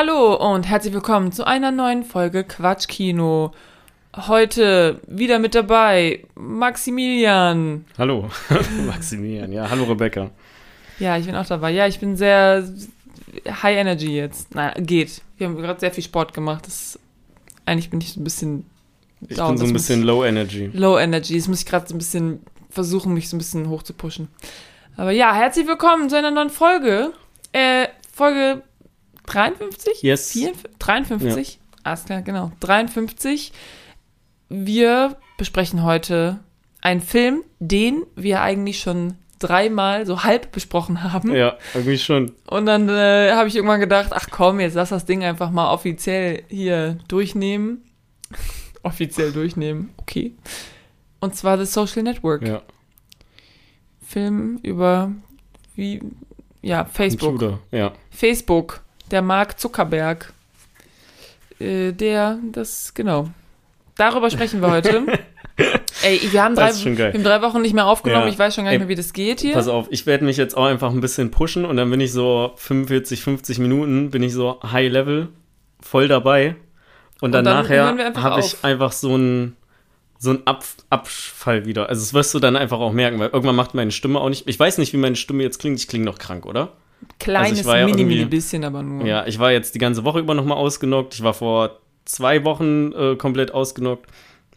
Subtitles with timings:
[0.00, 3.50] Hallo und herzlich willkommen zu einer neuen Folge Quatschkino.
[4.16, 7.84] Heute wieder mit dabei Maximilian.
[7.98, 8.30] Hallo,
[8.86, 9.50] Maximilian.
[9.50, 10.30] Ja, hallo Rebecca.
[11.00, 11.72] Ja, ich bin auch dabei.
[11.72, 12.62] Ja, ich bin sehr
[13.44, 14.54] high energy jetzt.
[14.54, 15.20] Na, geht.
[15.36, 16.68] Wir haben gerade sehr viel Sport gemacht.
[16.68, 16.96] Das,
[17.66, 18.66] eigentlich bin ich so ein bisschen
[19.28, 19.48] Ich down.
[19.48, 20.70] bin so ein Das bisschen low energy.
[20.74, 21.36] low energy.
[21.36, 22.38] Das muss ich gerade so ein bisschen
[22.70, 24.28] versuchen, mich so ein bisschen hoch zu pushen.
[24.96, 27.10] Aber ja, herzlich willkommen zu einer neuen Folge.
[27.50, 28.62] Äh, Folge
[29.28, 30.02] 53?
[30.02, 30.32] Yes.
[30.32, 31.58] 54, 53?
[31.84, 32.52] Alles klar, genau.
[32.60, 33.52] 53.
[34.48, 36.40] Wir besprechen heute
[36.80, 41.34] einen Film, den wir eigentlich schon dreimal so halb besprochen haben.
[41.34, 42.32] Ja, irgendwie schon.
[42.46, 45.72] Und dann äh, habe ich irgendwann gedacht, ach komm, jetzt lass das Ding einfach mal
[45.72, 47.84] offiziell hier durchnehmen.
[48.82, 50.34] offiziell durchnehmen, okay.
[51.20, 52.46] Und zwar The Social Network.
[52.46, 52.62] Ja,
[54.08, 55.12] Film über
[55.74, 56.00] wie
[56.62, 57.38] ja, Facebook.
[57.38, 57.58] Computer.
[57.70, 57.92] Ja.
[58.10, 60.32] Facebook, der Mark Zuckerberg.
[61.58, 63.28] Äh, der, das, genau.
[63.96, 65.06] Darüber sprechen wir heute.
[66.02, 68.26] Ey, wir haben, drei, wir haben drei Wochen nicht mehr aufgenommen.
[68.26, 68.32] Ja.
[68.32, 69.54] Ich weiß schon gar nicht Ey, mehr, wie das geht hier.
[69.54, 72.12] Pass auf, ich werde mich jetzt auch einfach ein bisschen pushen und dann bin ich
[72.12, 75.28] so 45, 50 Minuten, bin ich so High Level,
[75.80, 76.54] voll dabei.
[77.20, 79.56] Und dann, Und dann nachher habe ich einfach so einen
[80.20, 81.88] so Ab Abfall wieder.
[81.88, 84.48] Also das wirst du dann einfach auch merken, weil irgendwann macht meine Stimme auch nicht.
[84.48, 85.78] Ich weiß nicht, wie meine Stimme jetzt klingt.
[85.78, 86.72] Ich klinge noch krank, oder?
[87.18, 89.06] Kleines, also ja mini, mini bisschen, aber nur.
[89.06, 91.14] Ja, ich war jetzt die ganze Woche über nochmal ausgenockt.
[91.14, 94.06] Ich war vor zwei Wochen äh, komplett ausgenockt.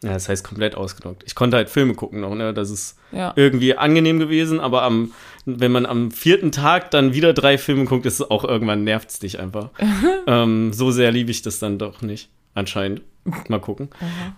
[0.04, 1.24] Ja, das heißt komplett ausgenockt.
[1.28, 2.54] Ich konnte halt Filme gucken noch, ne?
[2.54, 3.34] Das ist Ja.
[3.36, 5.12] irgendwie angenehm gewesen, aber am,
[5.46, 9.20] wenn man am vierten Tag dann wieder drei Filme guckt, ist es auch irgendwann nervt's
[9.20, 9.70] dich einfach.
[10.28, 12.30] ähm, so sehr liebe ich das dann doch nicht.
[12.56, 13.02] Anscheinend.
[13.48, 13.90] Mal gucken.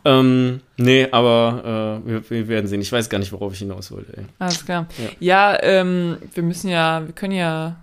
[0.03, 2.81] Ähm, nee, aber äh, wir, wir werden sehen.
[2.81, 4.17] Ich weiß gar nicht, worauf ich hinaus wollte.
[4.17, 4.25] Ey.
[4.39, 4.87] Alles klar.
[5.19, 5.53] Ja.
[5.53, 7.77] Ja, ähm, wir müssen ja, wir können ja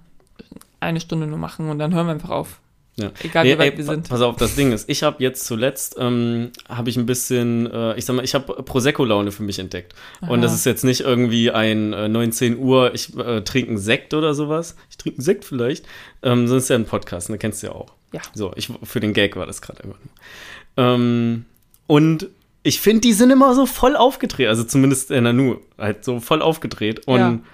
[0.80, 2.60] eine Stunde nur machen und dann hören wir einfach auf.
[2.96, 3.10] Ja.
[3.22, 4.08] Egal Nee, wie weit ey, wir sind.
[4.08, 7.96] Pass auf, das Ding ist, ich habe jetzt zuletzt, ähm, habe ich ein bisschen, äh,
[7.96, 9.94] ich sag mal, ich habe Prosecco-Laune für mich entdeckt.
[10.20, 10.56] Und das Aha.
[10.56, 14.76] ist jetzt nicht irgendwie ein äh, 19 Uhr, ich äh, trinke einen Sekt oder sowas.
[14.91, 15.86] Ich trinke einen Sekt vielleicht.
[16.22, 17.92] Ähm, sonst ist ja ein Podcast, ne, kennst du ja auch.
[18.12, 18.20] Ja.
[18.34, 20.84] So, ich, für den Gag war das gerade einfach nur.
[20.84, 21.44] Ähm,
[21.86, 22.28] und
[22.62, 26.42] ich finde, die sind immer so voll aufgedreht, also zumindest in Nanu, halt so voll
[26.42, 27.06] aufgedreht.
[27.06, 27.44] Und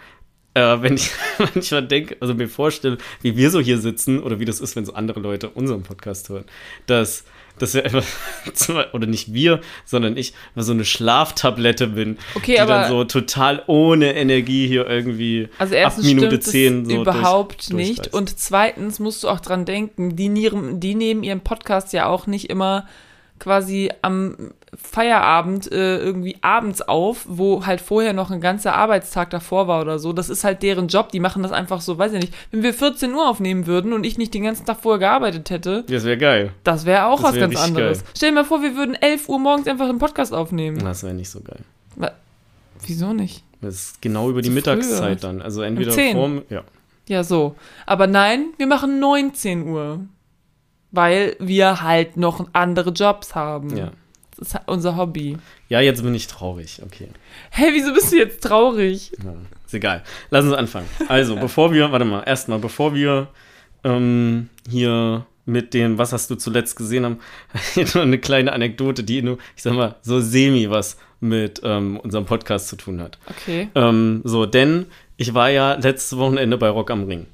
[0.56, 4.46] äh, wenn ich manchmal denke, also mir vorstelle, wie wir so hier sitzen oder wie
[4.46, 6.44] das ist, wenn so andere Leute unseren Podcast hören,
[6.86, 7.24] dass,
[7.58, 8.04] dass wir einfach,
[8.94, 13.62] oder nicht wir, sondern ich, so eine Schlaftablette bin, Okay, die aber- dann so total
[13.66, 18.14] ohne Energie hier irgendwie Also ab erstens Minute stimmt 10 es so überhaupt durch, nicht.
[18.14, 20.30] Und zweitens musst du auch dran denken, die,
[20.80, 22.86] die nehmen ihren Podcast ja auch nicht immer
[23.38, 29.68] quasi am Feierabend äh, irgendwie abends auf, wo halt vorher noch ein ganzer Arbeitstag davor
[29.68, 30.12] war oder so.
[30.12, 31.10] Das ist halt deren Job.
[31.12, 32.34] Die machen das einfach so, weiß ich nicht.
[32.50, 35.84] Wenn wir 14 Uhr aufnehmen würden und ich nicht den ganzen Tag vorher gearbeitet hätte,
[35.88, 36.52] Das wäre geil.
[36.64, 37.98] das wäre auch Das was wär ganz richtig anderes.
[38.02, 38.08] geil.
[38.16, 40.78] Stell dir mal vor, wir würden 11 Uhr morgens einfach einen Podcast aufnehmen.
[40.78, 41.60] Das wäre nicht so geil.
[41.96, 42.12] Wa-
[42.86, 43.42] Wieso nicht?
[43.62, 45.32] Das ist genau über die Zu Mittagszeit oder?
[45.32, 45.42] dann.
[45.42, 46.14] Also entweder 10.
[46.16, 46.62] vorm, ja.
[47.08, 47.54] Ja, so.
[47.86, 50.00] Aber nein, wir machen 19 Uhr.
[50.92, 53.76] Weil wir halt noch andere Jobs haben.
[53.76, 53.90] ja.
[54.38, 55.38] Das ist unser Hobby.
[55.68, 56.82] Ja, jetzt bin ich traurig.
[56.84, 57.08] Okay.
[57.50, 59.12] Hey, wieso bist du jetzt traurig?
[59.24, 60.02] Ja, ist egal.
[60.30, 60.88] Lass uns anfangen.
[61.08, 63.28] Also, bevor wir, warte mal, erstmal, bevor wir
[63.84, 67.20] ähm, hier mit dem, was hast du zuletzt gesehen haben,
[67.76, 72.26] noch eine kleine Anekdote, die nur, ich sag mal, so semi was mit ähm, unserem
[72.26, 73.18] Podcast zu tun hat.
[73.30, 73.70] Okay.
[73.74, 74.86] Ähm, so, denn
[75.16, 77.26] ich war ja letztes Wochenende bei Rock am Ring.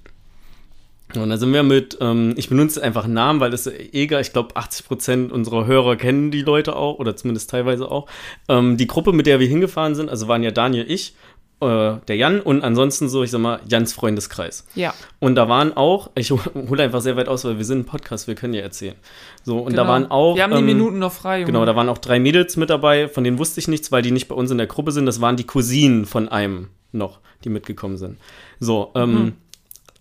[1.17, 4.33] Und da sind wir mit, ähm, ich benutze einfach Namen, weil das ist egal, ich
[4.33, 8.07] glaube 80% unserer Hörer kennen die Leute auch, oder zumindest teilweise auch.
[8.49, 11.15] Ähm, die Gruppe, mit der wir hingefahren sind, also waren ja Daniel, ich,
[11.61, 14.67] äh, der Jan und ansonsten so, ich sag mal, Jans Freundeskreis.
[14.75, 14.95] Ja.
[15.21, 18.27] Und da waren auch, ich hole einfach sehr weit aus, weil wir sind ein Podcast,
[18.27, 18.97] wir können ja erzählen.
[19.45, 19.85] So, und genau.
[19.85, 20.35] da waren auch.
[20.35, 21.41] Wir haben die ähm, Minuten noch frei.
[21.41, 21.47] Junge.
[21.47, 24.11] Genau, da waren auch drei Mädels mit dabei, von denen wusste ich nichts, weil die
[24.11, 25.07] nicht bei uns in der Gruppe sind.
[25.07, 28.19] Das waren die Cousinen von einem noch, die mitgekommen sind.
[28.59, 29.33] So, ähm, Mhm.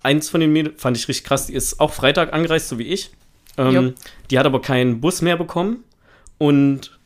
[0.04, 2.88] Eins von den Mädels fand ich richtig krass, die ist auch Freitag angereist, so wie
[2.88, 3.12] ich.
[3.58, 3.96] Ähm,
[4.30, 5.84] die hat aber keinen Bus mehr bekommen
[6.38, 6.98] und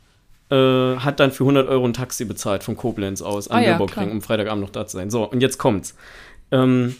[0.51, 3.77] äh, hat dann für 100 Euro ein Taxi bezahlt von Koblenz aus an Ah ja,
[3.77, 5.09] um Freitagabend noch da zu sein.
[5.09, 5.95] So, und jetzt kommt's.
[6.51, 6.95] Ähm,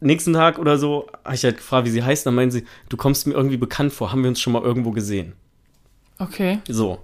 [0.00, 2.26] nächsten Tag oder so habe ich halt gefragt, wie sie heißt.
[2.26, 4.12] Dann meinen sie, du kommst mir irgendwie bekannt vor.
[4.12, 5.32] Haben wir uns schon mal irgendwo gesehen?
[6.18, 6.60] Okay.
[6.68, 6.98] So.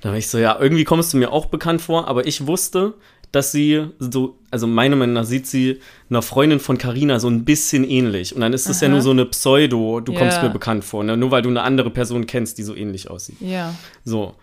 [0.00, 2.94] Da war ich so, ja, irgendwie kommst du mir auch bekannt vor, aber ich wusste,
[3.32, 7.44] dass sie so, also meiner Meinung nach sieht sie einer Freundin von Carina so ein
[7.44, 8.34] bisschen ähnlich.
[8.34, 10.44] Und dann ist das ja nur so eine Pseudo, du kommst Ja.
[10.44, 11.16] mir bekannt vor, ne?
[11.16, 13.36] nur weil du eine andere Person kennst, die so ähnlich aussieht.
[13.40, 13.74] Ja.
[14.04, 14.34] So.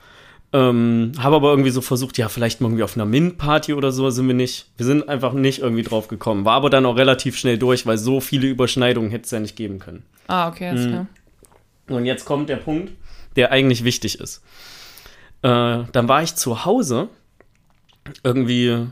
[0.55, 4.07] Ähm, habe aber irgendwie so versucht, ja, vielleicht mal irgendwie auf einer Mint-Party oder so
[4.11, 4.67] sind wir nicht.
[4.77, 6.45] Wir sind einfach nicht irgendwie drauf gekommen.
[6.45, 9.55] War aber dann auch relativ schnell durch, weil so viele Überschneidungen hätte es ja nicht
[9.55, 10.03] geben können.
[10.27, 10.89] Ah, okay, alles Mhm.
[10.89, 11.07] klar.
[11.89, 12.91] Und jetzt kommt der Punkt,
[13.35, 14.43] der eigentlich wichtig ist.
[15.41, 17.09] Äh, dann war ich zu Hause,
[18.23, 18.87] irgendwie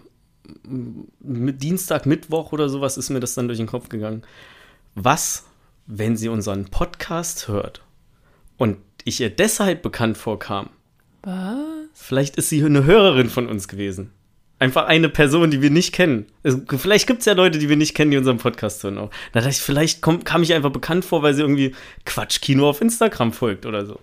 [1.20, 4.24] mit Dienstag, Mittwoch oder sowas ist mir das dann durch den Kopf gegangen.
[4.96, 5.46] Was,
[5.88, 7.82] wenn sie unseren Podcast hört
[8.58, 10.70] und ich ihr deshalb bekannt vorkam?
[11.24, 11.56] Was?
[11.94, 14.12] Vielleicht ist sie eine Hörerin von uns gewesen.
[14.60, 16.28] Einfach eine Person, die wir nicht kennen.
[16.44, 19.10] Es, vielleicht gibt es ja Leute, die wir nicht kennen, die unseren Podcast hören auch.
[19.32, 21.74] Da dachte ich, vielleicht komm, kam ich einfach bekannt vor, weil sie irgendwie
[22.06, 24.00] Quatschkino auf Instagram folgt oder so.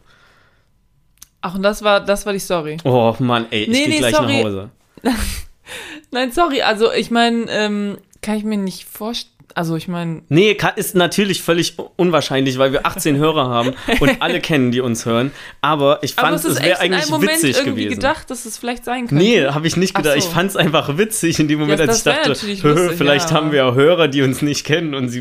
[1.40, 2.78] Ach, und das war, das war die Story.
[2.84, 4.38] Oh Mann, ey, ich Nee, gehe nee, gleich sorry.
[4.38, 4.70] nach Hause.
[6.10, 9.34] Nein, sorry, also ich meine, ähm, kann ich mir nicht vorstellen.
[9.54, 14.40] Also ich meine, Nee, ist natürlich völlig unwahrscheinlich, weil wir 18 Hörer haben und alle
[14.40, 15.32] kennen, die uns hören.
[15.62, 17.96] Aber ich aber fand, es es, ist wäre eigentlich Moment witzig irgendwie gewesen.
[18.00, 19.16] gedacht, dass es vielleicht sein könnte.
[19.16, 20.20] Nee, habe ich nicht Ach gedacht.
[20.20, 20.28] so.
[20.28, 22.62] Ich fand es einfach witzig in dem Moment, Ja, als ich dachte, lustig,
[22.96, 25.20] vielleicht ja, haben aber- wir ja Hörer, die uns nicht kennen und sie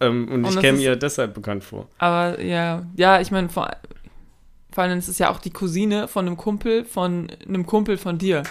[0.00, 1.86] ähm, und ich das käme ihr deshalb bekannt vor.
[1.98, 3.70] Aber ja, ja, ich meine, vor,
[4.72, 8.18] vor allem ist es ja auch die Cousine von einem Kumpel von einem Kumpel von
[8.18, 8.42] dir.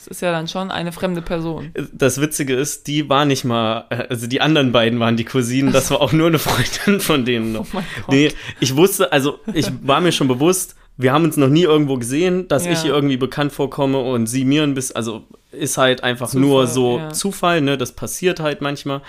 [0.00, 1.72] Es ist ja dann schon eine fremde Person.
[1.92, 5.72] Das Witzige ist, die war nicht mal, äh, also die anderen beiden waren die Cousinen,
[5.72, 7.66] das war auch nur eine Freundin von denen noch.
[7.72, 8.08] Oh mein Gott.
[8.14, 11.96] Nee, ich wusste, also ich war mir schon bewusst, wir haben uns noch nie irgendwo
[11.96, 12.72] gesehen, dass Ja.
[12.72, 16.40] ich ihr irgendwie bekannt vorkomme und sie mir ein bisschen, also ist halt einfach Zufall,
[16.40, 17.10] nur so ja.
[17.12, 19.02] Zufall, ne, das passiert halt manchmal.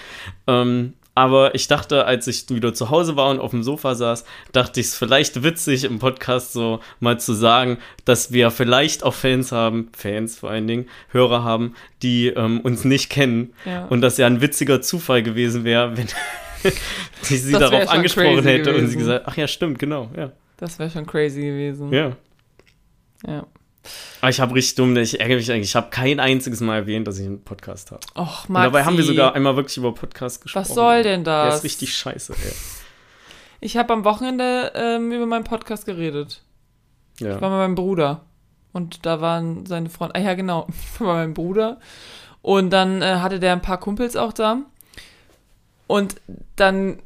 [0.48, 4.24] Ähm, aber ich dachte, als ich wieder zu Hause war und auf dem Sofa saß,
[4.54, 9.14] dachte ich es vielleicht witzig im Podcast so mal zu sagen, dass wir vielleicht auch
[9.14, 13.86] Fans haben, Fans vor allen Dingen, Hörer haben, die ähm, uns nicht kennen Ja.
[13.88, 16.08] und das ja ein witziger Zufall gewesen wäre, wenn
[16.64, 19.00] ich sie darauf angesprochen hätte und sie gewesen.
[19.00, 20.32] gesagt, ach ja, stimmt, genau, ja.
[20.58, 21.92] Das wäre schon crazy gewesen.
[21.94, 22.16] Ja.
[23.26, 23.46] ja.
[24.22, 27.08] Aber ich habe richtig dumm, ich ärgere mich eigentlich, ich habe kein einziges Mal erwähnt,
[27.08, 28.02] dass ich einen Podcast habe.
[28.18, 30.66] Och, Und dabei haben wir Maxi, sogar einmal wirklich über Podcast gesprochen.
[30.68, 31.56] Was soll denn Der das?
[31.58, 32.52] ist richtig scheiße, ey.
[33.62, 36.42] Ich habe am Wochenende ähm, über meinen Podcast geredet.
[37.18, 37.36] Ich war Ja.
[37.36, 38.22] mit meinem Bruder.
[38.72, 40.16] Und da waren seine Freunde.
[40.16, 40.68] Ah ja, genau.
[40.94, 41.80] Ich war bei meinem Bruder.
[42.42, 44.60] Und dann äh, hatte der ein paar Kumpels auch da.
[45.88, 46.16] Und
[46.56, 47.00] dann,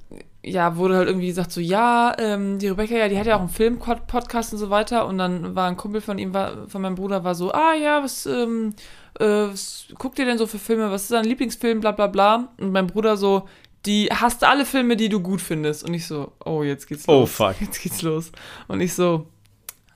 [0.44, 3.42] ja, wurde halt irgendwie gesagt, so, ja, ähm, die Rebecca, ja, die hat ja auch
[3.42, 5.08] einen Film-Podcast und so weiter.
[5.08, 8.04] Und dann war ein Kumpel von ihm, war, von meinem Bruder, war so, ah ja,
[8.04, 8.74] was, ähm,
[9.20, 10.92] äh, was guckt ihr denn so für Filme?
[10.92, 11.80] Was ist dein Lieblingsfilm?
[11.80, 12.50] Bla bla bla.
[12.60, 13.48] Und mein Bruder so,
[13.86, 15.86] die hast alle Filme, die du gut findest.
[15.86, 17.16] Und ich so, oh, jetzt geht's los.
[17.16, 17.62] Oh, fuck.
[17.62, 18.32] Jetzt geht's los.
[18.68, 19.28] Und ich so,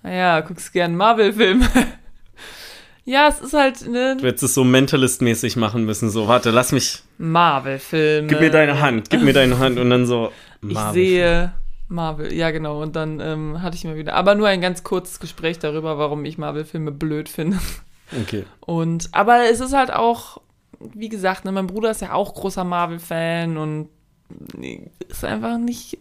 [0.01, 1.67] naja, guckst gern Marvel-Filme.
[3.07, 6.71] ja, es ist halt, ne, Du hättest es so Mentalist-mäßig machen müssen, so, warte, lass
[6.73, 8.27] mich, Marvel-Filme.
[8.27, 10.31] gib mir deine Hand, gib mir deine Hand und dann so,
[10.61, 10.93] Ich Marvel.
[10.93, 11.53] sehe
[11.87, 12.81] Marvel, ja genau.
[12.81, 16.25] Und dann ähm, hatte ich mal wieder, aber nur ein ganz kurzes Gespräch darüber, warum
[16.25, 17.57] ich Marvel-Filme blöd finde.
[18.23, 18.43] Okay.
[18.59, 20.41] Und, aber es ist halt auch,
[20.79, 23.87] wie gesagt, ne, mein Bruder ist ja auch großer Marvel-Fan und
[25.07, 25.97] ist einfach nicht.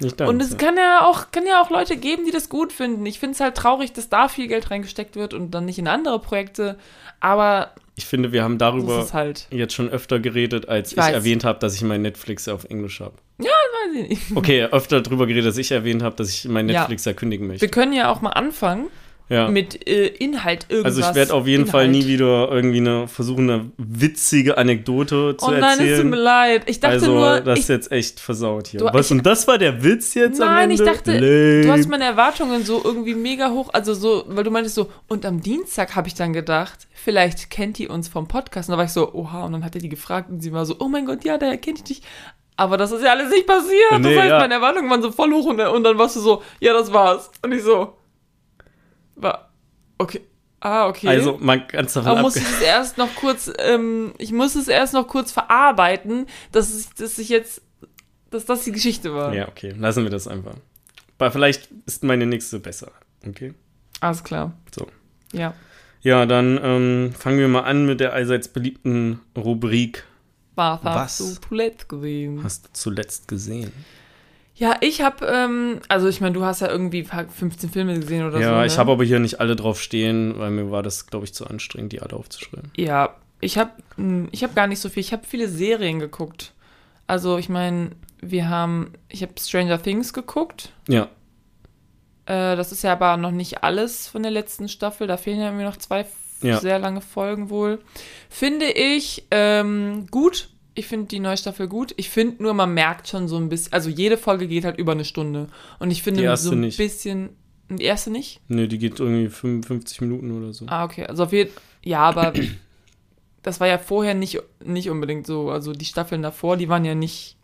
[0.00, 0.56] Nicht und es ja.
[0.56, 3.06] kann ja auch, kann ja auch Leute geben, die das gut finden.
[3.06, 5.86] Ich finde es halt traurig, dass da viel Geld reingesteckt wird und dann nicht in
[5.88, 6.76] andere Projekte.
[7.20, 9.46] Aber Ich finde, wir haben darüber halt.
[9.50, 13.00] jetzt schon öfter geredet, als Ich ich, erwähnt habe, dass ich mein Netflix auf Englisch
[13.00, 13.14] habe.
[13.38, 14.22] Weiß ich nicht.
[14.36, 16.80] Okay, öfter darüber geredet, dass ich erwähnt habe, dass ich mein Ja.
[16.80, 17.62] Netflix ja kündigen möchte.
[17.62, 18.88] Wir können ja auch mal anfangen
[19.30, 19.48] Ja.
[19.48, 20.96] mit äh, Inhalt irgendwas.
[20.98, 22.04] Also ich werde auf jeden Fall Inhalt.
[22.04, 26.10] nie wieder irgendwie eine versuchen, eine witzige Anekdote zu Oh nein, es tut erzählen.
[26.10, 26.62] mir leid.
[26.66, 28.80] Ich dachte also nur, das ich, ist jetzt echt versaut hier.
[28.80, 29.06] Du- Was?
[29.06, 31.62] ich- und das war der Witz jetzt am Nein, ich dachte, Lame.
[31.62, 35.24] du hast meine Erwartungen so irgendwie mega hoch, also so, weil du meintest so, und
[35.24, 38.68] am Dienstag habe ich dann gedacht, vielleicht kennt die uns vom Podcast.
[38.68, 40.66] Und da war ich so, oha, und dann hat er die gefragt und sie war
[40.66, 42.02] so, oh mein Gott, ja, daher kenne ich dich.
[42.56, 43.72] Aber das ist ja alles nicht passiert.
[43.92, 44.38] Nee, das heißt, ja.
[44.38, 47.30] meine Erwartungen waren so voll hoch und, und dann warst du so, ja, das war's.
[47.42, 47.94] Und ich so,
[49.16, 49.50] war,
[49.98, 50.20] okay,
[50.60, 51.08] ah, okay.
[51.08, 54.68] Also man kann es davon muss ich es erst noch kurz, ähm, ich muss es
[54.68, 57.62] erst noch kurz verarbeiten, dass ich, dass ich jetzt,
[58.30, 59.34] dass das die Geschichte war.
[59.34, 60.54] Ja, okay, lassen wir das einfach.
[61.18, 62.92] Aber vielleicht ist meine nächste besser.
[63.26, 63.54] Okay.
[64.00, 64.52] Alles klar.
[64.74, 64.86] So.
[65.32, 65.54] Ja.
[66.02, 70.04] Ja, dann ähm, fangen wir mal an mit der allseits beliebten Rubrik.
[70.54, 70.94] Was Was?
[70.94, 72.44] hast du zuletzt gesehen?
[72.44, 73.72] Hast du zuletzt gesehen?
[74.56, 78.38] Ja, ich habe, ähm, also ich meine, du hast ja irgendwie 15 Filme gesehen oder
[78.38, 78.42] so.
[78.42, 78.66] ja, ne?
[78.66, 81.46] ich habe aber hier nicht alle drauf stehen, weil mir war das, glaube ich, zu
[81.46, 82.70] anstrengend, die alle aufzuschreiben.
[82.76, 83.72] Ja, ich habe
[84.30, 85.00] ich hab gar nicht so viel.
[85.00, 86.52] Ich habe viele Serien geguckt.
[87.08, 90.70] Also ich meine, wir haben, ich habe Stranger Things geguckt.
[90.88, 91.08] Ja,
[92.26, 95.06] Äh, das ist ja aber noch nicht alles von der letzten Staffel.
[95.06, 96.06] Da fehlen ja irgendwie noch zwei
[96.40, 96.58] Ja.
[96.58, 97.80] sehr lange Folgen wohl.
[98.30, 100.48] Finde ich ähm, gut.
[100.74, 101.94] Ich finde die neue Staffel gut.
[101.96, 104.92] Ich finde nur, man merkt schon so ein bisschen, also jede Folge geht halt über
[104.92, 105.48] eine Stunde.
[105.78, 106.76] Und ich finde so ein nicht.
[106.76, 107.30] bisschen.
[107.70, 108.40] Die erste nicht?
[108.48, 110.66] Nee, die geht irgendwie 55 Minuten oder so.
[110.68, 111.06] Ah, okay.
[111.06, 111.50] Also auf jeden
[111.82, 112.32] Ja, aber
[113.42, 115.50] das war ja vorher nicht, nicht unbedingt so.
[115.50, 117.36] Also die Staffeln davor, die waren ja nicht.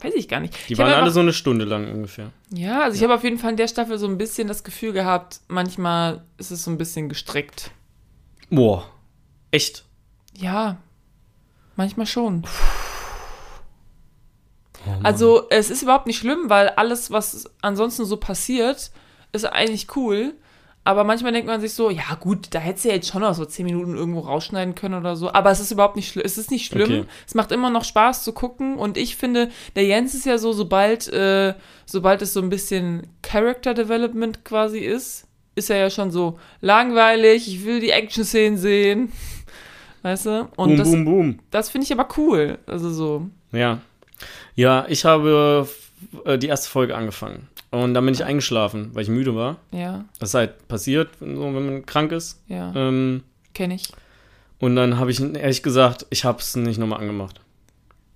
[0.00, 0.56] Weiß ich gar nicht.
[0.68, 2.32] Die ich waren alle einfach, so eine Stunde lang ungefähr.
[2.52, 4.92] Ja, also ich habe auf jeden Fall in der Staffel so ein bisschen das Gefühl
[4.92, 7.70] gehabt, manchmal ist es so ein bisschen gestreckt.
[8.48, 8.88] Boah.
[9.50, 9.84] Echt?
[10.38, 10.78] Ja,
[11.80, 12.42] manchmal schon.
[14.86, 14.90] Oh.
[15.02, 18.90] Also es ist überhaupt nicht schlimm, weil alles, was ansonsten so passiert,
[19.32, 20.34] ist eigentlich cool.
[20.84, 23.34] Aber manchmal denkt man sich so, ja gut, da hättest du ja jetzt schon noch
[23.34, 25.32] so 10 Minuten irgendwo rausschneiden können oder so.
[25.32, 26.24] Aber es ist überhaupt nicht schlimm.
[26.26, 27.00] Es ist nicht schlimm.
[27.00, 27.04] Okay.
[27.26, 28.76] Es macht immer noch Spaß zu gucken.
[28.76, 31.54] Und ich finde, der Jens ist ja so, sobald, äh,
[31.86, 37.48] sobald es so ein bisschen Character Development quasi ist, ist er ja schon so langweilig,
[37.48, 39.12] ich will die Action-Szenen sehen.
[40.02, 40.48] Weißt du?
[40.56, 41.38] Und boom, das, boom, boom.
[41.50, 42.58] das finde ich aber cool.
[42.66, 43.26] Also so.
[43.52, 43.78] Ja.
[44.54, 45.68] Ja, ich habe
[46.24, 47.48] äh, die erste Folge angefangen.
[47.70, 49.56] Und dann bin ich eingeschlafen, weil ich müde war.
[49.72, 52.42] Ja, Das ist halt passiert, wenn man krank ist.
[52.48, 53.22] ja, Ähm,
[53.54, 53.84] kenne ich.
[54.58, 57.40] und dann habe ich ehrlich gesagt, ich habe es nicht nochmal angemacht.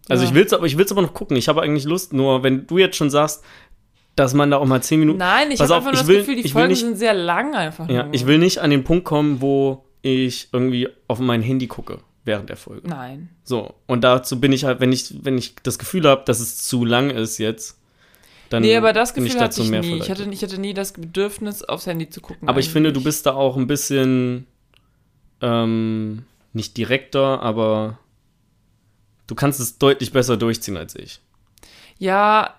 [0.08, 0.28] Also Ja.
[0.30, 1.36] ich will es aber, ich will's aber noch gucken.
[1.36, 3.42] Ich habe eigentlich Lust, nur wenn du jetzt schon sagst,
[4.16, 5.18] dass man da auch mal 10 Minuten.
[5.18, 7.88] Nein, ich habe einfach nur das will- Gefühl, die Folgen nicht- sind sehr lang einfach.
[7.88, 8.14] Ja, nur.
[8.14, 12.49] ich will nicht an den Punkt kommen, wo ich irgendwie auf mein Handy gucke während
[12.49, 12.88] der Folge.
[12.88, 13.30] Nein.
[13.42, 16.64] So, und dazu bin ich halt, wenn ich, wenn ich das Gefühl habe, dass es
[16.64, 17.78] zu lang ist jetzt,
[18.50, 19.99] dann Nee, aber das bin Gefühl ich hatte dazu ich mehr nie.
[19.99, 22.49] Ich hatte, ich hatte nie das Bedürfnis, aufs Handy zu gucken.
[22.49, 23.04] aber ich finde, du eigentlich.
[23.04, 24.46] bist da auch ein bisschen
[25.40, 27.99] ähm, nicht direkter, aber
[29.26, 31.20] du kannst es deutlich besser durchziehen als ich.
[31.99, 32.54] Ja,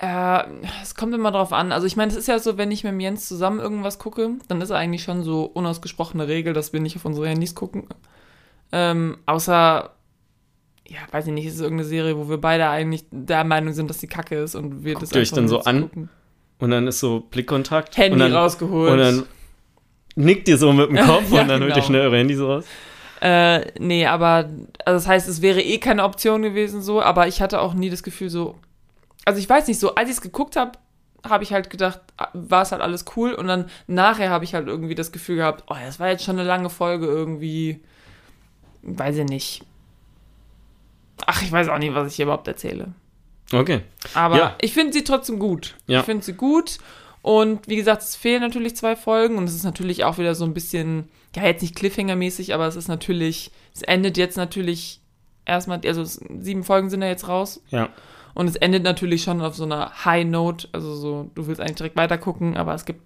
[0.00, 0.42] äh,
[0.82, 1.72] es kommt immer drauf an.
[1.72, 4.60] Also ich meine, es ist ja so, wenn ich mit Jens zusammen irgendwas gucke, dann
[4.60, 7.84] ist eigentlich schon so unausgesprochene Regel, dass wir nicht auf unsere Handys gucken.
[8.72, 9.90] Ähm, außer,
[10.88, 13.88] ja, weiß ich nicht, es ist irgendeine Serie, wo wir beide eigentlich der Meinung sind,
[13.88, 15.82] dass die Kacke ist und wir das ihr euch dann so an?
[15.82, 16.08] gucken.
[16.58, 17.96] Und dann ist so Blickkontakt.
[17.96, 18.92] Handy und dann, rausgeholt.
[18.92, 19.22] Und dann
[20.14, 21.86] nickt ihr so mit dem Kopf Ja, und dann holt ihr genau.
[21.86, 22.64] schnell eure Handys raus.
[23.20, 24.50] Äh, nee, aber,
[24.84, 27.88] also das heißt, es wäre eh keine Option gewesen so, aber ich hatte auch nie
[27.88, 28.56] das Gefühl so,
[29.26, 30.72] also ich weiß nicht so, als ich es geguckt habe,
[31.28, 34.54] habe ich halt gedacht, ah, war es halt alles cool und dann nachher habe ich
[34.54, 37.80] halt irgendwie das Gefühl gehabt, oh, das war jetzt schon eine lange Folge irgendwie,
[38.82, 39.62] weiß ich nicht.
[41.26, 42.92] Ach, ich weiß auch nicht, was ich hier überhaupt erzähle.
[43.52, 43.80] Okay.
[44.14, 44.56] Aber Ja.
[44.60, 45.74] ich finde sie trotzdem gut.
[45.86, 46.00] Ja.
[46.00, 46.78] Ich finde sie gut.
[47.22, 50.44] Und wie gesagt, es fehlen natürlich zwei Folgen und es ist natürlich auch wieder so
[50.44, 55.00] ein bisschen, ja, jetzt nicht Cliffhanger-mäßig, aber es ist natürlich, es endet jetzt natürlich
[55.44, 57.88] erstmal, also sieben Folgen sind ja jetzt raus Ja.
[58.36, 61.76] Und es endet natürlich schon auf so einer High Note, also so, du willst eigentlich
[61.76, 63.00] direkt weiter gucken, aber es gibt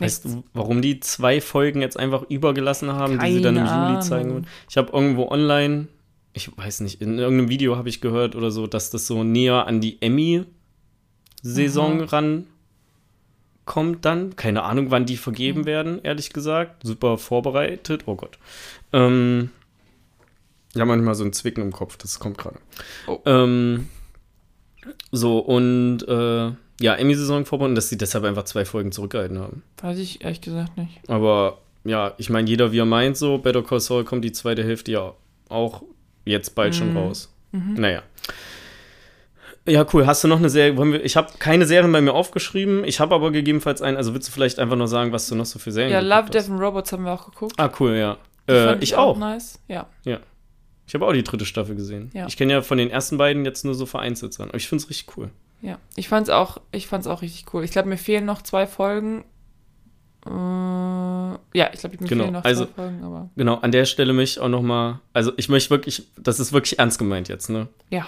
[0.00, 3.88] Weißt du, warum die zwei Folgen jetzt einfach übergelassen haben, die sie dann im Keine
[3.90, 4.46] Juli zeigen würden?
[4.70, 5.88] Ich habe irgendwo online,
[6.34, 9.66] ich weiß nicht, in irgendeinem Video habe ich gehört oder so, dass das so näher
[9.66, 12.46] an die Emmy-Saison Mhm.
[13.64, 14.36] rankommt dann.
[14.36, 15.18] Keine Ahnung, wann die Mhm.
[15.18, 16.86] vergeben werden, ehrlich gesagt.
[16.86, 18.04] Super vorbereitet.
[18.06, 18.38] Oh Gott.
[18.92, 19.50] Ähm,
[20.74, 22.58] ja, manchmal so ein Zwicken im Kopf, das kommt gerade.
[23.08, 23.18] Oh.
[23.26, 23.88] Ähm,
[25.12, 29.62] so, und äh, ja, Emmy-Saison verbunden, dass sie deshalb einfach zwei Folgen zurückgehalten haben.
[29.82, 31.00] Weiß ich ehrlich gesagt nicht.
[31.08, 34.62] Aber ja, ich meine, jeder wie er meint, so, Better Call Saul kommt die zweite
[34.62, 35.12] Hälfte ja
[35.48, 35.82] auch
[36.24, 36.96] jetzt bald schon Mhm.
[36.98, 37.32] raus.
[37.52, 38.02] Naja.
[39.66, 40.06] Ja, cool.
[40.06, 40.98] Hast du noch eine Serie?
[40.98, 42.84] Ich habe keine Serien bei mir aufgeschrieben.
[42.84, 43.96] Ich habe aber gegebenenfalls einen.
[43.98, 46.14] Also willst du vielleicht einfach nur sagen, was du noch so für Serien Ja, geguckt
[46.34, 46.46] Love, hast?
[46.48, 47.54] Death and Robots haben wir auch geguckt.
[47.58, 48.16] Ah, cool, ja.
[48.46, 49.18] Äh, fand ich auch.
[49.18, 49.86] Nice, ja.
[50.88, 52.10] Ich habe auch die dritte Staffel gesehen.
[52.14, 52.26] Ja.
[52.26, 54.48] Ich kenne ja von den ersten beiden jetzt nur so vereinzelt sein.
[54.48, 55.30] Aber ich finde es richtig cool.
[55.60, 57.62] Ja, ich fand's auch, ich fand's auch richtig cool.
[57.62, 59.24] Ich glaube, mir fehlen noch zwei Folgen.
[60.26, 63.84] Äh, ja, ich glaube, mir Genau, fehlen noch also- zwei Folgen, aber Genau, an der
[63.84, 67.50] Stelle mich auch noch mal, also ich möchte wirklich, das ist wirklich ernst gemeint jetzt,
[67.50, 67.68] ne?
[67.90, 68.06] ja.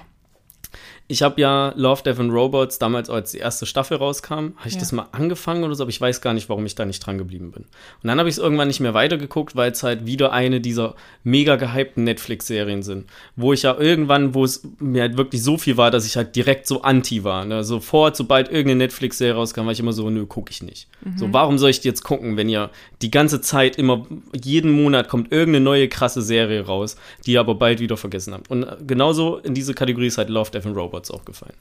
[1.11, 4.75] Ich habe ja Love, Death and Robots damals, als die erste Staffel rauskam, habe ich
[4.75, 4.81] Ja.
[4.81, 7.19] das mal angefangen oder so, aber ich weiß gar nicht, warum ich da nicht dran
[7.19, 7.65] geblieben bin.
[7.65, 10.95] Und dann habe ich es irgendwann nicht mehr weitergeguckt, weil es halt wieder eine dieser
[11.25, 15.77] mega gehypten Netflix-Serien sind, wo ich ja irgendwann, wo es mir halt wirklich so viel
[15.77, 17.45] war, dass ich halt direkt so anti war.
[17.45, 17.65] Ne?
[17.65, 20.87] Sofort, sobald irgendeine Netflix-Serie rauskam, war ich immer so, nö, gucke ich nicht.
[21.17, 22.71] So, warum soll ich die jetzt gucken, wenn ihr
[23.03, 24.07] die ganze Zeit immer,
[24.45, 28.51] jeden Monat kommt irgendeine neue krasse Serie raus, die ihr aber bald wieder vergessen habt.
[28.51, 31.55] Und äh, genauso in diese Kategorie ist halt Love, Death and Robots auch gefallen.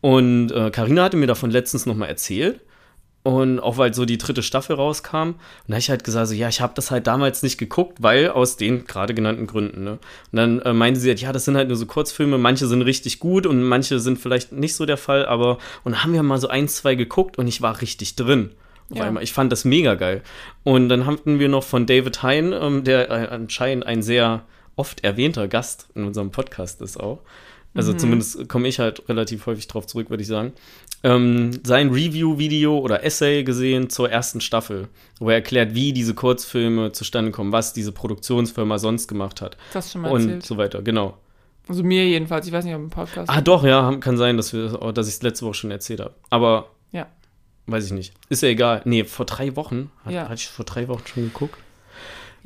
[0.00, 2.60] Und äh, Carina hatte mir davon letztens nochmal erzählt.
[3.22, 5.16] Und auch weil so die dritte Staffel rauskam.
[5.16, 8.00] Und da habe ich halt gesagt, so, ja, ich habe das halt damals nicht geguckt,
[8.00, 9.82] weil aus den gerade genannten Gründen.
[9.82, 9.92] Ne?
[9.92, 10.00] Und
[10.36, 13.18] dann äh, meinte sie halt, ja, das sind halt nur so Kurzfilme, manche sind richtig
[13.18, 16.38] gut und manche sind vielleicht nicht so der Fall, aber und dann haben wir mal
[16.38, 18.52] so ein, zwei geguckt und ich war richtig drin.
[18.90, 19.12] Ja.
[19.20, 20.22] Ich fand das mega geil.
[20.62, 24.44] Und dann hatten wir noch von David Hein, ähm, der äh, anscheinend ein sehr
[24.76, 27.18] oft erwähnter Gast in unserem Podcast ist auch,
[27.76, 27.98] Also Mhm.
[27.98, 30.52] zumindest komme ich halt relativ häufig drauf zurück, würde ich sagen.
[31.02, 34.88] Ähm, sein Review-Video oder Essay gesehen zur ersten Staffel,
[35.20, 39.92] wo er erklärt, wie diese Kurzfilme zustande kommen, was diese Produktionsfirma sonst gemacht hat Das
[39.92, 40.46] schon mal und erzählt.
[40.46, 40.82] so weiter.
[40.82, 41.18] Genau.
[41.68, 42.46] Also mir jedenfalls.
[42.46, 43.28] Ich weiß nicht, ob im Podcast.
[43.28, 46.00] Ah, doch, ja, kann sein, dass, wir, oh, dass ich es letzte Woche schon erzählt
[46.00, 46.14] habe.
[46.30, 47.06] Aber Ja.
[47.66, 48.14] weiß ich nicht.
[48.28, 48.82] Ist ja egal.
[48.84, 49.90] Nee, vor drei Wochen.
[50.04, 50.22] Hat, Ja.
[50.24, 51.58] Hatte ich vor drei Wochen schon geguckt?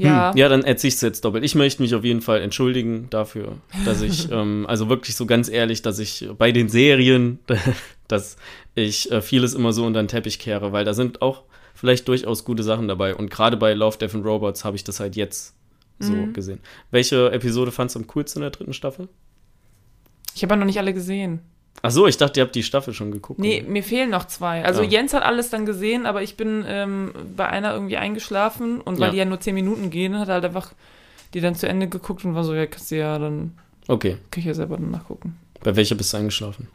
[0.03, 0.31] Ja.
[0.33, 1.45] Hm, ja, dann erzähle ich es jetzt doppelt.
[1.45, 5.49] Ich möchte mich auf jeden Fall entschuldigen dafür, dass ich, ähm, also wirklich so ganz
[5.49, 7.39] ehrlich, dass ich bei den Serien,
[8.09, 8.37] dass
[8.75, 11.43] ich äh, vieles immer so unter den Teppich kehre, weil da sind auch
[11.75, 13.15] vielleicht durchaus gute Sachen dabei.
[13.15, 15.55] Und gerade bei Love, Death and Robots habe ich das halt jetzt
[15.99, 16.33] so Mhm.
[16.33, 16.61] gesehen.
[16.91, 19.09] Welche Episode fandst du am coolsten in der dritten Staffel?
[20.35, 21.41] Ich habe ja noch nicht alle gesehen.
[21.83, 23.41] Ach so, ich dachte, ihr habt die Staffel schon geguckt.
[23.41, 24.65] Nee, mir fehlen noch zwei.
[24.65, 24.89] Also Ja.
[24.89, 29.07] Jens hat alles dann gesehen, aber ich bin ähm, bei einer irgendwie eingeschlafen und weil
[29.09, 29.11] Ja.
[29.13, 30.73] die ja nur zehn Minuten gehen, hat er halt einfach
[31.33, 33.55] die dann zu Ende geguckt und war so, ja, kannst du ja, dann
[33.89, 34.17] Okay.
[34.31, 35.39] kann ich ja selber dann nachgucken.
[35.63, 36.69] Bei welcher bist du eingeschlafen?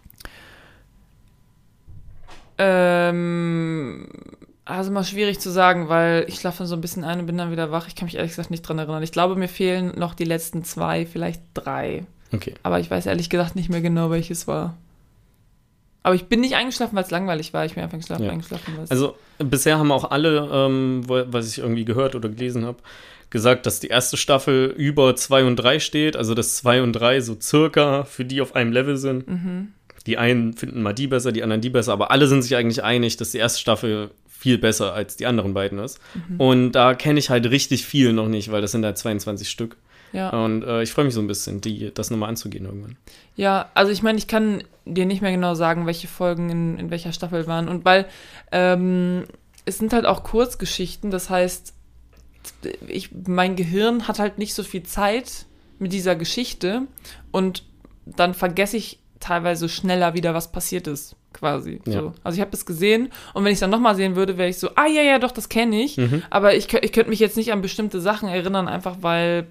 [2.57, 4.07] Ähm,
[4.63, 7.37] also mal schwierig zu sagen, weil ich schlafe dann so ein bisschen ein und bin
[7.37, 7.87] dann wieder wach.
[7.87, 9.03] Ich kann mich ehrlich gesagt nicht dran erinnern.
[9.03, 12.05] Ich glaube, mir fehlen noch die letzten zwei, vielleicht drei.
[12.33, 12.53] Okay.
[12.63, 14.75] Aber ich weiß ehrlich gesagt nicht mehr genau, welches war.
[16.05, 17.65] Aber ich bin nicht eingeschlafen, weil es langweilig war.
[17.65, 18.31] Ich bin einfach eingeschlafen, Ja.
[18.31, 18.77] eingeschlafen.
[18.89, 22.77] Also bisher haben auch alle, ähm, was ich irgendwie gehört oder gelesen habe,
[23.31, 26.15] gesagt, dass die erste Staffel über 2 und 3 steht.
[26.15, 29.27] Also dass 2 und 3 so circa für die auf einem Level sind.
[29.27, 29.69] mhm.
[30.05, 32.83] Die einen finden mal die besser, die anderen die besser, aber alle sind sich eigentlich
[32.83, 35.99] einig, dass die erste Staffel viel besser als die anderen beiden ist.
[36.29, 36.39] Mhm.
[36.39, 39.75] Und da kenne ich halt richtig viel noch nicht, weil das sind halt 22 Stück.
[40.15, 40.29] Ja.
[40.29, 42.95] Und äh, ich freue mich so ein bisschen, die, das nochmal anzugehen irgendwann.
[43.35, 46.89] Ja, also ich meine, ich kann dir nicht mehr genau sagen, welche Folgen in, in
[46.89, 47.67] welcher Staffel waren.
[47.67, 48.05] Und weil
[48.51, 49.25] ähm,
[49.65, 51.73] es sind halt auch Kurzgeschichten, das heißt,
[52.87, 55.45] ich, mein Gehirn hat halt nicht so viel Zeit
[55.79, 56.83] mit dieser Geschichte
[57.31, 57.63] und
[58.05, 61.81] dann vergesse ich teilweise schneller wieder, was passiert ist, quasi.
[61.85, 61.93] Ja.
[61.93, 62.13] So.
[62.23, 64.59] Also ich habe das gesehen und wenn ich es dann nochmal sehen würde, wäre ich
[64.59, 65.97] so, ah ja, ja, doch, das kenne ich.
[65.97, 66.21] Mhm.
[66.29, 69.47] Aber ich, ich könnte mich jetzt nicht an bestimmte Sachen erinnern, einfach weil,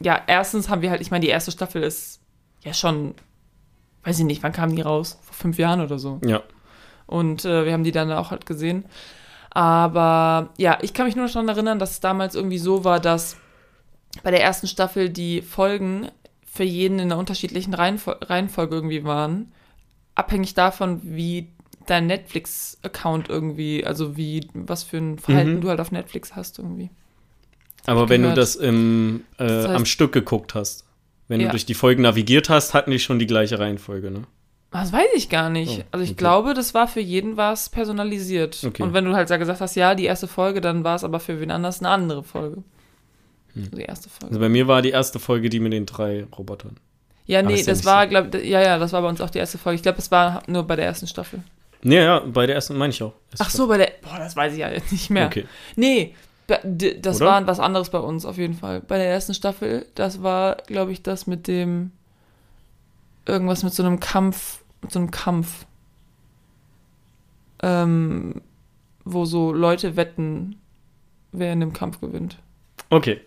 [0.00, 2.20] ja, erstens haben wir halt, ich meine, die erste Staffel ist
[2.62, 3.14] ja schon,
[4.04, 5.18] weiß ich nicht, wann kam die raus?
[5.22, 6.20] Vor fünf Jahren oder so.
[6.24, 6.42] Ja.
[7.06, 8.84] Und äh, wir haben die dann auch halt gesehen.
[9.50, 13.00] Aber ja, ich kann mich nur noch daran erinnern, dass es damals irgendwie so war,
[13.00, 13.36] dass
[14.22, 16.08] bei der ersten Staffel die Folgen
[16.44, 19.52] für jeden in einer unterschiedlichen Reihenfol Reihenfolge irgendwie waren.
[20.14, 21.52] Abhängig davon, wie
[21.86, 25.60] dein Netflix-Account irgendwie, also wie, was für ein Verhalten Mhm.
[25.62, 26.90] du halt auf Netflix hast irgendwie.
[27.86, 28.38] Aber wenn du gehört.
[28.38, 30.84] das im, äh, Das heißt- am Stück geguckt hast,
[31.28, 31.46] wenn Ja.
[31.46, 34.24] du durch die Folgen navigiert hast, hatten die schon die gleiche Reihenfolge, ne?
[34.70, 35.80] Das weiß ich gar nicht.
[35.80, 36.16] Oh, also ich okay.
[36.18, 38.58] glaube, das war für jeden was personalisiert.
[38.66, 38.82] Okay.
[38.82, 41.40] Und wenn du halt gesagt hast, ja, die erste Folge, dann war es aber für
[41.40, 42.62] wen anders eine andere Folge.
[43.54, 43.64] Hm.
[43.64, 44.26] Also die erste Folge.
[44.28, 46.76] Also bei mir war die erste Folge die mit den drei Robotern.
[47.26, 49.38] ja, nee, ja das nicht war, glaub, ja, ja, das war bei uns auch die
[49.38, 49.76] erste Folge.
[49.76, 51.40] Ich glaube, das war nur bei der ersten Staffel.
[51.82, 53.12] Ja, ja, bei der ersten meine ich auch.
[53.38, 55.26] Ach so, bei der, boah, das weiß ich ja jetzt nicht mehr.
[55.26, 55.44] Okay.
[55.76, 56.14] Nee,
[56.62, 57.26] das Oder?
[57.26, 58.80] war was anderes bei uns auf jeden Fall.
[58.80, 61.92] Bei der ersten Staffel, das war, glaube ich, das mit dem,
[63.26, 65.66] irgendwas mit so einem Kampf, mit so einem Kampf.
[67.62, 68.42] Ähm,
[69.04, 70.56] wo so Leute wetten,
[71.32, 72.38] wer in dem Kampf gewinnt.
[72.90, 73.20] Okay.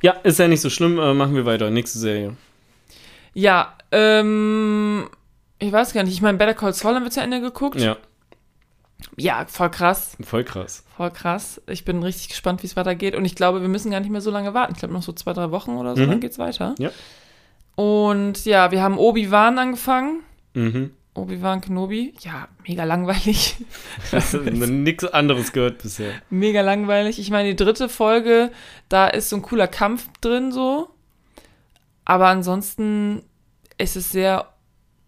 [0.00, 0.98] Ja, ist ja nicht so schlimm.
[0.98, 1.70] Äh, machen wir weiter.
[1.70, 2.36] Nächste Serie.
[3.34, 5.08] Ja, ähm,
[5.58, 7.80] ich weiß gar nicht, ich meine, Better Call Saul haben wir zu Ende geguckt.
[7.80, 7.96] Ja,
[9.16, 10.16] ja voll krass.
[10.22, 10.84] voll krass.
[10.96, 11.60] Voll krass.
[11.68, 13.14] Ich bin richtig gespannt, wie es weitergeht.
[13.14, 14.72] Und ich glaube, wir müssen gar nicht mehr so lange warten.
[14.72, 16.10] Ich glaube, noch so zwei, drei Wochen oder so, Mhm.
[16.10, 16.74] dann geht's weiter.
[16.78, 16.90] Ja.
[17.76, 20.20] Und ja, wir haben Obi-Wan angefangen.
[20.54, 20.90] Mhm.
[21.14, 22.14] Obi-Wan Kenobi.
[22.20, 23.56] Ja, mega langweilig.
[24.12, 26.12] Hast du nichts anderes gehört bisher.
[26.30, 27.18] mega langweilig.
[27.18, 28.50] Ich meine, die dritte Folge,
[28.88, 30.90] da ist so ein cooler Kampf drin, so.
[32.04, 33.22] Aber ansonsten
[33.78, 34.46] ist es sehr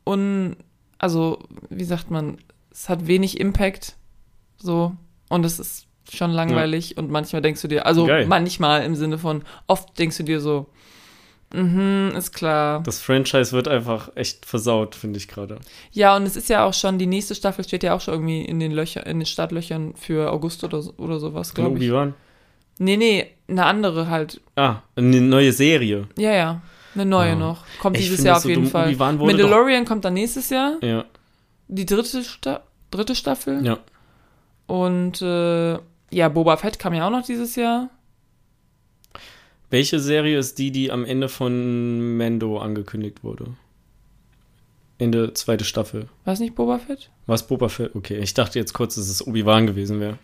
[0.05, 0.57] un.
[0.99, 2.39] Also, wie sagt man,
[2.71, 3.95] es hat wenig Impact.
[4.59, 4.93] So.
[5.29, 6.97] Und es ist schon langweilig.
[6.97, 8.27] Und manchmal denkst du dir, also Geil.
[8.27, 10.67] manchmal im Sinne von, oft denkst du dir so,
[11.55, 12.83] mhm, ist klar.
[12.83, 15.59] Das Franchise wird einfach echt versaut, finde ich gerade.
[15.93, 18.43] Ja, und es ist ja auch schon, die nächste Staffel steht ja auch schon irgendwie
[18.45, 21.85] in den Löchern, in den Startlöchern für August oder, oder sowas, glaube ich.
[21.91, 22.15] Obi-Wan?
[22.79, 24.41] Nee, nee, eine andere halt.
[24.57, 26.09] Ah, eine neue Serie.
[26.17, 26.63] Ja, ja.
[26.95, 27.37] Eine neue Ah.
[27.37, 27.65] noch.
[27.81, 28.71] Kommt Ich dieses Jahr auf so jeden dumm.
[28.71, 28.97] Fall.
[28.97, 30.73] Mandalorian kommt dann nächstes Jahr.
[30.83, 31.05] Ja,
[31.73, 33.65] Die dritte, Sta dritte Staffel.
[33.65, 33.79] ja.
[34.67, 35.79] Und äh,
[36.13, 37.91] ja, Boba Fett kam ja auch noch dieses Jahr.
[39.71, 43.47] Welche Serie ist die, die am Ende von Mando angekündigt wurde?
[44.99, 46.09] Ende zweite Staffel.
[46.25, 47.11] Weiß nicht Boba Fett?
[47.27, 47.95] Was Boba Fett?
[47.95, 50.19] Okay, ich dachte jetzt kurz, dass es Obi-Wan gewesen wäre.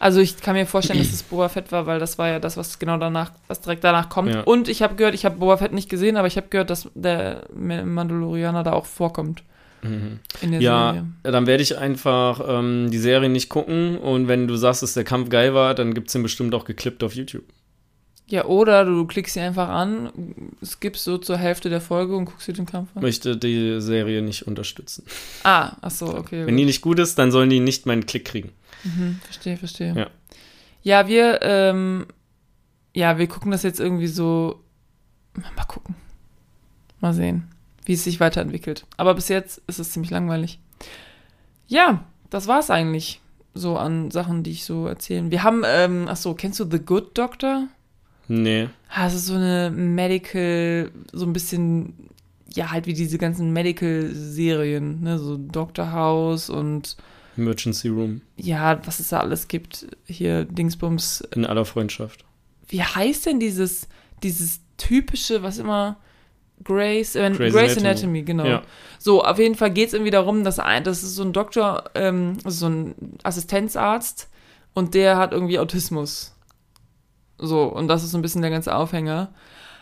[0.00, 2.56] Also ich kann mir vorstellen, dass es Boba Fett war, weil das war ja das,
[2.56, 4.32] was genau danach, was direkt danach kommt.
[4.32, 4.42] Ja.
[4.42, 6.88] Und ich habe gehört, ich habe Boba Fett nicht gesehen, aber ich habe gehört, dass
[6.94, 9.44] der Mandalorianer da auch vorkommt.
[9.82, 10.20] Mhm.
[10.60, 11.06] ja, Serie.
[11.22, 15.04] dann werde ich einfach ähm, die Serie nicht gucken und wenn du sagst, dass der
[15.04, 17.44] Kampf geil war, dann gibt es den bestimmt auch geklippt auf YouTube.
[18.30, 20.12] Ja, oder du klickst sie einfach an,
[20.62, 23.02] skippst so zur Hälfte der Folge und guckst dir den Kampf an.
[23.02, 25.04] Möchte die Serie nicht unterstützen.
[25.44, 26.40] Ah, ach so, okay.
[26.40, 26.58] Wenn gut.
[26.58, 28.52] die nicht gut ist, dann sollen die nicht meinen Klick kriegen.
[28.84, 29.94] Mhm, verstehe, verstehe.
[29.96, 30.10] Ja,
[30.82, 32.06] ja wir, ähm,
[32.94, 34.62] ja, wir gucken das jetzt irgendwie so.
[35.34, 35.94] Mal gucken.
[37.00, 37.48] Mal sehen,
[37.88, 38.84] wie es sich weiterentwickelt.
[38.98, 40.60] Aber bis jetzt ist es ziemlich langweilig.
[41.68, 43.22] Ja, das war's eigentlich
[43.54, 45.30] so an Sachen, die ich so erzählen.
[45.30, 47.66] Wir haben, ähm, ach so, kennst du The Good Doctor?
[48.28, 48.68] Nee.
[48.90, 52.10] Ah, es ist so eine Medical, so ein bisschen,
[52.54, 56.94] ja, halt wie diese ganzen Medical-Serien, ne, so Doctor House und
[57.38, 58.20] Emergency Room.
[58.36, 59.86] Ja, was es da alles gibt.
[60.04, 61.22] Hier, Dingsbums.
[61.34, 62.26] In aller Freundschaft.
[62.68, 63.88] Wie heißt denn dieses,
[64.22, 65.96] dieses typische, was immer.
[66.64, 67.86] Grace, äh, Grace Anatomy.
[67.86, 68.46] Anatomy, genau.
[68.46, 68.62] Ja.
[68.98, 71.84] So, auf jeden Fall geht es irgendwie darum, dass ein, das ist so ein Doktor,
[71.94, 74.28] ähm, so ein Assistenzarzt
[74.74, 76.34] und der hat irgendwie Autismus.
[77.38, 79.32] So, und das ist so ein bisschen der ganze Aufhänger.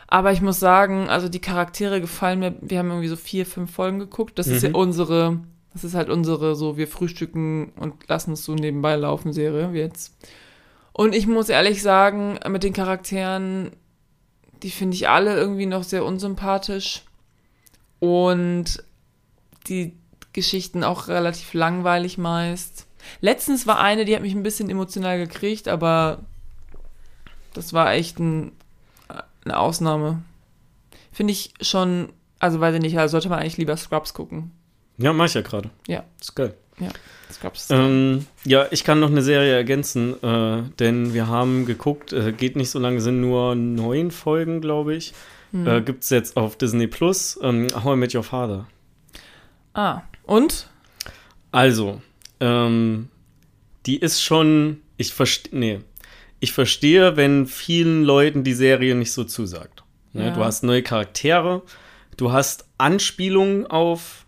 [0.09, 2.55] Aber ich muss sagen, also die Charaktere gefallen mir.
[2.61, 4.39] Wir haben irgendwie so vier, fünf Folgen geguckt.
[4.39, 4.55] Das mhm.
[4.55, 4.75] ist ja mhm.
[4.77, 5.41] unsere,
[5.73, 10.15] das ist halt unsere, so wir frühstücken und lassen es so nebenbei laufen Serie jetzt.
[10.93, 13.73] Und ich muss ehrlich sagen, mit den Charakteren,
[14.63, 17.03] die finde ich alle irgendwie noch sehr unsympathisch.
[17.99, 18.83] Und
[19.69, 19.97] die
[20.33, 22.87] Geschichten auch relativ langweilig meist.
[23.21, 26.19] Letztens war eine, die hat mich ein bisschen emotional gekriegt, aber
[27.55, 28.53] das war echt ein,
[29.45, 30.23] eine Ausnahme.
[31.11, 34.53] Finde ich schon, also weiß ich nicht, also sollte man eigentlich lieber Scrubs gucken.
[34.99, 35.71] Ja, mach ich ja gerade.
[35.87, 36.05] Ja.
[36.21, 36.55] Ist geil.
[36.79, 36.89] Ja,
[37.33, 37.69] Scrubs.
[37.71, 42.57] Ähm, ja, ich kann noch eine Serie ergänzen, äh, denn wir haben geguckt, äh, geht
[42.57, 45.15] nicht so lange, sind nur neun Folgen, glaube ich.
[45.53, 45.67] Hm.
[45.67, 47.39] Äh, Gibt es jetzt auf Disney Plus.
[47.43, 48.67] Ähm, How I Met Your Father.
[49.75, 50.69] Ah, und?
[51.53, 52.01] Also,
[52.41, 53.09] ähm,
[53.87, 55.81] die ist schon, ich verstehe, nee,
[56.41, 59.83] ich verstehe, wenn vielen Leuten die Serie nicht so zusagt.
[60.13, 60.27] Ne?
[60.27, 60.31] Ja.
[60.33, 61.63] Du hast neue Charaktere,
[62.17, 64.26] du hast Anspielungen auf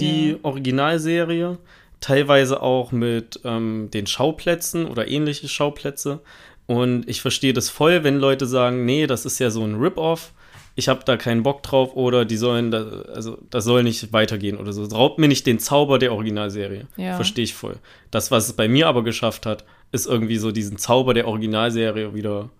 [0.00, 0.36] die ja.
[0.42, 1.58] Originalserie,
[2.00, 6.20] teilweise auch mit ähm, den Schauplätzen oder ähnliche Schauplätze.
[6.66, 10.32] Und ich verstehe das voll, wenn Leute sagen, nee, das ist ja so ein Rip-Off,
[10.78, 14.56] ich habe da keinen Bock drauf oder die sollen, da, also das soll nicht weitergehen
[14.56, 14.84] oder so.
[14.84, 16.86] Raubt mir nicht den Zauber der Originalserie.
[16.96, 17.16] Ja.
[17.16, 17.78] Verstehe ich voll.
[18.12, 22.14] Das, was es bei mir aber geschafft hat, ist irgendwie so diesen Zauber der Originalserie
[22.14, 22.50] wieder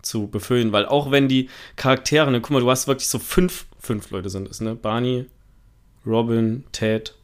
[0.00, 3.66] zu befüllen, weil auch wenn die Charaktere, ne, guck mal, du hast wirklich so fünf,
[3.78, 4.74] fünf Leute sind es, ne?
[4.74, 5.26] Barney,
[6.06, 7.14] Robin, Ted,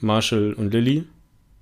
[0.00, 1.04] Marshall und Lily.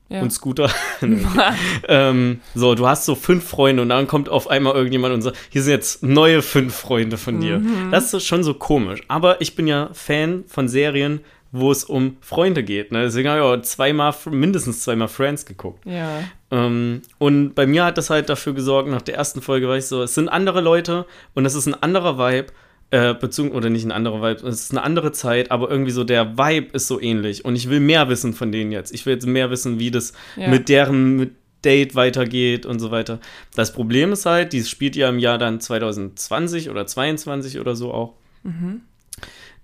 [0.08, 0.22] Ja.
[0.22, 0.70] Und Scooter.
[1.88, 5.36] ähm, so, du hast so fünf Freunde und dann kommt auf einmal irgendjemand und sagt,
[5.50, 7.58] hier sind jetzt neue fünf Freunde von dir.
[7.58, 7.90] Mhm.
[7.90, 9.00] Das ist schon so komisch.
[9.08, 12.92] Aber ich bin ja Fan von Serien, wo es um Freunde geht.
[12.92, 13.02] Ne?
[13.02, 15.84] Deswegen habe ich auch zweimal, mindestens zweimal Friends geguckt.
[15.86, 16.20] Ja.
[16.50, 19.86] Ähm, und bei mir hat das halt dafür gesorgt, nach der ersten Folge war ich
[19.86, 22.52] so, es sind andere Leute und es ist ein anderer Vibe.
[22.92, 26.04] Äh, bezogen, oder nicht ein anderer Vibe, es ist eine andere Zeit, aber irgendwie so
[26.04, 27.44] der Vibe ist so ähnlich.
[27.44, 28.94] Und ich will mehr wissen von denen jetzt.
[28.94, 30.46] Ich will jetzt mehr wissen, wie das ja.
[30.46, 31.32] mit deren mit
[31.64, 33.18] Date weitergeht und so weiter.
[33.56, 37.92] Das Problem ist halt, die spielt ja im Jahr dann 2020 oder 22 oder so
[37.92, 38.14] auch.
[38.44, 38.82] Mhm.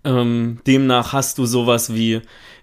[0.02, 2.22] Ähm, demnach hast du sowas wie,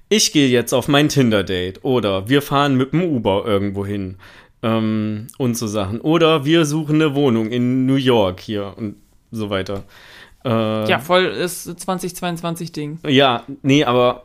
[0.09, 4.17] ich gehe jetzt auf mein Tinder-Date oder wir fahren mit dem Uber irgendwo hin
[4.61, 6.01] ähm, und so Sachen.
[6.01, 8.97] Oder wir suchen eine Wohnung in New York hier und
[9.31, 9.85] so weiter.
[10.45, 12.99] Äh, ja, voll ist 2022-Ding.
[13.07, 14.23] Ja, nee, aber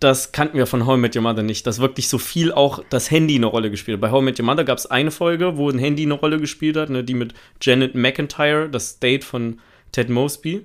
[0.00, 2.82] das kannten wir von How I Met Your Mother nicht, dass wirklich so viel auch
[2.90, 4.02] das Handy eine Rolle gespielt hat.
[4.02, 6.38] Bei How I Met Your Mother gab es eine Folge, wo ein Handy eine Rolle
[6.38, 9.58] gespielt hat, ne, die mit Janet McIntyre, das Date von
[9.92, 10.64] Ted Mosby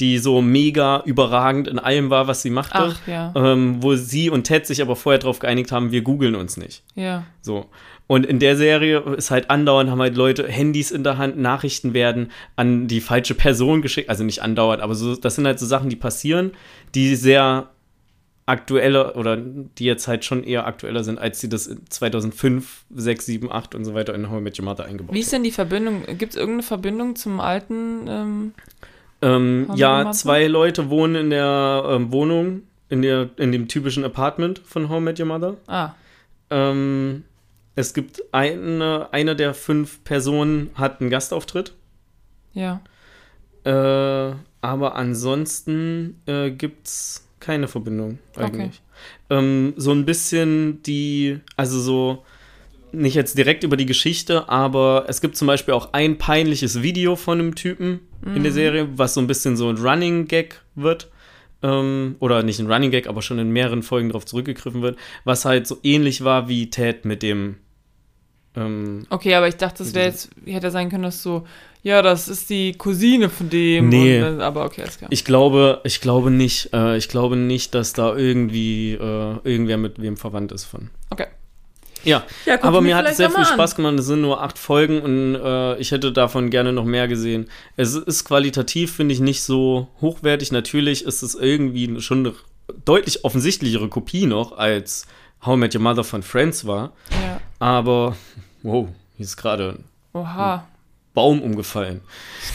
[0.00, 2.74] die so mega überragend in allem war, was sie machte.
[2.74, 3.32] Ach, ja.
[3.36, 6.82] ähm, wo sie und Ted sich aber vorher darauf geeinigt haben, wir googeln uns nicht.
[6.94, 7.24] Ja.
[7.40, 7.66] So.
[8.06, 11.94] Und in der Serie ist halt andauernd, haben halt Leute Handys in der Hand, Nachrichten
[11.94, 14.08] werden an die falsche Person geschickt.
[14.10, 16.52] Also nicht andauernd, aber so, das sind halt so Sachen, die passieren,
[16.94, 17.70] die sehr
[18.44, 23.52] aktueller oder die jetzt halt schon eher aktueller sind, als sie das 2005, 6, 7,
[23.52, 25.14] 8 und so weiter in How I Met Your Mother eingebaut haben.
[25.14, 26.02] Wie ist denn die Verbindung?
[26.18, 28.52] Gibt es irgendeine Verbindung zum alten ähm
[29.22, 34.60] ähm, ja, zwei Leute wohnen in der ähm, Wohnung, in, der, in dem typischen Apartment
[34.64, 35.56] von Home Met Your Mother.
[35.68, 35.90] Ah.
[36.50, 37.22] Ähm,
[37.74, 41.74] es gibt eine, eine der fünf Personen hat einen Gastauftritt.
[42.52, 42.82] Ja.
[43.64, 48.80] Äh, aber ansonsten äh, gibt es keine Verbindung eigentlich.
[49.28, 49.38] Okay.
[49.38, 52.24] Ähm, so ein bisschen die, also so
[52.92, 57.16] nicht jetzt direkt über die Geschichte, aber es gibt zum Beispiel auch ein peinliches Video
[57.16, 58.00] von einem Typen
[58.34, 61.10] in der Serie, was so ein bisschen so ein Running Gag wird.
[61.62, 65.44] Ähm, oder nicht ein Running Gag, aber schon in mehreren Folgen darauf zurückgegriffen wird, was
[65.44, 67.56] halt so ähnlich war wie Ted mit dem.
[68.56, 71.46] Ähm, Okay, aber ich dachte, das wäre jetzt, hätte sein können, dass so,
[71.82, 73.88] ja, das ist die Cousine von dem.
[73.88, 74.22] Nee.
[74.22, 75.10] Und, aber okay, alles klar.
[75.12, 80.00] ich glaube, ich glaube nicht, äh, ich glaube nicht, dass da irgendwie äh, irgendwer mit
[80.00, 80.90] wem verwandt ist von.
[81.10, 81.26] Okay.
[82.04, 83.44] Ja, Ja, aber mir hat es sehr viel.
[83.44, 83.98] Spaß gemacht.
[83.98, 87.48] Es sind nur acht Folgen und äh, ich hätte davon gerne noch mehr gesehen.
[87.76, 90.50] Es ist qualitativ, finde ich, nicht so hochwertig.
[90.50, 92.34] Natürlich ist es irgendwie schon eine
[92.84, 95.06] deutlich offensichtlichere Kopie noch, als
[95.44, 96.92] How I Met Your Mother von Friends war.
[97.10, 97.40] Ja.
[97.62, 98.16] Aber,
[98.62, 100.66] wow, hier ist gerade ein Oha,
[101.14, 102.00] Baum umgefallen.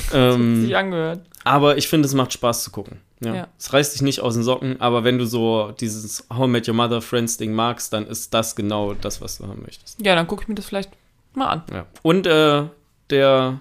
[0.08, 1.22] hat Ähm, sich angehört.
[1.46, 3.00] aber ich finde, es macht Spaß zu gucken.
[3.22, 3.34] Ja.
[3.34, 3.48] Ja.
[3.58, 6.68] Es reißt dich nicht aus den Socken, aber wenn du so dieses How I Met
[6.68, 10.00] Your Mother Friends Ding magst, dann ist das genau das, was du haben möchtest.
[10.06, 10.92] Ja, dann gucke ich mir das vielleicht
[11.34, 11.64] mal an.
[11.72, 11.86] Ja.
[12.04, 12.66] Und äh,
[13.10, 13.60] der.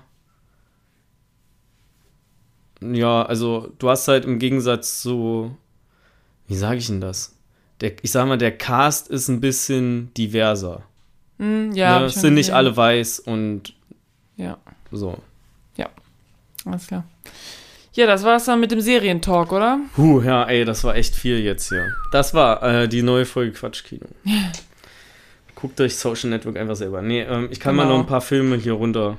[2.83, 5.57] Ja, also du hast halt im Gegensatz zu.
[6.49, 7.35] Wie sage ich denn das?
[7.81, 10.83] Der, ich sag mal, der Cast ist ein bisschen diverser.
[11.39, 12.11] Hm, ja, ne?
[12.11, 13.75] sind nicht alle weiß und
[14.37, 14.59] Ja,
[14.91, 15.19] so.
[16.65, 17.05] alles klar.
[17.93, 19.79] Ja, das war's dann mit dem Serientalk, oder?
[19.97, 21.93] Huh, ja, ey, das war echt viel jetzt hier.
[22.13, 24.07] Das war äh, die neue Folge Quatschkino.
[25.55, 27.01] Guckt euch Social Network einfach selber.
[27.01, 27.95] Nee, ähm, ich kann mal Genau.
[27.97, 29.17] noch ein paar Filme hier runter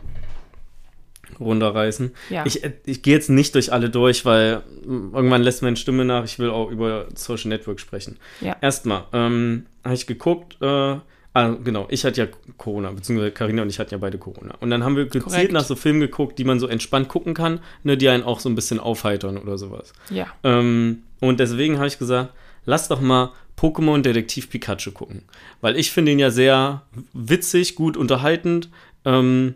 [1.39, 2.13] runterreißen.
[2.29, 2.45] Ja.
[2.45, 6.05] Ich, äh, ich gehe jetzt nicht durch alle durch, weil mm, irgendwann lässt meine Stimme
[6.05, 6.23] nach.
[6.25, 8.17] Ich will auch über Social Network sprechen.
[8.41, 8.55] Ja.
[8.61, 10.57] Erstmal ähm, habe ich geguckt.
[10.61, 10.97] Äh,
[11.37, 14.55] ah, genau, ich hatte ja Corona, beziehungsweise Carina und ich hatten ja beide Corona.
[14.59, 15.51] Und dann haben wir gezielt Korrekt.
[15.51, 18.49] nach so Filmen geguckt, die man so entspannt gucken kann, ne, die einen auch so
[18.49, 19.93] ein bisschen aufheitern oder sowas.
[20.09, 20.27] ja.
[20.43, 22.31] Ähm, und deswegen habe ich gesagt,
[22.65, 25.23] lass doch mal Pokémon Detektiv Pikachu gucken.
[25.61, 28.69] Weil ich finde ihn ja sehr witzig, gut unterhaltend.
[29.03, 29.55] Ähm,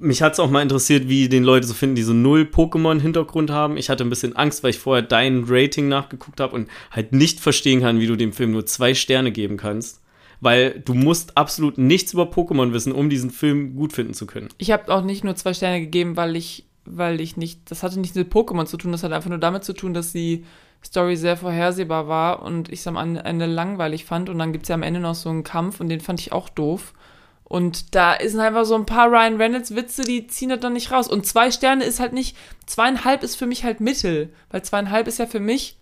[0.00, 3.50] mich hat es auch mal interessiert, wie den Leute so finden, die so null Pokémon-Hintergrund
[3.50, 3.76] haben.
[3.76, 7.40] Ich hatte ein bisschen Angst, weil ich vorher dein Rating nachgeguckt habe und halt nicht
[7.40, 10.00] verstehen kann, wie du dem Film nur zwei Sterne geben kannst.
[10.40, 14.48] Weil du musst absolut nichts über Pokémon wissen, um diesen Film gut finden zu können.
[14.58, 17.98] Ich habe auch nicht nur zwei Sterne gegeben, weil ich, weil ich nicht, das hatte
[17.98, 20.44] nicht mit Pokémon zu tun, das hatte einfach nur damit zu tun, dass die
[20.84, 24.28] Story sehr vorhersehbar war und ich es am Ende langweilig fand.
[24.30, 26.30] Und dann gibt es ja am Ende noch so einen Kampf und den fand ich
[26.30, 26.94] auch doof.
[27.42, 30.92] Und da sind einfach so ein paar Ryan Reynolds Witze, die ziehen das dann nicht
[30.92, 31.08] raus.
[31.08, 34.32] Und zwei Sterne ist halt nicht, zweieinhalb ist für mich halt Mittel.
[34.50, 35.78] Weil zweieinhalb ist ja für mich,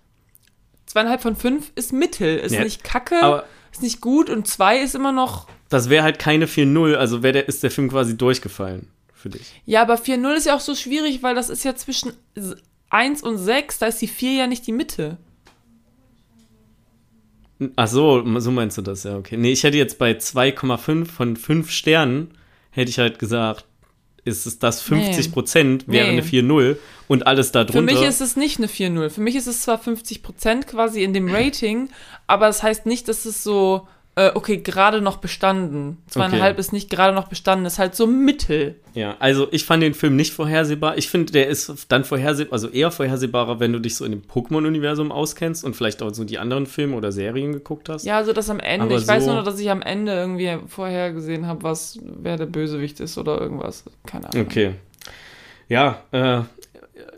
[0.87, 2.39] zweieinhalb von fünf ist Mittel.
[2.39, 3.45] Ist Ja, nicht kacke, aber-
[3.77, 7.47] ist nicht gut und zwei ist immer noch, Das wäre halt keine 4-0, also der,
[7.49, 9.61] ist der Film quasi durchgefallen für dich.
[9.65, 12.13] Ja, aber 4-0 ist ja auch so schwierig, weil das ist ja zwischen
[12.91, 15.19] 1 und 6, da ist die 4 ja nicht die Mitte.
[17.77, 19.37] Ach so, so meinst du das, ja, okay.
[19.37, 22.31] Nee, ich hätte jetzt bei 2,5 von 5 Sternen,
[22.71, 23.65] hätte ich halt gesagt,
[24.25, 26.13] ist es das 50 Prozent, wäre Nee.
[26.13, 26.77] eine 4-0
[27.09, 27.95] und alles da Für drunter.
[27.95, 29.11] mich ist es nicht eine 4-0.
[29.11, 31.89] Für mich ist es zwar 50% quasi in dem Rating,
[32.27, 33.87] aber es heißt nicht, dass es so,
[34.19, 35.99] äh, okay, gerade noch bestanden.
[36.09, 36.61] Zweieinhalb Okay.
[36.61, 38.77] ist nicht gerade noch bestanden, ist halt so Mittel.
[38.95, 40.97] ja, also ich fand den Film nicht vorhersehbar.
[40.97, 44.23] Ich finde, der ist dann vorhersehbar, also eher vorhersehbarer, wenn du dich so in dem
[44.23, 48.07] Pokémon-Universum auskennst und vielleicht auch so die anderen Filme oder Serien geguckt hast.
[48.07, 48.87] Ja, also das am Ende.
[48.87, 51.99] Aber ich weiß so- nur, noch, dass ich am Ende irgendwie vorher gesehen habe, was,
[52.03, 53.85] wer der Bösewicht ist oder irgendwas.
[54.07, 54.47] Keine Ahnung.
[54.47, 54.73] Okay.
[55.69, 56.41] Ja, äh,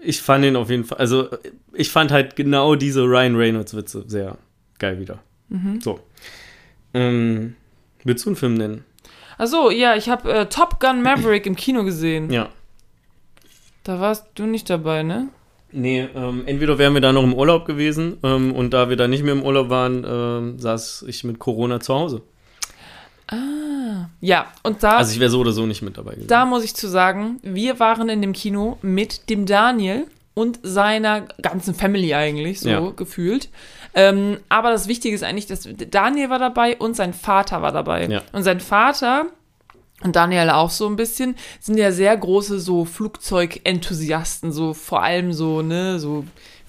[0.03, 1.29] ich fand ihn auf jeden Fall, also
[1.73, 4.38] ich fand halt genau diese Ryan Reynolds-Witze sehr
[4.79, 5.21] geil wieder.
[5.49, 5.81] Mhm.
[5.81, 6.01] So.
[6.95, 7.55] Ähm,
[8.05, 8.85] willst du einen Film nennen?
[9.37, 12.31] Achso, ja, ich habe äh, Top Gun Maverick im Kino gesehen.
[12.31, 12.49] Ja.
[13.85, 15.29] Da warst du nicht dabei, ne?
[15.71, 19.07] Nee, ähm, entweder wären wir da noch im Urlaub gewesen ähm, und da wir da
[19.07, 22.23] nicht mehr im Urlaub waren, ähm, saß ich mit Corona zu Hause.
[24.21, 26.29] Ja, und da, Also ich wäre so oder so nicht mit dabei gewesen.
[26.29, 31.23] da muss ich zu sagen, wir waren in dem Kino mit dem Daniel und seiner
[31.43, 32.91] ganzen Family eigentlich, so Ja.
[32.97, 33.49] gefühlt.
[33.95, 38.07] Ähm, aber das Wichtige ist eigentlich, dass Daniel war dabei und sein Vater war dabei.
[38.07, 38.23] Ja.
[38.33, 39.27] Und sein Vater
[40.05, 45.33] und Daniel auch so ein bisschen, sind ja sehr große so Flugzeugenthusiasten, so vor allem
[45.33, 46.25] so, ne, so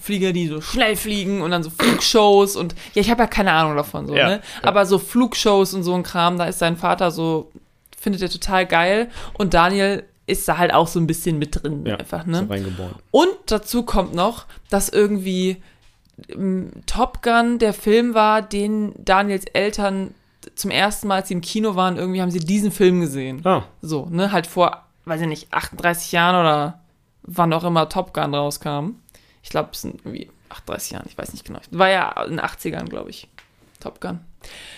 [0.10, 3.52] Flieger, die so schnell fliegen und dann so Flugshows und ja, ich habe ja keine
[3.52, 4.42] Ahnung davon so, Ja, ne?
[4.64, 7.52] Aber so Flugshows und so ein Kram, da ist sein Vater so,
[7.96, 11.86] findet er total geil und Daniel ist da halt auch so ein bisschen mit drin
[11.86, 12.50] ja, einfach, so ne?
[12.50, 12.96] reingeboren.
[13.12, 15.58] Und dazu kommt noch, dass irgendwie
[16.28, 20.16] ähm, Top Gun der Film war, den Daniels Eltern
[20.56, 23.46] zum ersten Mal, als sie im Kino waren, irgendwie haben sie diesen Film gesehen.
[23.46, 26.80] Ah, So, ne, halt vor, weiß ich nicht, 38 Jahren oder
[27.22, 28.96] wann auch immer Top Gun rauskam.
[29.50, 31.60] Ich glaube, es sind irgendwie 38 Jahren, ich weiß nicht genau.
[31.72, 33.28] War ja in den 80ern, glaube ich.
[33.80, 34.20] Top Gun.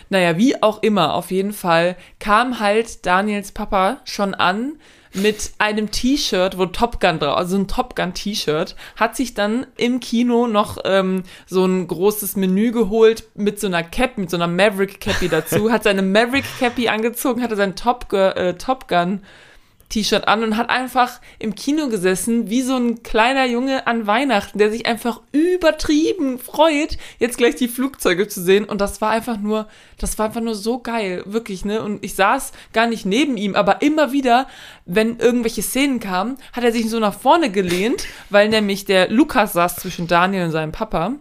[0.07, 4.77] Naja, wie auch immer, auf jeden Fall kam halt Daniels Papa schon an
[5.13, 9.67] mit einem T-Shirt, wo Top Gun drauf, also ein Top Gun T-Shirt, hat sich dann
[9.75, 14.37] im Kino noch ähm, so ein großes Menü geholt mit so einer Cap, mit so
[14.37, 19.21] einer Maverick Cappy dazu, hat seine Maverick Cappy angezogen, hatte sein Top, äh, Top Gun
[19.91, 24.57] T-Shirt an und hat einfach im Kino gesessen, wie so ein kleiner Junge an Weihnachten,
[24.57, 28.65] der sich einfach übertrieben freut, jetzt gleich die Flugzeuge zu sehen.
[28.65, 29.67] Und das war einfach nur,
[29.99, 31.83] das war einfach nur so geil, wirklich, ne?
[31.83, 34.47] Und ich saß gar nicht neben ihm, aber immer wieder,
[34.85, 39.53] wenn irgendwelche Szenen kamen, hat er sich so nach vorne gelehnt, weil nämlich der Lukas
[39.53, 41.15] saß zwischen Daniel und seinem Papa.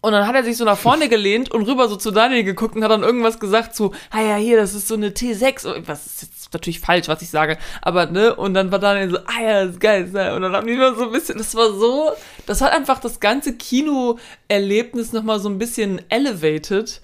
[0.00, 2.76] Und dann hat er sich so nach vorne gelehnt und rüber so zu Daniel geguckt
[2.76, 5.86] und hat dann irgendwas gesagt so, ah ja, hier, das ist so eine T6.
[5.86, 7.58] Was ist jetzt natürlich falsch, was ich sage.
[7.82, 10.04] Aber, ne, und dann war Daniel so, ah ja, das ist geil.
[10.34, 12.10] Und dann haben die nur so ein bisschen, das war so,
[12.46, 17.00] das hat einfach das ganze Kinoerlebnis nochmal so ein bisschen elevated.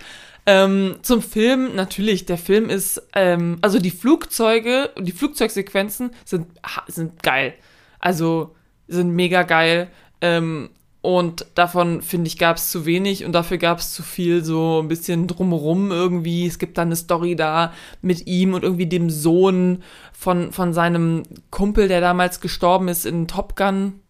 [0.47, 6.47] Ähm, zum Film, natürlich, der Film ist, ähm, also die Flugzeuge, die Flugzeugsequenzen sind,
[6.87, 7.55] sind geil.
[7.99, 8.55] Also,
[8.87, 9.89] sind mega geil.
[10.21, 10.71] Ähm,
[11.05, 14.81] und davon, finde ich, gab es zu wenig und dafür gab es zu viel so
[14.83, 16.47] ein bisschen drumherum irgendwie.
[16.47, 19.83] Es gibt dann eine Story da mit ihm und irgendwie dem Sohn
[20.15, 24.01] von, von seinem Kumpel, der damals gestorben ist in Top Gun.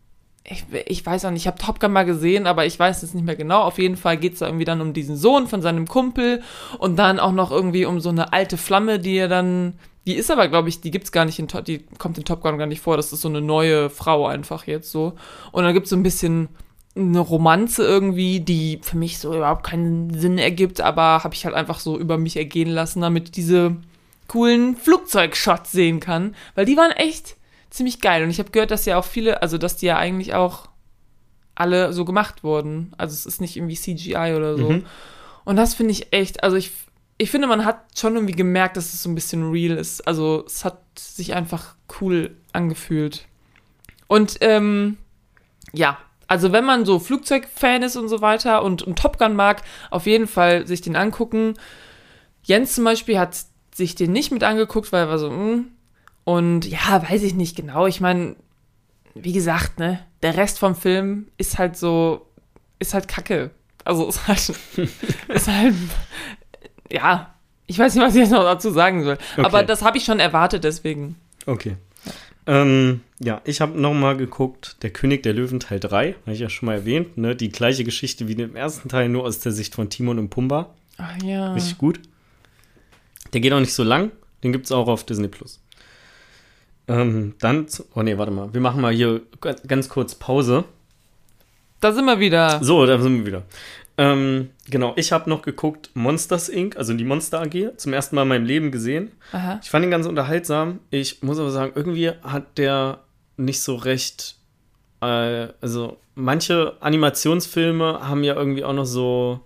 [0.45, 3.13] Ich, ich weiß auch nicht, ich habe Top Gun mal gesehen, aber ich weiß es
[3.13, 3.63] nicht mehr genau.
[3.63, 6.43] Auf jeden Fall geht es da irgendwie dann um diesen Sohn von seinem Kumpel
[6.79, 9.75] und dann auch noch irgendwie um so eine alte Flamme, die er dann
[10.07, 12.59] die ist aber, glaube ich, die gibt's gar nicht in die kommt in Top Gun
[12.59, 12.97] gar nicht vor.
[12.97, 15.15] Das ist so eine neue Frau einfach jetzt so.
[15.51, 16.51] Und dann gibt's so ein bisschen
[16.97, 21.55] eine Romanze irgendwie, die für mich so überhaupt keinen Sinn ergibt, aber habe ich halt
[21.55, 23.77] einfach so über mich ergehen lassen, damit ich diese
[24.29, 27.37] coolen Flugzeugshots sehen kann, weil die waren echt
[27.71, 30.35] ziemlich geil und ich habe gehört, dass ja auch viele, also dass die ja eigentlich
[30.35, 30.69] auch
[31.57, 32.93] alle so gemacht wurden.
[32.97, 34.71] Also es ist nicht irgendwie CGI oder so.
[34.71, 34.87] Mhm.
[35.45, 36.71] Und das finde ich echt, also ich
[37.17, 40.07] ich finde, man hat schon irgendwie gemerkt, dass es so ein bisschen real ist.
[40.07, 43.27] Also es hat sich einfach cool angefühlt.
[44.09, 44.99] Und ähm,
[45.73, 49.63] ja, also wenn man so Flugzeugfan ist und so weiter und, und Top Gun mag,
[49.91, 51.55] auf jeden Fall sich den angucken.
[52.43, 53.37] Jens zum Beispiel hat
[53.75, 55.37] sich den nicht mit angeguckt, weil er war so, mh.
[55.37, 55.67] Hm.
[56.25, 57.87] und ja, weiß ich nicht genau.
[57.87, 58.37] Ich meine,
[59.15, 62.27] wie gesagt, ne, der Rest vom Film ist halt so,
[62.79, 63.51] ist halt Kacke.
[63.85, 64.53] Also ist halt,
[65.29, 65.75] ist halt,
[66.91, 67.35] ja,
[67.67, 69.19] ich weiß nicht, was ich jetzt noch dazu sagen soll.
[69.33, 69.45] Okay.
[69.45, 71.17] Aber das habe ich schon erwartet, deswegen.
[71.47, 71.77] Okay.
[72.47, 76.51] Ähm, ja, ich habe nochmal geguckt, Der König der Löwen Teil 3, habe ich ja
[76.51, 77.35] schon mal erwähnt, ne?
[77.35, 80.75] Die gleiche Geschichte wie im ersten Teil, nur aus der Sicht von Timon und Pumba.
[80.99, 81.55] Ach ja.
[81.55, 82.01] Richtig gut.
[83.33, 85.61] Der geht auch nicht so lang, den gibt es auch auf Disney Plus.
[86.87, 89.23] Ähm, dann, oh nee, warte mal, wir machen mal hier
[89.67, 90.65] ganz kurz Pause.
[91.81, 92.63] Da sind wir wieder.
[92.63, 93.43] So, da sind wir wieder.
[93.97, 98.23] Ähm, genau, ich habe noch geguckt Monsters Inc., also die Monster AG, zum ersten Mal
[98.23, 99.13] in meinem Leben gesehen.
[99.33, 99.61] Aha.
[99.63, 100.81] Ich fand ihn ganz unterhaltsam.
[100.91, 103.01] Ich muss aber sagen, irgendwie hat der
[103.37, 104.37] nicht so recht.
[105.01, 109.41] Äh, also, manche Animationsfilme haben ja irgendwie auch noch so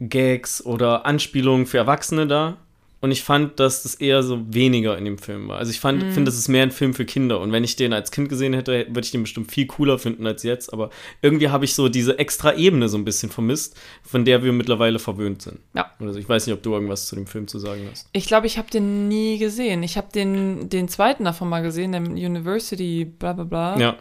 [0.00, 2.56] Gags oder Anspielungen für Erwachsene da.
[3.02, 5.56] Und ich fand, dass das eher so weniger in dem Film war.
[5.56, 6.10] Also ich fand, mm.
[6.12, 7.40] finde, das ist mehr ein Film für Kinder.
[7.40, 10.26] Und wenn ich den als Kind gesehen hätte, würde ich den bestimmt viel cooler finden
[10.26, 10.70] als jetzt.
[10.70, 10.90] Aber
[11.22, 14.98] irgendwie habe ich so diese extra Ebene so ein bisschen vermisst, von der wir mittlerweile
[14.98, 15.60] verwöhnt sind.
[15.74, 15.90] Ja.
[15.98, 18.06] Also ich weiß nicht, ob du irgendwas zu dem Film zu sagen hast.
[18.12, 19.82] Ich glaube, ich habe den nie gesehen.
[19.82, 23.78] Ich habe den, den zweiten davon mal gesehen, der University, bla bla bla.
[23.78, 23.96] Ja.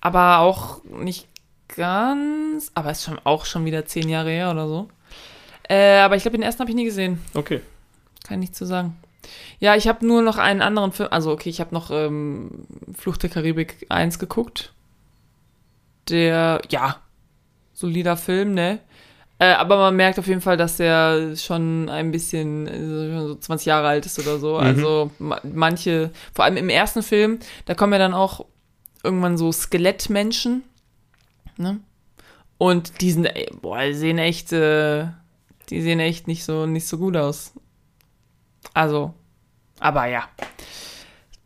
[0.00, 1.28] Aber auch nicht
[1.68, 2.72] ganz.
[2.74, 4.88] Aber ist schon auch schon wieder zehn Jahre her oder so.
[5.68, 7.20] Äh, aber ich glaube, den ersten habe ich nie gesehen.
[7.34, 7.60] Okay.
[8.32, 8.96] Kann ich nicht zu sagen.
[9.58, 11.10] Ja, ich habe nur noch einen anderen Film.
[11.12, 12.66] Also, okay, ich habe noch ähm,
[12.96, 14.72] Flucht der Karibik 1 geguckt.
[16.08, 16.96] Der, ja,
[17.74, 18.78] solider Film, ne?
[19.38, 23.66] Äh, aber man merkt auf jeden Fall, dass er schon ein bisschen also so 20
[23.66, 24.54] Jahre alt ist oder so.
[24.54, 24.60] Mhm.
[24.60, 28.46] Also ma manche, vor allem im ersten Film, da kommen ja dann auch
[29.04, 30.62] irgendwann so Skelettmenschen.
[31.58, 31.80] Ne?
[32.56, 33.28] Und die sind,
[33.60, 35.04] boah, die sehen echt, äh,
[35.68, 37.52] die sehen echt nicht so, nicht so gut aus.
[38.74, 39.14] Also,
[39.80, 40.24] aber ja.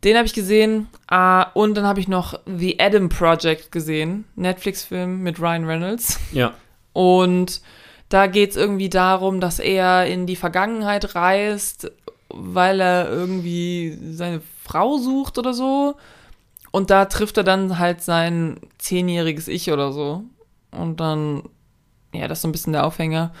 [0.03, 0.87] Den habe ich gesehen.
[1.11, 4.25] Uh, und dann habe ich noch The Adam Project gesehen.
[4.35, 6.19] Netflix-Film mit Ryan Reynolds.
[6.31, 6.53] Ja.
[6.93, 7.61] Und
[8.09, 11.91] da geht es irgendwie darum, dass er in die Vergangenheit reist,
[12.29, 15.95] weil er irgendwie seine Frau sucht oder so.
[16.71, 20.23] Und da trifft er dann halt sein zehnjähriges Ich oder so.
[20.71, 21.43] Und dann,
[22.13, 23.33] ja, das ist so ein bisschen der Aufhänger.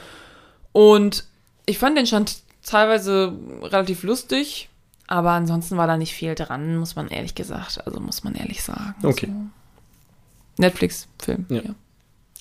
[0.71, 1.25] Und
[1.65, 2.25] ich fand den schon
[2.67, 4.69] teilweise relativ lustig,
[5.07, 8.61] aber ansonsten war da nicht viel dran, muss man ehrlich gesagt, also muss man ehrlich
[8.61, 8.93] sagen.
[9.03, 9.27] Okay.
[9.27, 9.33] So.
[10.59, 11.61] Netflix-Film, ja.
[11.61, 11.75] ja.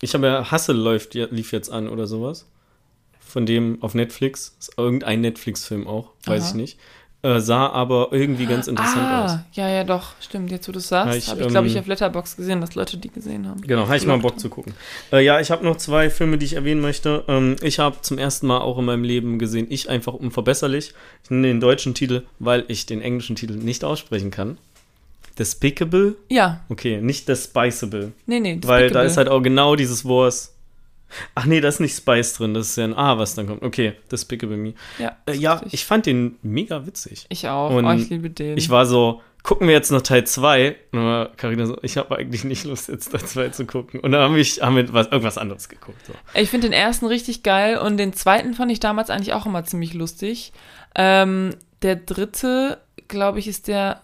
[0.01, 2.47] Ich habe ja Hassel läuft, lief jetzt an oder sowas.
[3.18, 4.57] von dem auf Netflix.
[4.59, 6.51] Ist irgendein Netflix-Film auch, weiß Aha.
[6.51, 6.79] ich nicht.
[7.27, 9.39] Äh, sah aber irgendwie ganz interessant ah, aus.
[9.55, 10.49] ja, ja, doch, stimmt.
[10.53, 12.61] Jetzt, wo du es sagst, Ja, ich, habe ich, glaube ich, ähm, auf Letterbox gesehen,
[12.61, 13.62] dass Leute die gesehen haben.
[13.62, 14.74] Genau, habe ich mal Bock zu gucken.
[15.11, 17.24] Äh, ja, ich habe noch zwei Filme, die ich erwähnen möchte.
[17.27, 20.95] Ähm, ich habe zum ersten Mal auch in meinem Leben gesehen, ich einfach unverbesserlich.
[21.24, 24.59] Ich nenne den deutschen Titel, weil ich den englischen Titel nicht aussprechen kann.
[25.37, 26.14] Despicable?
[26.29, 28.12] Ja, Okay, nicht Despiceable.
[28.27, 28.61] nee, nee.
[28.62, 29.07] Weil da Despicable.
[29.07, 30.51] ist halt auch genau dieses Wort.
[31.35, 33.63] Ach nee, da ist nicht Spice drin, das ist ja ein A, was dann kommt.
[33.63, 34.75] Okay, Despicable Me.
[34.99, 35.75] Ja, Äh, ja, richtig.
[35.75, 37.27] ich fand den mega witzig.
[37.29, 37.71] Ich auch.
[37.71, 38.59] Und oh, ich liebe den.
[38.59, 40.69] Ich war so, gucken wir jetzt noch Teil 2?
[40.71, 44.01] Und dann war Carina so, ich habe eigentlich nicht Lust, jetzt Teil 2 zu gucken.
[44.01, 46.05] Und dann haben wir, haben wir was, irgendwas anderes geguckt.
[46.07, 46.13] So.
[46.35, 49.65] Ich finde den ersten richtig geil und den zweiten fand ich damals eigentlich auch immer
[49.65, 50.53] ziemlich lustig.
[50.97, 54.03] Ähm, der dritte, glaube ich, ist der.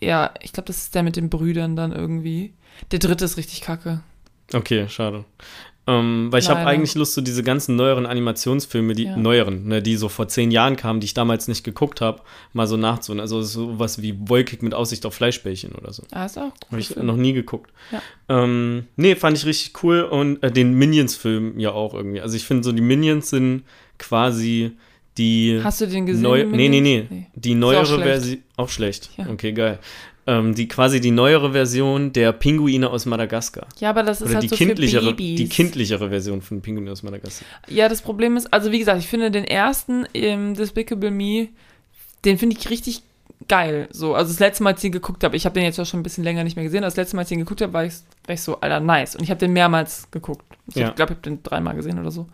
[0.00, 2.54] Ja, ich glaube, das ist der mit den Brüdern dann irgendwie.
[2.92, 4.02] Der dritte ist richtig kacke.
[4.52, 5.24] Okay, schade.
[5.88, 9.16] Ähm, weil ich habe eigentlich Lust, so diese ganzen neueren Animationsfilme, die Ja.
[9.16, 12.22] neueren, ne, die so vor zehn Jahren kamen, die ich damals nicht geguckt habe,
[12.52, 13.20] mal so nachzuholen.
[13.20, 16.02] Also sowas wie Wolkig mit Aussicht auf Fleischbällchen oder so.
[16.10, 16.78] Ah, ist auch Habe cool.
[16.80, 17.70] ich noch nie geguckt.
[17.92, 18.02] Ja.
[18.28, 22.20] Ähm, nee, fand ich richtig cool und äh, den Minions-Film ja auch irgendwie.
[22.20, 23.62] Also ich finde so, die Minions sind
[23.98, 24.72] quasi
[25.18, 26.22] die Hast du den gesehen?
[26.22, 27.26] neu den nee, nee, nee, Minions?
[27.36, 28.02] die neuere.
[28.02, 29.10] Version auch schlecht.
[29.16, 29.28] Ja.
[29.30, 29.78] Okay, geil.
[30.28, 33.66] Ähm, die quasi die neuere Version der Pinguine aus Madagaskar.
[33.78, 35.36] Ja, aber das ist Oder halt die so kindlichere, für Babys.
[35.36, 37.46] die kindlichere Version von Pinguine aus Madagaskar.
[37.68, 41.48] Ja, das Problem ist, also wie gesagt, ich finde den ersten im Despicable Me,
[42.24, 43.02] den finde ich richtig
[43.46, 43.86] geil.
[43.92, 45.86] So, also das letzte Mal, als ich ihn geguckt habe, ich habe den jetzt auch
[45.86, 47.60] schon ein bisschen länger nicht mehr gesehen, aber das letzte Mal, als ich ihn geguckt
[47.60, 47.94] habe, war ich,
[48.26, 49.14] war ich so, Alter, nice.
[49.14, 50.44] Und ich habe den mehrmals geguckt.
[50.68, 50.90] Ich Ja.
[50.90, 52.26] glaube, ich habe den dreimal gesehen oder so.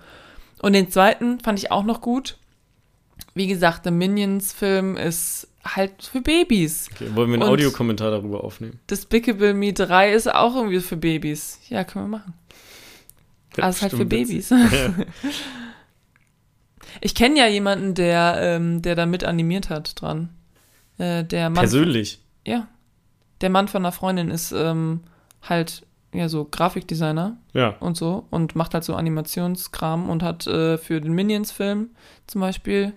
[0.62, 2.38] Und den zweiten fand ich auch noch gut.
[3.34, 6.88] Wie gesagt, der Minions-Film ist halt für Babys.
[6.92, 8.80] Okay, wollen wir einen Und- Audiokommentar darüber aufnehmen?
[8.90, 11.60] Despicable Me 3 ist auch irgendwie für Babys.
[11.68, 12.34] Ja, können wir machen.
[13.56, 14.50] Es ist halt für Babys.
[14.50, 15.06] witzig.
[17.00, 20.28] Ich kenne ja jemanden, der, ähm, der da mit animiert hat dran.
[20.98, 22.20] Äh, der Mann, Persönlich.
[22.46, 22.68] ja,
[23.40, 25.00] der Mann von einer Freundin ist ähm,
[25.42, 27.70] halt ja so Grafikdesigner Ja.
[27.80, 31.90] und so und macht halt so Animationskram und hat äh, für den Minions-Film
[32.26, 32.92] zum Beispiel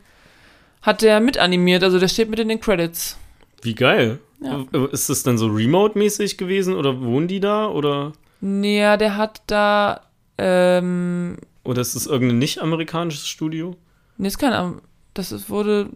[0.85, 3.17] hat der mit animiert, also der steht mit in den Credits.
[3.61, 4.19] Wie geil.
[4.41, 4.65] Ja.
[4.73, 9.17] Äh, Ist das dann so remote-mäßig gewesen oder wohnen die da oder, Nee, ja, der
[9.17, 10.01] hat da
[10.37, 13.75] ähm, oder ist das irgendein nicht-amerikanisches Studio?
[14.17, 14.81] nee, ist kein,
[15.13, 15.89] das ist, wurde,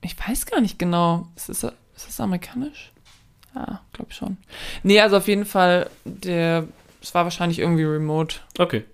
[0.00, 2.92] ich weiß gar nicht genau, ist das, ist das amerikanisch?
[3.54, 4.38] Ja, glaube schon.
[4.82, 6.66] Nee, also auf jeden Fall, der,
[7.02, 8.36] es war wahrscheinlich irgendwie remote.
[8.58, 8.84] Okay.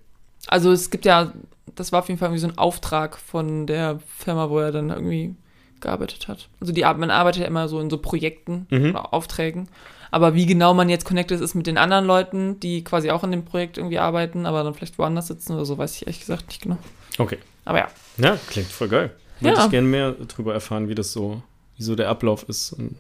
[0.48, 1.32] Also es gibt ja,
[1.78, 4.90] das war auf jeden Fall irgendwie so ein Auftrag von der Firma, wo er dann
[4.90, 5.34] irgendwie
[5.80, 6.48] gearbeitet hat.
[6.60, 8.90] Also die, man arbeitet ja immer so in so Projekten Mhm.
[8.90, 9.68] oder Aufträgen.
[10.10, 13.30] Aber wie genau man jetzt connected ist mit den anderen Leuten, die quasi auch in
[13.30, 16.48] dem Projekt irgendwie arbeiten, aber dann vielleicht woanders sitzen oder so, weiß ich ehrlich gesagt
[16.48, 16.78] nicht genau.
[17.18, 17.38] Okay.
[17.66, 17.88] Aber ja.
[18.16, 19.10] Ja, klingt voll geil.
[19.40, 19.64] Würde Ja.
[19.66, 21.42] ich gerne mehr drüber erfahren, wie das so,
[21.76, 22.96] wie so der Ablauf ist und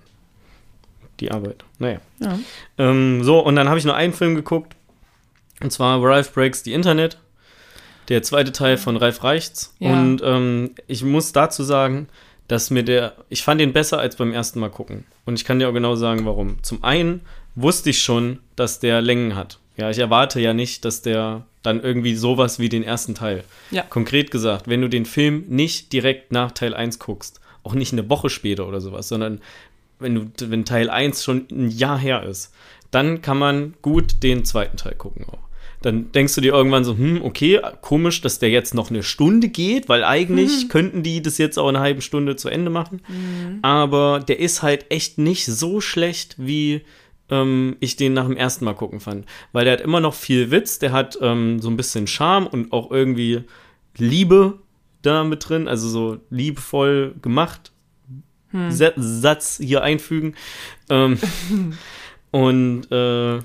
[1.20, 1.64] die Arbeit.
[1.78, 1.98] Naja.
[2.20, 2.38] ja.
[2.76, 4.76] Ähm, so, und dann habe ich nur einen Film geguckt.
[5.60, 7.18] Und zwar Ralph Breaks the Internet.
[8.08, 9.74] Der zweite Teil von Ralph Reichts.
[9.78, 9.92] Ja.
[9.92, 12.08] Und ähm, ich muss dazu sagen,
[12.48, 15.04] dass mir der, ich fand den besser als beim ersten Mal gucken.
[15.26, 16.62] Und ich kann dir auch genau sagen, warum.
[16.62, 17.20] Zum einen
[17.54, 19.58] wusste ich schon, dass der Längen hat.
[19.76, 23.44] Ja, ich erwarte ja nicht, dass der dann irgendwie sowas wie den ersten Teil.
[23.70, 23.82] Ja.
[23.82, 28.08] Konkret gesagt, wenn du den Film nicht direkt nach Teil 1 guckst, auch nicht eine
[28.08, 29.40] Woche später oder sowas, sondern
[29.98, 32.54] wenn du, wenn Teil 1 schon ein Jahr her ist,
[32.90, 35.47] dann kann man gut den zweiten Teil gucken auch.
[35.82, 39.48] Dann denkst du dir irgendwann so, hm, okay, komisch, dass der jetzt noch eine Stunde
[39.48, 43.00] geht, weil eigentlich könnten die das jetzt auch in einer halben Stunde zu Ende machen.
[43.62, 46.82] Aber der ist halt echt nicht so schlecht, wie
[47.30, 49.24] ähm, ich den nach dem ersten Mal gucken fand.
[49.52, 52.72] Weil der hat immer noch viel Witz, der hat ähm, so ein bisschen Charme und
[52.72, 53.44] auch irgendwie
[53.96, 54.58] Liebe
[55.02, 57.70] da mit drin, also so liebevoll gemacht.
[58.70, 60.34] Sa- Satz hier einfügen.
[60.88, 61.18] Ähm,
[62.30, 63.38] und äh,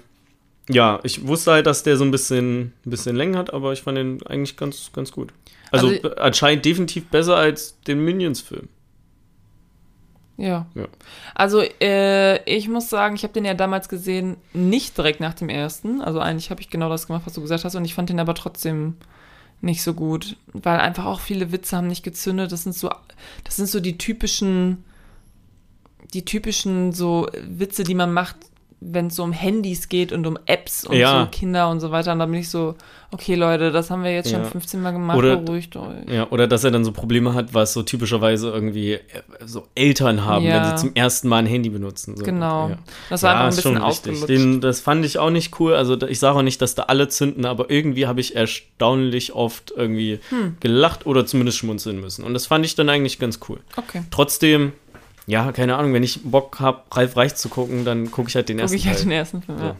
[0.70, 3.82] ja, ich wusste halt, dass der so ein bisschen, ein bisschen Längen hat, aber ich
[3.82, 5.34] fand den eigentlich ganz, ganz gut.
[5.72, 8.70] Also, Also- äh, anscheinend definitiv besser als den Minions-Film.
[10.38, 10.66] Ja.
[10.74, 10.88] Ja.
[11.36, 15.50] Also, äh, ich muss sagen, ich habe den ja damals gesehen, nicht direkt nach dem
[15.50, 16.02] ersten.
[16.02, 18.20] Also eigentlich habe ich genau das gemacht, was du gesagt hast, und ich fand den
[18.20, 18.96] aber trotzdem
[19.62, 22.52] nicht so gut, weil einfach auch viele Witze haben nicht gezündet.
[22.52, 22.90] Das sind so,
[23.44, 24.84] das sind so die typischen,
[26.14, 28.38] die typischen so Witze, die man macht,
[28.86, 31.22] wenn es so um Handys geht und um Apps und Ja.
[31.26, 32.14] so Kinder und so weiter.
[32.14, 32.76] Und da bin ich so,
[33.12, 34.46] okay, Leute, das haben wir jetzt schon Ja.
[34.50, 36.10] 15 Mal gemacht, Oder- beruhigt euch.
[36.12, 39.00] Ja, oder dass er dann so Probleme hat, was so typischerweise irgendwie äh,
[39.46, 40.56] so Eltern haben, Ja.
[40.70, 42.18] wenn sie zum ersten Mal ein Handy benutzen.
[42.18, 42.24] So.
[42.24, 42.72] Genau.
[43.10, 44.30] Das war einfach ein bisschen schon ausgelutscht.
[44.30, 45.74] Den, das fand ich auch nicht cool.
[45.76, 49.72] Also ich sage auch nicht, dass da alle zünden, aber irgendwie habe ich erstaunlich oft
[49.76, 50.58] irgendwie Hm.
[50.60, 52.24] gelacht oder zumindest schmunzeln müssen.
[52.24, 53.60] Und das fand ich dann eigentlich ganz cool.
[53.78, 54.04] okay.
[54.12, 54.74] Trotzdem,
[55.28, 58.50] ja, keine Ahnung, wenn ich Bock habe, Ralf Reich zu gucken, dann gucke ich halt
[58.50, 59.06] den Guck ersten ich halt Teil.
[59.06, 59.58] den ersten Film.
[59.60, 59.76] Ja.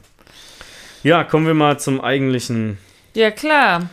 [1.04, 2.78] Ja, kommen wir mal zum eigentlichen.
[3.14, 3.90] ja, klar.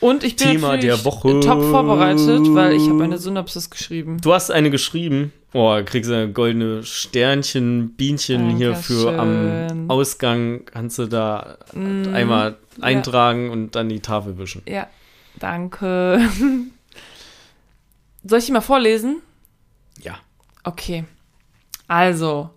[0.00, 1.40] Und ich bin Thema der Woche.
[1.40, 4.18] top vorbereitet, weil ich habe eine Synopsis geschrieben.
[4.20, 5.32] Du hast eine geschrieben.
[5.54, 9.90] Oh, kriegst du goldene Sternchen, Bienchen hier für am Dankeschön.
[9.90, 10.64] Ausgang.
[10.66, 12.82] Kannst du da Mm, einmal ja.
[12.84, 14.60] eintragen und dann die Tafel wischen.
[14.68, 14.88] Ja,
[15.38, 16.20] danke.
[18.24, 19.20] Soll ich die mal vorlesen?
[20.02, 20.18] Ja.
[20.64, 21.04] Okay.
[21.86, 22.50] Also,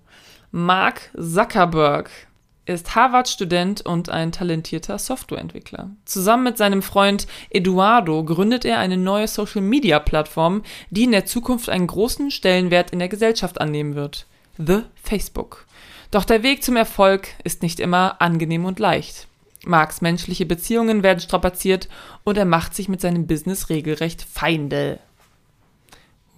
[0.51, 2.10] Mark Zuckerberg
[2.66, 5.91] ist Harvard-Student und ein talentierter Softwareentwickler.
[6.05, 11.88] Zusammen mit seinem Freund Eduardo gründet er eine neue Social-Media-Plattform, die in der Zukunft einen
[11.88, 14.26] großen Stellenwert in der Gesellschaft annehmen wird.
[14.58, 15.66] The Facebook.
[16.12, 19.28] Doch der Weg zum Erfolg ist nicht immer angenehm und leicht.
[19.66, 21.89] Marks menschliche Beziehungen werden strapaziert
[22.24, 24.99] und er macht sich mit seinem Business regelrecht Feinde.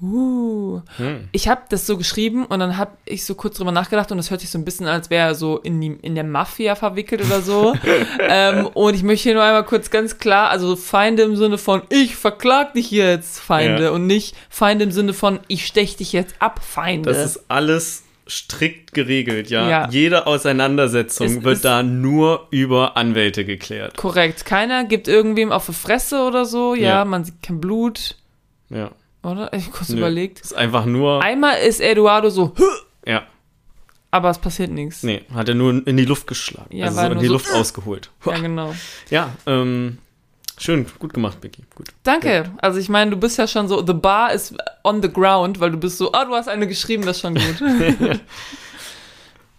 [0.02, 0.82] Uh.
[0.98, 1.28] Hm.
[1.32, 4.30] Ich habe das so geschrieben und dann habe ich so kurz drüber nachgedacht und das
[4.32, 6.76] hört sich so ein bisschen an, als wäre er so in, die, in der Mafia
[6.76, 7.76] verwickelt oder so.
[8.20, 11.82] ähm, und ich möchte hier nur einmal kurz ganz klar, also Feinde im Sinne von
[11.90, 13.90] ich verklag dich jetzt, Feinde, Ja.
[13.92, 17.10] und nicht Feinde im Sinne von ich stech dich jetzt ab, Feinde.
[17.12, 19.68] Das ist alles strikt geregelt, ja.
[19.68, 19.90] Ja.
[19.90, 23.98] Jede Auseinandersetzung Es wird ist- da nur über Anwälte geklärt.
[23.98, 24.46] Korrekt.
[24.46, 26.76] Keiner gibt irgendwem auf die Fresse oder so.
[26.76, 27.06] Ja, Ja.
[27.06, 28.16] man sieht kein Blut,
[28.70, 28.92] Ja.
[29.24, 29.52] Oder?
[29.54, 29.98] Ich hab kurz Nö.
[29.98, 30.40] überlegt.
[30.42, 31.22] Ist einfach nur.
[31.24, 32.54] Einmal ist Eduardo so,
[33.06, 33.24] Ja.
[34.12, 35.04] aber es passiert nichts.
[35.04, 36.76] Nee, hat er nur in die Luft geschlagen.
[36.76, 38.10] Ja, also so in die so- Luft ausgeholt.
[38.26, 38.74] Ja, genau.
[39.10, 39.98] Ja, ähm,
[40.58, 41.64] schön, gut gemacht, Becky.
[41.76, 41.88] Gut.
[42.04, 42.52] Danke.
[42.62, 44.54] Also ich meine, du bist ja schon so, the bar is
[44.84, 47.36] on the ground, weil du bist so, ah, du hast eine geschrieben, das ist schon
[47.36, 47.62] gut.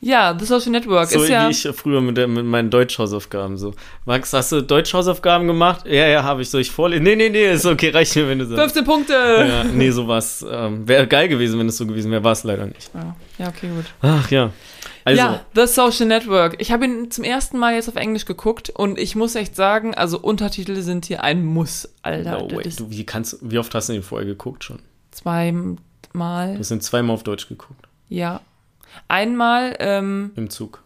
[0.01, 1.46] ja, The Social Network So ist ja.
[1.46, 3.74] wie ich früher mit, der, mit meinen Deutschhausaufgaben so.
[4.07, 5.86] Max, hast du Deutschhausaufgaben gemacht?
[5.86, 6.48] Ja, ja, habe ich.
[6.51, 7.05] Soll ich vorlesen?
[7.05, 8.74] Nee, nee, nee, ist okay, reicht mir, wenn du sagst.
[8.74, 9.12] 15 Punkte!
[9.12, 10.44] Ja, nee, sowas.
[10.51, 12.90] Ähm, wäre geil gewesen, wenn es so gewesen wäre, war es leider nicht.
[12.94, 13.84] Ja, ja okay, gut.
[14.01, 14.51] Ach ja.
[15.05, 16.57] Also, ja, The Social Network.
[16.61, 19.94] Ich habe ihn zum ersten Mal jetzt auf Englisch geguckt und ich muss echt sagen,
[19.94, 22.38] also Untertitel sind hier ein Muss, Alter.
[22.38, 22.70] no way.
[22.76, 24.78] Du, wie, kannst, wie oft hast du den vorher geguckt schon?
[25.11, 27.86] zweimal, Du hast den zweimal auf Deutsch geguckt.
[28.09, 28.40] ja.
[29.09, 30.82] Einmal ähm, Im Zug.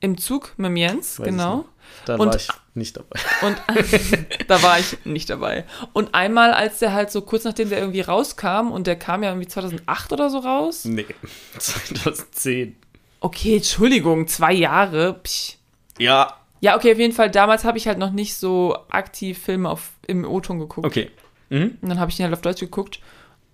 [0.00, 1.66] im Zug mit Jens, Weiß genau.
[2.04, 3.18] Da war ich nicht dabei.
[3.42, 3.56] Und
[4.48, 5.64] da war ich nicht dabei.
[5.92, 9.30] Und einmal, als der halt so kurz nachdem der irgendwie rauskam, und der kam ja
[9.30, 10.84] irgendwie 2008 oder so raus.
[10.84, 11.06] Nee.
[11.58, 12.76] 2010.
[13.20, 15.14] Okay, Entschuldigung, zwei Jahre.
[15.14, 15.56] Psch.
[15.98, 16.36] Ja.
[16.60, 17.30] Ja, okay, auf jeden Fall.
[17.30, 20.86] Damals habe ich halt noch nicht so aktiv Filme auf, im O-Ton geguckt.
[20.86, 21.10] Okay.
[21.48, 21.78] Mhm.
[21.80, 23.00] Und dann habe ich ihn halt auf Deutsch geguckt.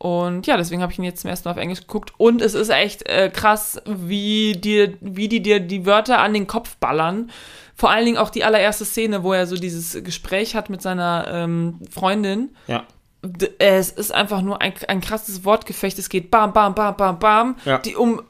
[0.03, 2.13] Und ja, deswegen habe ich ihn jetzt zum ersten Mal auf Englisch geguckt.
[2.17, 6.49] Und es ist echt äh, krass, wie, dir, wie die dir die Wörter an den
[6.49, 7.31] Kopf ballern.
[7.77, 11.29] Vor allen Dingen auch die allererste Szene, wo er so dieses Gespräch hat mit seiner
[11.31, 12.51] ähm, Freundin.
[12.67, 12.83] Ja.
[13.61, 15.97] Es ist einfach nur ein, ein krasses Wortgefecht.
[16.01, 17.57] Es geht bam, bam, bam, bam, bam.
[17.65, 17.79] Ja.
[17.79, 18.23] Die um,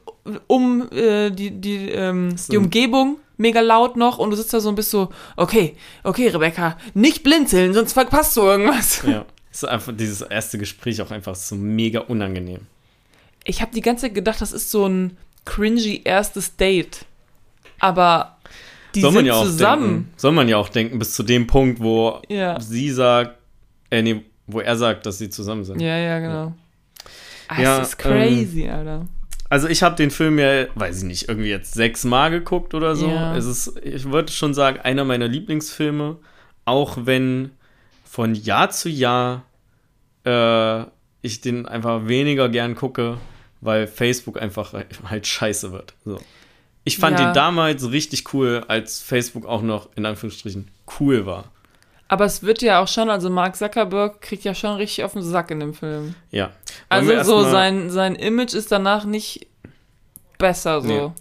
[0.45, 2.51] um äh, die, die, ähm, So.
[2.51, 6.27] die Umgebung mega laut noch und du sitzt da so und bist so, okay, okay,
[6.27, 9.01] Rebecca, nicht blinzeln, sonst verpasst du irgendwas.
[9.07, 9.25] Ja.
[9.53, 12.61] Ist einfach dieses erste Gespräch auch einfach so mega unangenehm.
[13.45, 17.05] Ich habe die ganze Zeit gedacht, das ist so ein cringy erstes Date.
[17.79, 18.37] Aber
[18.95, 19.83] die soll sind ja zusammen.
[19.83, 20.13] denken.
[20.17, 22.59] Soll man ja auch denken, bis zu dem Punkt, wo Ja.
[22.59, 23.37] sie sagt,
[23.91, 25.79] äh, nee, wo er sagt, dass sie zusammen sind.
[25.81, 26.53] Ja, ja, genau.
[27.47, 29.05] Ah, Ja, es ist crazy, Alter.
[29.49, 33.07] Also ich habe den Film ja, weiß ich nicht, irgendwie jetzt sechsmal geguckt oder so.
[33.07, 33.35] Ja.
[33.37, 36.17] Es ist, ich würde schon sagen, einer meiner Lieblingsfilme,
[36.65, 37.51] auch wenn
[38.13, 39.41] von Jahr zu Jahr
[40.23, 40.83] äh,
[41.23, 43.17] ich den einfach weniger gern gucke,
[43.59, 44.75] weil Facebook einfach
[45.09, 45.95] halt scheiße wird.
[46.05, 46.19] So.
[46.83, 47.25] Ich fand Ja.
[47.25, 50.67] den damals richtig cool, als Facebook auch noch in Anführungsstrichen
[50.99, 51.45] cool war.
[52.07, 55.23] Aber es wird ja auch schon, also Mark Zuckerberg kriegt ja schon richtig auf den
[55.23, 56.13] Sack in dem Film.
[56.29, 56.51] Ja.
[56.91, 59.47] Wollen Also so sein, sein Image ist danach nicht
[60.37, 60.87] besser so.
[60.87, 61.11] Nee.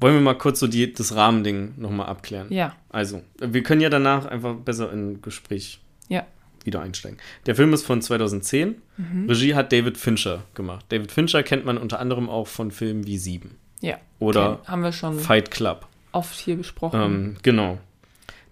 [0.00, 2.52] Wollen wir mal kurz so die, das Rahmending nochmal abklären?
[2.52, 2.76] Ja.
[2.90, 6.26] Also, wir können ja danach einfach besser in Gespräch Ja.
[6.64, 7.18] wieder einsteigen.
[7.46, 8.76] Der Film ist von 2010.
[8.96, 9.26] Mhm.
[9.28, 10.84] Regie hat David Fincher gemacht.
[10.90, 13.98] David Fincher kennt man unter anderem auch von Filmen wie Sieben Ja.
[14.18, 15.86] oder Okay, haben wir schon Fight Club.
[16.12, 17.00] oft hier besprochen.
[17.00, 17.78] Ähm, genau.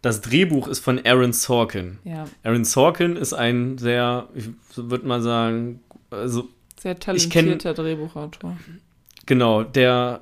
[0.03, 1.99] Das Drehbuch ist von Aaron Sorkin.
[2.05, 2.27] ja.
[2.45, 5.81] Aaron Sorkin ist ein sehr, ich würde mal sagen,
[6.11, 6.49] also
[6.79, 8.57] Sehr Ich kenn- talentierter Drehbuchautor.
[9.27, 10.21] genau, der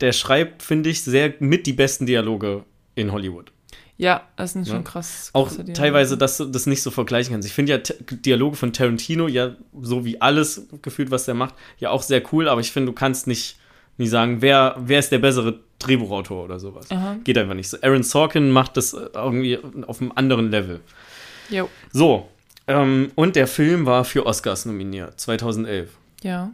[0.00, 2.64] der schreibt, finde ich, sehr mit die besten Dialoge
[2.94, 3.50] in Hollywood.
[3.98, 4.82] Ja, das sind schon Ja.
[4.82, 5.30] krass.
[5.32, 5.72] Auch Dialoge.
[5.72, 7.48] teilweise, dass du das nicht so vergleichen kannst.
[7.48, 11.90] Ich finde ja Dialoge von Tarantino, ja, so wie alles gefühlt, was der macht, ja
[11.90, 13.56] auch sehr cool, aber ich finde, du kannst nicht,
[13.96, 16.90] nie sagen, wer, wer ist der bessere Drehbuchautor oder sowas.
[16.90, 17.16] Aha.
[17.24, 17.78] Geht einfach nicht so.
[17.82, 20.80] Aaron Sorkin macht das äh, irgendwie auf einem anderen Level.
[21.48, 21.68] Jo.
[21.92, 22.28] So,
[22.66, 25.90] ähm, und der Film war für Oscars nominiert, 2011.
[26.22, 26.50] Ja.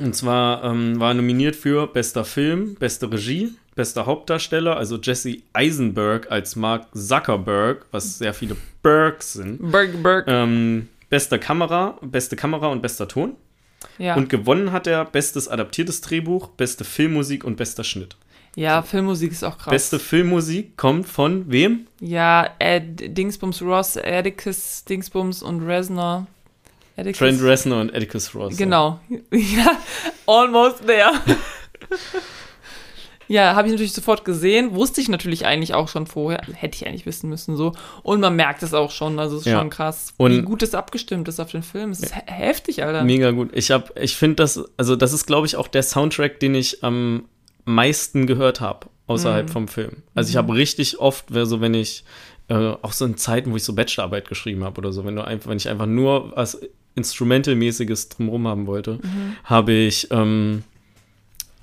[0.00, 5.38] Und zwar ähm, war er nominiert für bester Film, beste Regie, bester Hauptdarsteller, also Jesse
[5.52, 9.70] Eisenberg als Mark Zuckerberg, was sehr viele Bergs sind.
[9.70, 10.24] Berg, Berg.
[10.28, 13.36] Ähm, beste Kamera, beste Kamera und bester Ton.
[13.98, 14.16] ja.
[14.16, 18.16] Und gewonnen hat er bestes adaptiertes Drehbuch, beste Filmmusik und bester Schnitt.
[18.56, 19.70] ja, Filmmusik ist auch krass.
[19.70, 21.86] Beste Filmmusik kommt von wem?
[22.00, 26.26] Ja, Ed, Dingsbums Ross, Atticus Dingsbums und Reznor.
[26.96, 27.18] Atticus.
[27.18, 28.56] Trent Reznor und Atticus Ross.
[28.56, 28.98] Genau.
[29.30, 29.76] Ja,
[30.26, 31.12] almost there.
[33.28, 34.74] ja, habe ich natürlich sofort gesehen.
[34.74, 36.40] Wusste ich natürlich eigentlich auch schon vorher.
[36.54, 37.72] Hätte ich eigentlich wissen müssen so.
[38.02, 39.18] Und man merkt es auch schon.
[39.18, 39.58] Also es ist Ja.
[39.58, 41.90] schon krass, Und- wie gut es abgestimmt ist auf den Film.
[41.90, 43.04] Es ist he- heftig, Alter.
[43.04, 43.50] Mega gut.
[43.54, 46.82] Ich habe, ich finde das, also das ist, glaube ich, auch der Soundtrack, den ich
[46.84, 47.24] am
[47.64, 49.52] meisten gehört habe außerhalb Mhm.
[49.52, 50.02] vom Film.
[50.14, 52.04] Also ich habe richtig oft, so wenn ich
[52.48, 55.24] äh, auch so in Zeiten, wo ich so Bachelorarbeit geschrieben habe oder so, wenn du
[55.26, 56.60] einfach, wenn ich einfach nur was
[57.20, 58.98] Instrumentalmäßiges drumherum haben wollte,
[59.44, 60.62] habe ich ähm,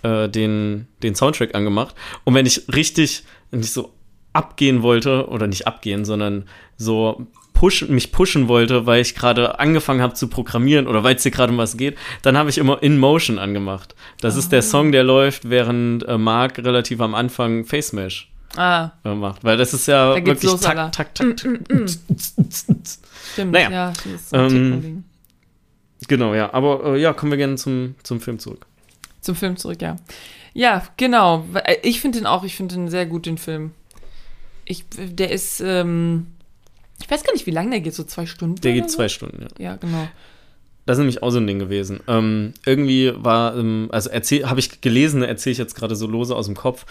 [0.04, 1.96] äh, den, den Soundtrack angemacht.
[2.24, 3.94] Und wenn ich richtig, wenn ich so
[4.34, 6.46] abgehen wollte, oder nicht abgehen, sondern
[6.78, 11.24] so pushen, mich pushen wollte, weil ich gerade angefangen habe zu programmieren oder weil es
[11.24, 13.96] hier gerade um was geht, dann habe ich immer In Motion angemacht.
[14.20, 18.92] Das ist der Song, der läuft, während äh, Mark relativ am Anfang Face Mesh Ah,
[19.04, 19.44] äh, macht.
[19.44, 20.92] Weil das ist ja Da wirklich los, Alter.
[20.92, 21.50] tak, tak, tak.
[23.32, 23.52] stimmt.
[23.52, 23.72] Naja.
[23.72, 25.04] Ja, das ist so Ähm.
[26.08, 26.54] Genau, ja.
[26.54, 28.66] Aber äh, ja, kommen wir gerne zum, zum Film zurück.
[29.24, 29.96] Zum Film zurück, ja.
[30.54, 31.46] Ja, genau.
[31.82, 33.72] Ich finde den auch, ich finde den sehr gut, den Film.
[34.66, 36.28] Ich, der ist, ähm,
[37.02, 38.62] ich weiß gar nicht, wie lange der geht, so zwei Stunden.
[38.62, 38.98] Der geht so?
[38.98, 39.72] zwei Stunden, ja.
[39.72, 40.08] Ja, genau.
[40.86, 42.02] Das ist nämlich auch so ein Ding gewesen.
[42.08, 46.48] Ähm, irgendwie war, ähm, also habe ich gelesen, erzähle ich jetzt gerade so lose aus
[46.48, 46.86] dem Kopf,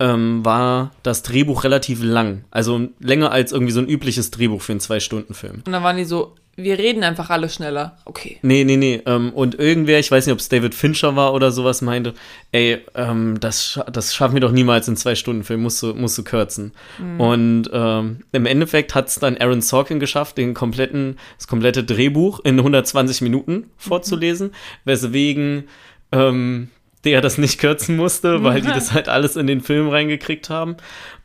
[0.00, 2.44] ähm, war das Drehbuch relativ lang.
[2.50, 5.62] Also länger als irgendwie so ein übliches Drehbuch für einen Zwei-Stunden-Film.
[5.64, 7.98] Und dann waren die so, wir reden einfach alle schneller.
[8.06, 8.38] Okay.
[8.40, 9.02] Nee, nee, nee.
[9.04, 12.14] Ähm, und irgendwer, ich weiß nicht, ob es David Fincher war oder sowas, meinte,
[12.50, 16.16] ey, ähm, das, das schaffen wir doch niemals in zwei Stunden Film, musst du, musst
[16.16, 16.72] du kürzen.
[17.18, 22.40] Und ähm, im Endeffekt hat es dann Aaron Sorkin geschafft, den kompletten, das komplette Drehbuch
[22.40, 24.52] in 120 Minuten vorzulesen,
[24.84, 25.64] weswegen
[26.12, 26.70] ähm,
[27.04, 30.76] der das nicht kürzen musste, weil die das halt alles in den Film reingekriegt haben.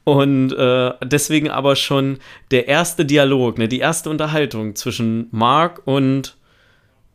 [0.03, 2.17] Und äh, deswegen aber schon
[2.49, 6.37] der erste Dialog, ne, die erste Unterhaltung zwischen Mark und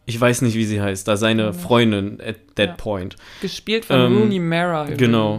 [0.09, 2.75] ich weiß nicht, wie sie heißt, da seine Freundin at that Ja.
[2.75, 3.17] point.
[3.41, 4.83] Gespielt von Ähm, Rooney Mara.
[4.85, 4.99] Übrigens.
[5.01, 5.39] genau.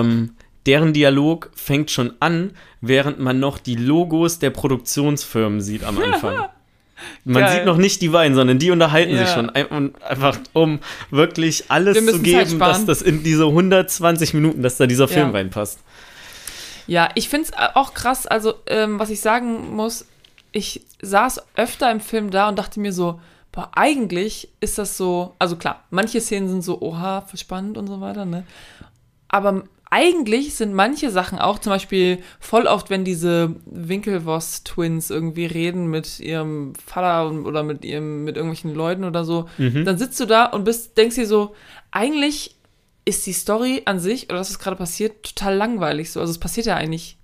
[0.00, 0.30] Ähm,
[0.66, 6.46] deren Dialog fängt schon an, während man noch die Logos der Produktionsfirmen sieht am Anfang.
[7.24, 7.52] Man Geil.
[7.56, 9.18] sieht noch nicht die beiden, sondern die unterhalten Ja.
[9.26, 9.48] sich schon.
[9.50, 10.80] Und einfach, um
[11.10, 15.08] wirklich alles Wir zu müssen geben, dass das in diese 120 Minuten, dass da dieser
[15.08, 15.32] Film Ja.
[15.34, 15.80] reinpasst.
[16.86, 18.26] Ja, ich finde es auch krass.
[18.26, 20.06] Also, ähm, was ich sagen muss,
[20.52, 23.20] ich saß öfter im Film da und dachte mir so,
[23.52, 28.00] boah, eigentlich ist das so, also klar, manche Szenen sind so, oha, spannend und so
[28.00, 28.44] weiter, ne?
[29.28, 35.86] Aber eigentlich sind manche Sachen auch, zum Beispiel voll oft, wenn diese Winkelvoss-Twins irgendwie reden
[35.86, 40.46] mit ihrem Vater oder mit ihrem, mit irgendwelchen Leuten oder so, dann sitzt du da
[40.46, 41.54] und bist, denkst dir so,
[41.92, 42.56] eigentlich
[43.04, 46.20] ist die Story an sich oder das, was gerade passiert, total langweilig so.
[46.20, 47.16] Also es passiert ja eigentlich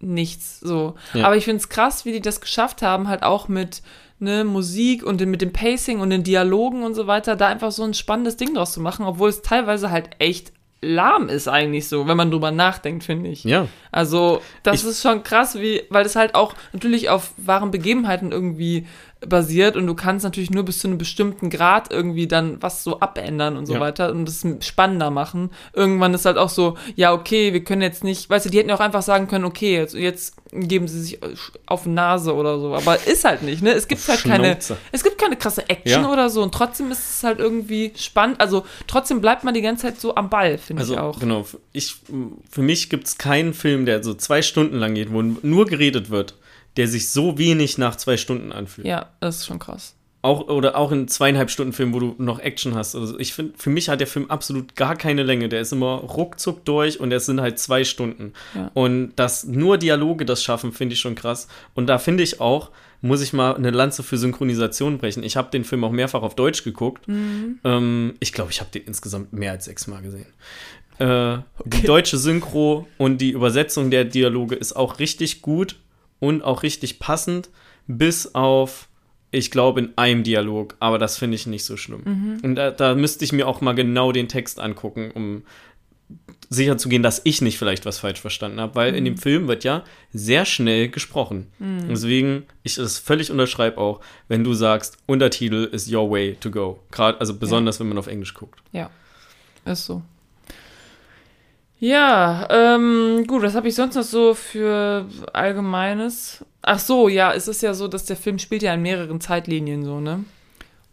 [0.00, 0.94] nichts so.
[1.14, 1.24] Ja.
[1.24, 3.82] Aber ich finde es krass, wie die das geschafft haben, halt auch mit
[4.18, 7.72] ne, Musik und den, mit dem Pacing und den Dialogen und so weiter, da einfach
[7.72, 11.88] so ein spannendes Ding draus zu machen, obwohl es teilweise halt echt lahm ist eigentlich
[11.88, 13.42] so, wenn man drüber nachdenkt, finde ich.
[13.44, 13.66] Ja.
[13.90, 18.30] Also, das Ich- ist schon krass, wie, weil das halt auch natürlich auf wahren Begebenheiten
[18.32, 18.86] irgendwie
[19.26, 23.00] basiert und du kannst natürlich nur bis zu einem bestimmten Grad irgendwie dann was so
[23.00, 23.80] abändern und so Ja.
[23.80, 25.50] weiter und das spannender machen.
[25.72, 28.70] Irgendwann ist halt auch so, ja, okay, wir können jetzt nicht, weißt du, die hätten
[28.70, 31.18] auch einfach sagen können, okay, jetzt, jetzt geben sie sich
[31.66, 33.72] auf die Nase oder so, aber ist halt nicht, ne?
[33.72, 34.56] Es gibt Auf halt keine,
[34.92, 36.12] es gibt keine krasse Action Ja.
[36.12, 39.82] oder so und trotzdem ist es halt irgendwie spannend, also trotzdem bleibt man die ganze
[39.86, 41.18] Zeit so am Ball, finde Also ich auch.
[41.18, 41.96] genau, ich,
[42.50, 46.08] für mich gibt es keinen Film, der so zwei Stunden lang geht, wo nur geredet
[46.08, 46.36] wird,
[46.78, 48.86] der sich so wenig nach zwei Stunden anfühlt.
[48.86, 49.94] Ja, das ist schon krass.
[50.22, 52.94] auch, oder auch in zweieinhalb Stunden Film, wo du noch Action hast.
[52.94, 55.48] Also ich finde, für mich hat der Film absolut gar keine Länge.
[55.48, 58.32] Der ist immer ruckzuck durch und es sind halt zwei Stunden.
[58.54, 58.70] Ja.
[58.74, 61.46] Und dass nur Dialoge das schaffen, finde ich schon krass.
[61.74, 62.70] Und da finde ich auch,
[63.00, 65.22] muss ich mal eine Lanze für Synchronisation brechen.
[65.22, 67.06] Ich habe den Film auch mehrfach auf Deutsch geguckt.
[67.06, 70.26] Ähm, ich glaube, ich habe den insgesamt mehr als sechsmal gesehen.
[70.98, 75.76] Äh, Die deutsche Synchro und die Übersetzung der Dialoge ist auch richtig gut
[76.20, 77.50] und auch richtig passend,
[77.86, 78.88] bis auf,
[79.30, 82.40] ich glaube, in einem Dialog, aber das finde ich nicht so schlimm.
[82.42, 85.42] Und da, da müsste ich mir auch mal genau den Text angucken, um
[86.50, 89.48] sicher zu gehen, dass ich nicht vielleicht was falsch verstanden habe, weil in dem Film
[89.48, 91.48] wird ja sehr schnell gesprochen.
[91.90, 96.80] Deswegen, ich das völlig unterschreibe auch, wenn du sagst, Untertitel ist your way to go.
[96.90, 98.60] Gerade, also besonders, wenn man auf Englisch guckt.
[98.72, 98.90] Ja,
[99.66, 100.02] ist so.
[101.80, 106.44] Ja, ähm, gut, was habe ich sonst noch so für Allgemeines?
[106.62, 109.84] Ach so, ja, es ist ja so, dass der Film spielt ja in mehreren Zeitlinien
[109.84, 110.24] so, ne?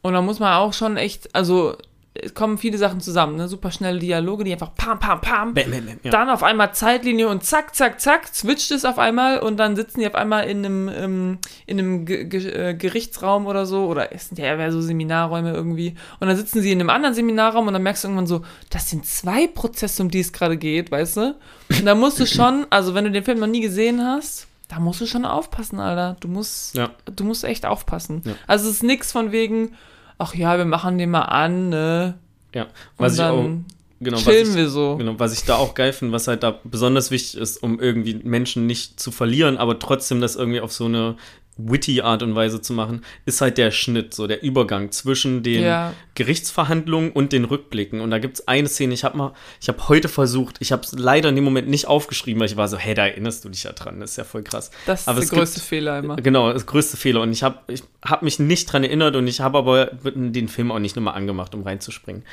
[0.03, 1.75] Und da muss man auch schon echt, also
[2.21, 3.47] es kommen viele Sachen zusammen, ne?
[3.49, 5.53] Super schnelle Dialoge, die einfach pam, pam, pam.
[5.53, 6.11] Bam, bam, bam, ja.
[6.11, 9.99] Dann auf einmal Zeitlinie und zack, zack, zack, switcht es auf einmal und dann sitzen
[9.99, 14.13] die auf einmal in einem, ähm, in einem Ge Ge äh, Gerichtsraum oder so, oder
[14.13, 15.95] es sind ja eher so Seminarräume irgendwie.
[16.19, 18.89] Und dann sitzen sie in einem anderen Seminarraum und dann merkst du irgendwann so, das
[18.89, 21.35] sind zwei Prozesse, um die es gerade geht, weißt du?
[21.69, 24.79] Und da musst du schon, also wenn du den Film noch nie gesehen hast, da
[24.79, 26.15] musst du schon aufpassen, Alter.
[26.21, 26.89] Du musst, Ja.
[27.13, 28.21] du musst echt aufpassen.
[28.25, 28.33] Ja.
[28.47, 29.75] Also es ist nix von wegen,
[30.17, 32.17] ach ja, wir machen den mal an, ne?
[32.53, 33.65] Ja, Und was ich auch, dann
[33.99, 34.97] genau, chillen ich, wir so.
[34.97, 38.15] Genau, was ich da auch geil finde, was halt da besonders wichtig ist, um irgendwie
[38.23, 41.15] Menschen nicht zu verlieren, aber trotzdem das irgendwie auf so eine
[41.57, 45.63] witty Art und Weise zu machen, ist halt der Schnitt, so der Übergang zwischen den
[45.63, 45.93] Ja.
[46.15, 48.01] Gerichtsverhandlungen und den Rückblicken.
[48.01, 50.83] Und da gibt es eine Szene, ich habe mal, ich habe heute versucht, ich habe
[50.83, 53.49] es leider in dem Moment nicht aufgeschrieben, weil ich war so, hey, da erinnerst du
[53.49, 54.69] dich ja dran, das ist ja voll krass.
[54.85, 56.15] Das ist Aber der es gibt- größte Fehler immer.
[56.17, 57.21] Genau, das größte Fehler.
[57.21, 60.71] Und ich habe ich hab mich nicht dran erinnert und ich habe aber den Film
[60.71, 62.23] auch nicht nochmal angemacht, um reinzuspringen.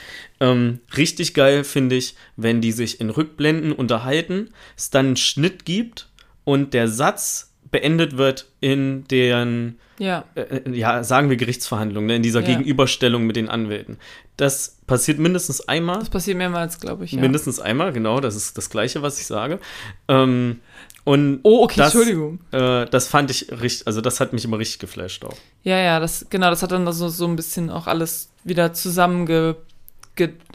[0.40, 5.64] Ähm, richtig geil finde ich, wenn die sich in Rückblenden unterhalten, es dann einen Schnitt
[5.64, 6.08] gibt
[6.44, 10.24] und der Satz beendet wird in deren, Ja.
[10.36, 12.46] äh, ja, sagen wir Gerichtsverhandlungen, ne, in dieser Ja.
[12.46, 13.96] Gegenüberstellung mit den Anwälten.
[14.36, 15.98] Das passiert mindestens einmal.
[15.98, 17.12] Das passiert mehrmals, glaube ich.
[17.12, 17.20] Ja.
[17.20, 19.58] Mindestens einmal, genau, das ist das Gleiche, was ich sage.
[20.06, 20.60] Ähm,
[21.04, 22.38] und Oh, okay, das, Entschuldigung.
[22.52, 25.36] Äh, das fand ich richtig, also das hat mich immer richtig geflasht auch.
[25.64, 29.56] Ja, ja, das, genau, das hat dann so, so ein bisschen auch alles wieder zusammengenommen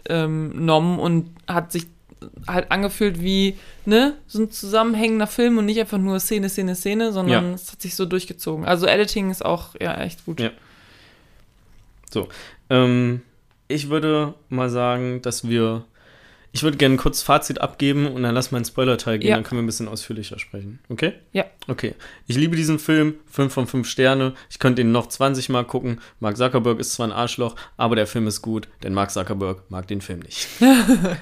[0.07, 1.87] ähm, und hat sich
[2.47, 7.11] halt angefühlt wie, ne, so ein zusammenhängender Film und nicht einfach nur Szene, Szene, Szene,
[7.13, 7.53] sondern Ja.
[7.55, 8.65] es hat sich so durchgezogen.
[8.65, 10.39] Also Editing ist auch, ja, echt gut.
[10.39, 10.51] Ja.
[12.09, 12.29] So,
[12.69, 13.21] ähm,
[13.67, 15.83] ich würde mal sagen, dass wir,
[16.57, 19.29] ich würde gerne ein kurzes Fazit abgeben und dann lass mal in den Spoiler-Teil gehen,
[19.29, 19.35] Ja.
[19.35, 20.79] dann können wir ein bisschen ausführlicher sprechen.
[20.89, 21.13] Okay?
[21.31, 21.45] Ja.
[21.67, 21.93] Okay.
[22.25, 24.33] Ich liebe diesen Film, 5 von 5 Sterne.
[24.49, 25.99] Ich könnte ihn noch 20 Mal gucken.
[26.19, 29.87] Mark Zuckerberg ist zwar ein Arschloch, aber der Film ist gut, denn Mark Zuckerberg mag
[29.87, 30.47] den Film nicht.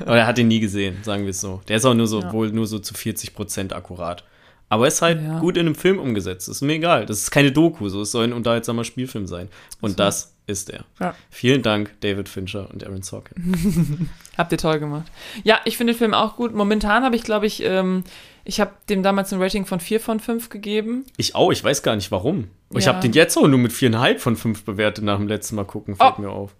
[0.01, 1.61] Oder er hat ihn nie gesehen, sagen wir es so.
[1.67, 2.31] Der ist auch nur so, Ja.
[2.31, 4.23] wohl nur so zu 40 Prozent akkurat.
[4.69, 5.39] Aber ist halt Ja.
[5.39, 6.47] gut in einem Film umgesetzt.
[6.49, 7.05] Ist mir egal.
[7.05, 8.01] Das ist keine Doku, so.
[8.01, 9.49] Es soll ein unterhaltsamer Spielfilm sein.
[9.81, 9.97] Und So.
[9.97, 10.85] das ist er.
[10.99, 11.15] Ja.
[11.29, 14.09] Vielen Dank, David Fincher und Aaron Sorkin.
[14.37, 15.05] Habt ihr toll gemacht.
[15.43, 16.53] Ja, ich finde den Film auch gut.
[16.53, 18.03] Momentan habe ich, glaube ich, ähm,
[18.43, 21.05] ich habe dem damals ein Rating von 4 von 5 gegeben.
[21.17, 22.49] Ich auch, ich weiß gar nicht warum.
[22.75, 22.93] Ich Ja.
[22.93, 25.95] habe den jetzt auch nur mit viereinhalb von fünf bewertet nach dem letzten Mal gucken,
[25.95, 26.21] fällt Oh.
[26.21, 26.55] mir auf.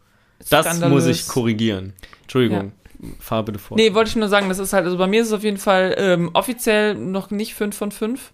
[0.49, 0.93] Das Skandalös.
[0.93, 1.93] muss ich korrigieren.
[2.23, 2.71] Entschuldigung,
[3.19, 3.79] fahr bitte fort.
[3.79, 5.57] Nee, wollte ich nur sagen, das ist halt, also bei mir ist es auf jeden
[5.57, 8.33] Fall ähm, offiziell noch nicht 5 von 5,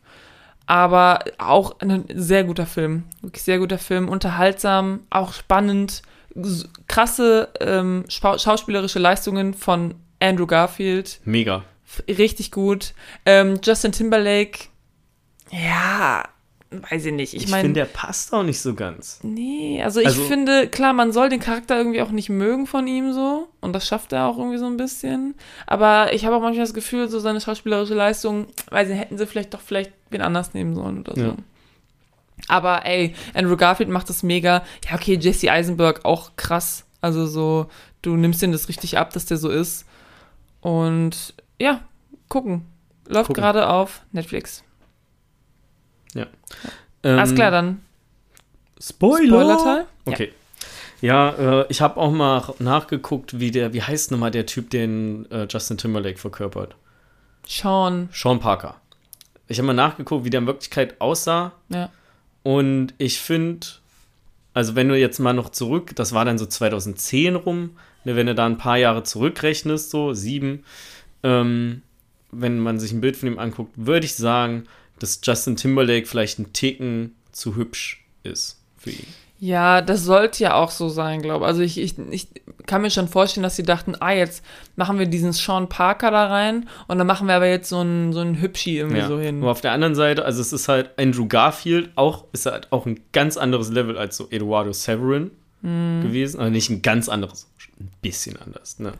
[0.71, 3.03] aber auch ein sehr guter Film.
[3.21, 6.01] Wirklich sehr guter Film, unterhaltsam, auch spannend,
[6.87, 11.65] krasse ähm, schau schauspielerische Leistungen von Andrew Garfield, Mega.
[12.07, 12.93] Richtig gut.
[13.25, 14.69] Ähm, Justin Timberlake,
[15.49, 16.23] ja,
[16.71, 17.33] weiß ich nicht.
[17.33, 19.19] Ich, Ich, finde, der passt auch nicht so ganz.
[19.23, 22.87] Nee, also ich Also- finde, klar, man soll den Charakter irgendwie auch nicht mögen von
[22.87, 23.49] ihm so.
[23.59, 25.35] Und das schafft er auch irgendwie so ein bisschen.
[25.67, 29.27] Aber ich habe auch manchmal das Gefühl, so seine schauspielerische Leistung, weiß nicht, hätten sie
[29.27, 31.21] vielleicht doch vielleicht wen anders nehmen sollen oder so.
[31.21, 31.35] Ja.
[32.47, 34.63] Aber ey, Andrew Garfield macht das mega.
[34.89, 36.85] Ja, okay, Jesse Eisenberg auch krass.
[37.01, 37.67] Also so,
[38.01, 39.85] du nimmst den das richtig ab, dass der so ist.
[40.61, 41.81] Und ja,
[42.29, 42.65] gucken.
[43.07, 44.63] Läuft gerade auf Netflix.
[46.15, 47.81] Ähm, Alles klar, dann
[48.79, 49.27] Spoiler.
[49.27, 49.85] Spoilerteil.
[50.05, 50.13] Ja.
[50.13, 50.33] Okay.
[51.01, 55.29] Ja, äh, ich habe auch mal nachgeguckt, wie der, wie heißt nochmal der Typ, den
[55.31, 56.75] äh, Justin Timberlake verkörpert?
[57.47, 58.75] Sean, Sean Parker.
[59.47, 61.53] Ich habe mal nachgeguckt, wie der in Wirklichkeit aussah.
[61.69, 61.89] ja.
[62.43, 63.67] Und ich finde,
[64.55, 68.25] also wenn du jetzt mal noch zurück, das war dann so 2010 rum, ne, wenn
[68.25, 70.63] du da ein paar Jahre zurückrechnest, so sieben,
[71.21, 71.83] ähm,
[72.31, 74.63] wenn man sich ein Bild von ihm anguckt, würde ich sagen,
[75.01, 79.05] dass Justin Timberlake vielleicht ein Ticken zu hübsch ist für ihn.
[79.39, 81.47] Ja, das sollte ja auch so sein, glaube ich.
[81.47, 82.27] Also ich, ich, ich
[82.67, 84.43] kann mir schon vorstellen, dass sie dachten, ah, jetzt
[84.75, 88.13] machen wir diesen Sean Parker da rein und dann machen wir aber jetzt so einen,
[88.13, 89.07] so einen Hübschi irgendwie Ja.
[89.07, 89.41] so hin.
[89.41, 92.85] Aber auf der anderen Seite, also es ist halt Andrew Garfield auch, ist halt auch
[92.85, 95.31] ein ganz anderes Level als so Eduardo Severin
[95.61, 96.01] Mhm.
[96.03, 96.39] gewesen.
[96.39, 97.47] Also nicht ein ganz anderes,
[97.79, 98.93] ein bisschen anders, ne?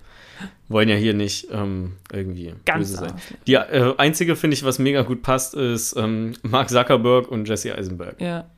[0.69, 3.09] Wollen ja hier nicht ähm, irgendwie Ganz böse sein.
[3.11, 3.23] anders.
[3.45, 7.75] Die äh, einzige, finde ich, was mega gut passt, ist ähm, Mark Zuckerberg und Jesse
[7.75, 8.19] Eisenberg.
[8.19, 8.49] Ja.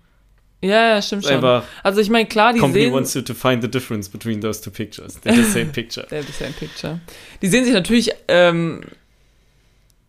[0.61, 1.33] Ja, ja, stimmt schon.
[1.33, 2.93] einfach, Also ich meine, klar, die Company sehen...
[2.93, 5.21] wants you to find the difference between those two pictures.
[5.21, 6.05] They're the same picture.
[6.07, 7.01] Ist ja ein Picture.
[7.41, 8.81] Die sehen sich natürlich, ähm,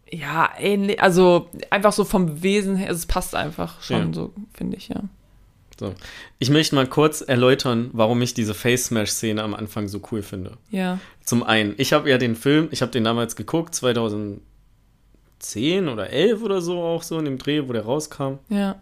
[0.09, 4.13] ja, ähnlich, also einfach so vom Wesen her, es passt einfach schon Ja.
[4.15, 5.03] so, finde ich, ja.
[5.79, 5.95] So.
[6.39, 10.23] Ich möchte mal kurz erläutern, warum ich diese Face Smash Szene am Anfang so cool
[10.23, 10.57] finde.
[10.71, 11.01] Ja.
[11.25, 14.41] Zum einen, ich habe ja den Film, ich habe den damals geguckt, 2010
[15.89, 18.39] oder 11 oder so auch so in dem Dreh, wo der rauskam.
[18.49, 18.77] Ja.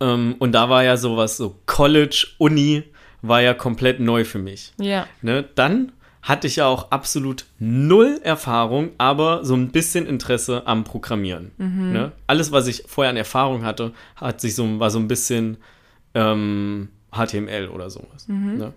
[0.00, 2.84] Ähm, und da war ja sowas, so College, Uni,
[3.22, 4.72] war ja komplett neu für mich.
[4.78, 5.06] Ja.
[5.22, 5.44] Ne?
[5.54, 5.92] Dann
[6.26, 11.52] hatte ich ja auch absolut null Erfahrung, aber so ein bisschen Interesse am Programmieren.
[11.92, 12.12] Ne?
[12.26, 15.58] Alles, was ich vorher an Erfahrung hatte, hat sich so, war so ein bisschen
[16.14, 18.26] ähm, HTML oder sowas.
[18.56, 18.72] Ne?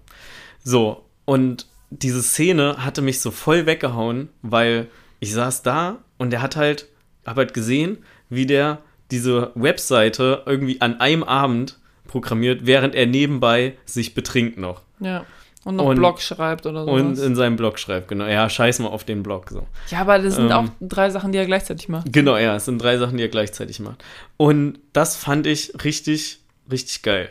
[0.64, 4.88] So, und diese Szene hatte mich so voll weggehauen, weil
[5.20, 6.88] ich saß da und der hat halt,
[7.26, 7.98] hab halt gesehen,
[8.30, 8.78] wie der
[9.10, 14.84] diese Webseite irgendwie an einem Abend programmiert, während er nebenbei sich betrinkt noch.
[15.00, 15.26] Ja.
[15.70, 16.92] Und noch Und- Blog schreibt oder so.
[16.92, 18.26] Und in seinem Blog schreibt, genau.
[18.26, 19.50] Ja, scheiß mal auf den Blog.
[19.52, 19.68] So.
[19.90, 22.12] ja, aber das sind ähm, auch drei Sachen, die er gleichzeitig macht.
[22.12, 24.04] Genau, ja, es sind drei Sachen, die er gleichzeitig macht.
[24.38, 26.40] Und das fand ich richtig,
[26.72, 27.30] richtig geil.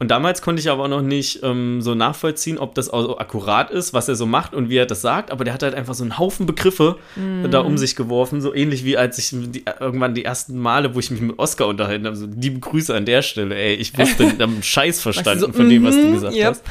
[0.00, 3.18] Und damals konnte ich aber auch noch nicht ähm, so nachvollziehen, ob das auch so
[3.18, 5.32] akkurat ist, was er so macht und wie er das sagt.
[5.32, 6.96] Aber der hat halt einfach so einen Haufen Begriffe
[7.50, 11.00] da um sich geworfen, so ähnlich wie als ich die, irgendwann die ersten Male, wo
[11.00, 12.14] ich mich mit Oscar unterhalten habe.
[12.14, 13.74] So liebe Grüße an der Stelle, ey.
[13.74, 16.46] Ich wusste, ich habe einen Scheiß verstanden so, von dem, was du mhm, gesagt yep.
[16.46, 16.64] hast.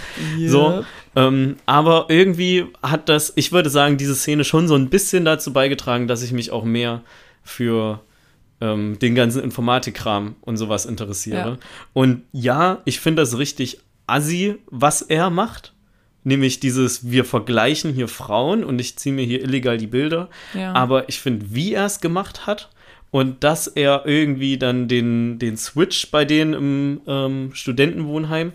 [0.46, 0.86] So,
[1.18, 5.52] ähm, aber irgendwie hat das, ich würde sagen, diese Szene schon so ein bisschen dazu
[5.52, 7.02] beigetragen, dass ich mich auch mehr
[7.42, 8.02] für
[8.62, 11.50] ähm, den ganzen Informatikkram und sowas interessiere.
[11.50, 11.58] Ja.
[11.94, 15.74] Und ja, ich finde das richtig assi, was er macht.
[16.24, 20.30] Nämlich dieses, wir vergleichen hier Frauen und ich ziehe mir hier illegal die Bilder.
[20.54, 20.74] Ja.
[20.74, 22.70] Aber ich finde, wie er es gemacht hat
[23.10, 28.52] und dass er irgendwie dann den, den Switch bei denen im ähm, Studentenwohnheim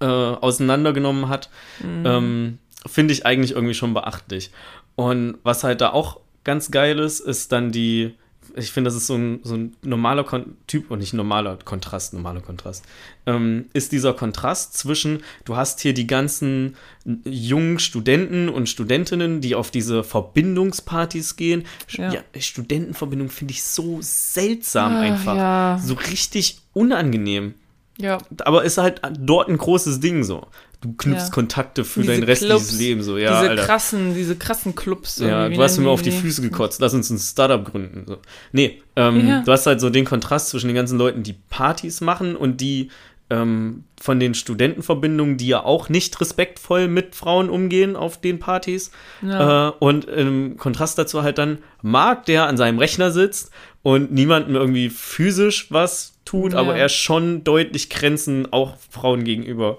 [0.00, 1.50] äh, auseinandergenommen hat,
[1.82, 4.50] ähm, finde ich eigentlich irgendwie schon beachtlich.
[4.96, 8.14] Und was halt da auch ganz geil ist, ist dann die,
[8.56, 12.14] ich finde, das ist so ein, so ein normaler Kon Typ und nicht normaler Kontrast,
[12.14, 12.84] normaler Kontrast,
[13.26, 16.76] ähm, ist dieser Kontrast zwischen, du hast hier die ganzen
[17.24, 21.64] jungen Studenten und Studentinnen, die auf diese Verbindungspartys gehen.
[21.90, 22.12] Ja.
[22.12, 25.36] Ja, Studentenverbindung finde ich so seltsam Ah, einfach.
[25.36, 25.80] ja.
[25.82, 27.54] So richtig unangenehm.
[28.00, 28.18] Ja.
[28.44, 30.46] Aber ist halt dort ein großes Ding so.
[30.80, 31.30] Du knüpfst Ja.
[31.34, 33.18] Kontakte für Diese dein restliches Clubs, Leben so.
[33.18, 33.64] Ja, diese Alter.
[33.64, 35.18] krassen, diese krassen Clubs.
[35.18, 36.80] Ja, du hast mir nennen auf die Füße gekotzt.
[36.80, 38.04] Lass uns ein Startup gründen.
[38.06, 38.16] So.
[38.52, 39.42] Nee, ähm, Ja.
[39.42, 42.90] du hast halt so den Kontrast zwischen den ganzen Leuten, die Partys machen und die
[43.32, 48.90] ähm, von den Studentenverbindungen, die ja auch nicht respektvoll mit Frauen umgehen auf den Partys.
[49.22, 49.68] Ja.
[49.68, 53.50] Äh, und im Kontrast dazu halt dann Marc, der an seinem Rechner sitzt
[53.82, 56.58] und niemandem irgendwie physisch was tut, Ja.
[56.60, 59.78] aber er schon deutlich Grenzen auch Frauen gegenüber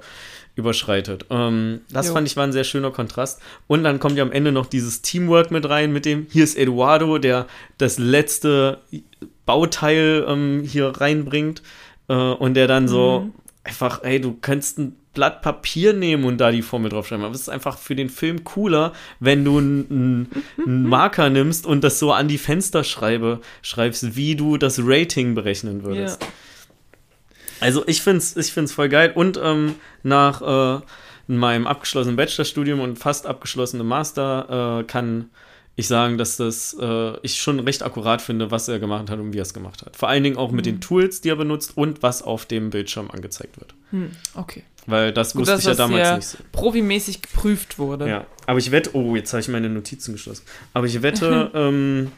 [0.55, 1.25] überschreitet.
[1.29, 2.13] Ähm, das Jo.
[2.13, 3.41] fand ich war ein sehr schöner Kontrast.
[3.67, 6.57] Und dann kommt ja am Ende noch dieses Teamwork mit rein, mit dem, hier ist
[6.57, 7.47] Eduardo, der
[7.77, 8.79] das letzte
[9.45, 11.61] Bauteil ähm, hier reinbringt
[12.09, 13.33] äh, und der dann so Mhm.
[13.63, 17.25] einfach, ey, du kannst ein Blatt Papier nehmen und da die Formel draufschreiben.
[17.25, 20.29] Aber es ist einfach für den Film cooler, wenn du einen
[20.65, 26.21] Marker nimmst und das so an die Fensterschreibe schreibst, wie du das Rating berechnen würdest.
[26.21, 26.27] Ja.
[27.59, 29.11] Also ich finde es ich find's voll geil.
[29.13, 30.81] Und ähm, nach äh,
[31.27, 35.29] meinem abgeschlossenen Bachelorstudium und fast abgeschlossenen Master äh, kann
[35.75, 39.33] ich sagen, dass das äh, ich schon recht akkurat finde, was er gemacht hat und
[39.33, 39.95] wie er es gemacht hat.
[39.95, 43.09] Vor allen Dingen auch mit den Tools, die er benutzt und was auf dem Bildschirm
[43.09, 43.73] angezeigt wird.
[43.91, 44.63] Hm, okay.
[44.87, 46.37] Weil das Gut, wusste ich ja damals sehr nicht so.
[46.51, 48.09] profimäßig geprüft wurde.
[48.09, 50.43] Ja, aber ich wette, oh, jetzt habe ich meine Notizen geschlossen.
[50.73, 52.11] Aber ich wette, ähm,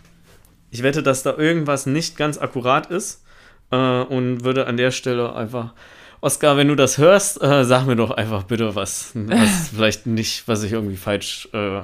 [0.71, 3.23] ich wette, dass da irgendwas nicht ganz akkurat ist
[3.71, 5.73] äh, und würde an der Stelle einfach,
[6.21, 10.47] Oskar, wenn du das hörst, äh, sag mir doch einfach bitte was, was vielleicht nicht,
[10.47, 11.81] was ich irgendwie falsch, äh,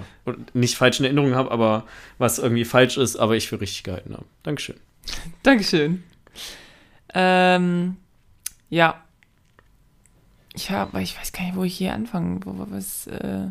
[0.53, 1.85] nicht falsch in Erinnerung habe, aber
[2.19, 4.23] was irgendwie falsch ist, aber ich für richtig gehalten habe.
[4.43, 4.77] Dankeschön.
[5.43, 6.03] Dankeschön.
[7.13, 7.97] Ähm,
[8.69, 9.03] ja.
[10.67, 12.41] Ja, aber ich weiß gar nicht, wo ich hier anfangen.
[12.45, 13.47] Wo- was, äh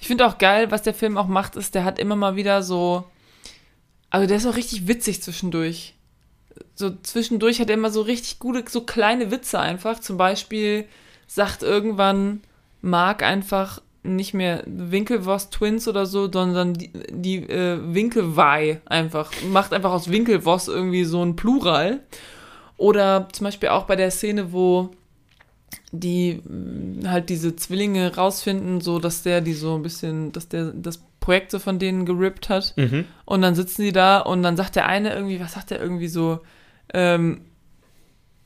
[0.00, 2.62] ich finde auch geil, was der Film auch macht, ist, der hat immer mal wieder
[2.62, 3.04] so.
[4.10, 5.94] Also der ist auch richtig witzig zwischendurch.
[6.74, 9.98] so zwischendurch hat er immer so richtig gute, so kleine Witze einfach.
[10.00, 10.86] Zum Beispiel
[11.26, 12.40] sagt irgendwann
[12.80, 19.32] Mark einfach nicht mehr Winkelwurst Twins oder so, sondern die, die äh, Winkelwei einfach.
[19.50, 22.00] Macht einfach aus Winkelwurst irgendwie so ein Plural.
[22.76, 24.90] Oder zum Beispiel auch bei der Szene, wo
[25.92, 30.72] die mh, halt diese Zwillinge rausfinden, so dass der die so ein bisschen, dass der
[30.72, 32.74] das Projekt so von denen gerippt hat.
[32.76, 33.04] Mhm.
[33.24, 36.08] Und dann sitzen die da und dann sagt der eine irgendwie, was sagt der irgendwie
[36.08, 36.40] so,
[36.94, 37.42] ähm,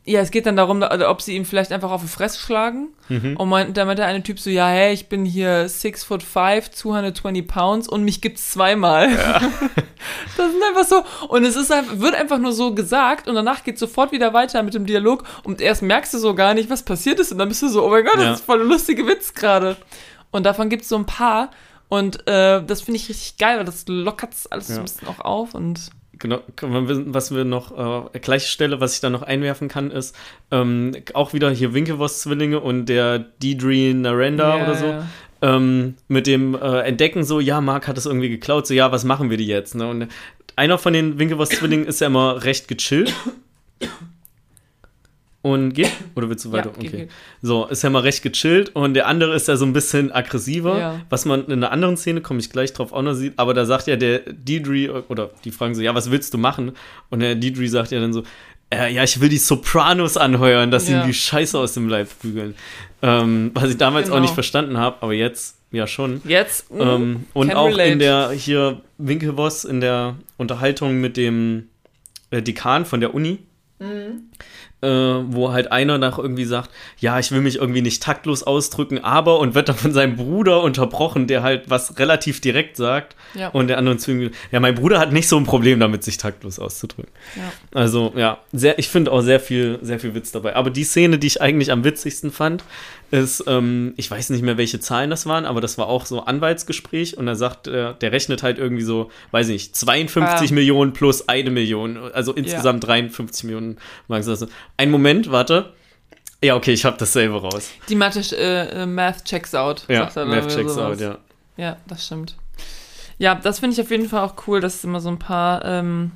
[0.04, 2.88] ja, es geht dann darum, da- ob sie ihm vielleicht einfach auf die Fresse schlagen.
[3.08, 3.36] Mhm.
[3.36, 6.22] Und meint, da meint der eine Typ so, ja, hey, ich bin hier 6 foot
[6.22, 9.08] 5, 220 pounds und mich gibt's zweimal.
[10.36, 13.62] das sind einfach so, und es ist einfach, wird einfach nur so gesagt und danach
[13.64, 16.82] geht sofort wieder weiter mit dem Dialog und erst merkst du so gar nicht, was
[16.82, 18.32] passiert ist und dann bist du so, oh mein Gott, das Ja.
[18.34, 19.76] ist voll ein lustiger Witz gerade.
[20.30, 21.50] Und davon gibt's so ein paar
[21.88, 24.78] und äh, das finde ich richtig geil, weil das lockert's alles so Ja.
[24.80, 25.90] ein bisschen auch auf und
[26.22, 30.14] Genau, was wir noch, äh, gleiche Stelle, was ich da noch einwerfen kann, ist
[30.52, 34.86] ähm, auch wieder hier Winklevoss-Zwillinge und der Deidre Narenda Ja, oder so.
[34.86, 35.06] ja.
[35.42, 39.02] Ähm, mit dem äh, Entdecken so, ja, Mark hat es irgendwie geklaut, so, ja, was
[39.02, 39.74] machen wir die jetzt?
[39.74, 39.88] Ne?
[39.88, 40.06] Und
[40.54, 43.12] einer von den Winklevoss-Zwillingen ist ja immer recht gechillt.
[45.42, 45.90] Und geht?
[46.14, 46.70] Oder willst du weiter?
[46.70, 46.88] Ja, okay.
[46.88, 47.10] geht.
[47.42, 50.78] So, ist ja mal recht gechillt und der andere ist ja so ein bisschen aggressiver,
[50.78, 51.00] Ja.
[51.10, 53.64] was man in einer anderen Szene, komme ich gleich drauf auch noch sieht, aber da
[53.64, 56.72] sagt ja der Deidre, oder die fragen so, ja, was willst du machen?
[57.10, 58.22] Und der Deidre sagt ja dann so,
[58.70, 61.02] äh, ja, ich will die Sopranos anheuern, dass sie Ja.
[61.02, 62.54] ihm die Scheiße aus dem Leib prügeln.
[63.02, 64.22] Ähm, was ich damals auch Genau.
[64.22, 66.20] nicht verstanden habe, aber jetzt ja schon.
[66.24, 67.90] Jetzt mm, Ähm, und auch relate.
[67.90, 71.68] in der hier Winkelvoss in der Unterhaltung mit dem
[72.30, 73.38] äh, Dekan von der Uni,
[73.80, 74.30] Mhm.
[74.82, 78.98] Äh, wo halt einer nach irgendwie sagt, ja, ich will mich irgendwie nicht taktlos ausdrücken,
[78.98, 83.48] aber und wird dann von seinem Bruder unterbrochen, der halt was relativ direkt sagt Ja.
[83.48, 86.58] und der andere zwingt, ja, mein Bruder hat nicht so ein Problem damit, sich taktlos
[86.58, 87.12] auszudrücken.
[87.36, 87.52] Ja.
[87.78, 90.56] Also ja, sehr, ich finde auch sehr viel, sehr viel Witz dabei.
[90.56, 92.64] Aber die Szene, die ich eigentlich am witzigsten fand,
[93.12, 96.24] ist, ähm, ich weiß nicht mehr, welche Zahlen das waren, aber das war auch so
[96.24, 100.54] Anwaltsgespräch und er sagt, äh, der rechnet halt irgendwie so, weiß ich nicht, 52 Ah.
[100.54, 103.78] Millionen plus eine Million, also insgesamt 53 Millionen.
[104.08, 104.46] Sagen sie das so.
[104.78, 105.72] Ein Moment, warte.
[106.42, 107.70] Ja, okay, ich habe dasselbe raus.
[107.88, 109.84] Die Mathe, äh, äh, Math checks out.
[109.88, 110.92] Ja, er Math checks sowas.
[110.94, 111.18] out, ja.
[111.56, 112.36] Ja, das stimmt.
[113.18, 115.64] Ja, das finde ich auf jeden Fall auch cool, dass es immer so ein paar,
[115.66, 116.12] ähm,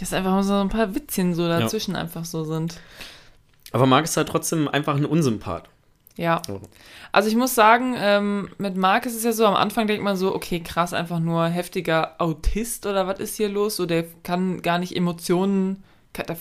[0.00, 2.80] dass einfach so ein paar Witzchen so dazwischen einfach so sind.
[3.72, 5.68] Aber Marc ist halt trotzdem einfach ein Unsympath.
[6.16, 6.42] Ja.
[7.10, 10.16] Also ich muss sagen, ähm, mit Marc ist es ja so, am Anfang denkt man
[10.16, 13.76] so, okay, krass, einfach nur heftiger Autist oder was ist hier los?
[13.76, 15.82] So, der kann gar nicht Emotionen,
[16.12, 16.36] kann, der,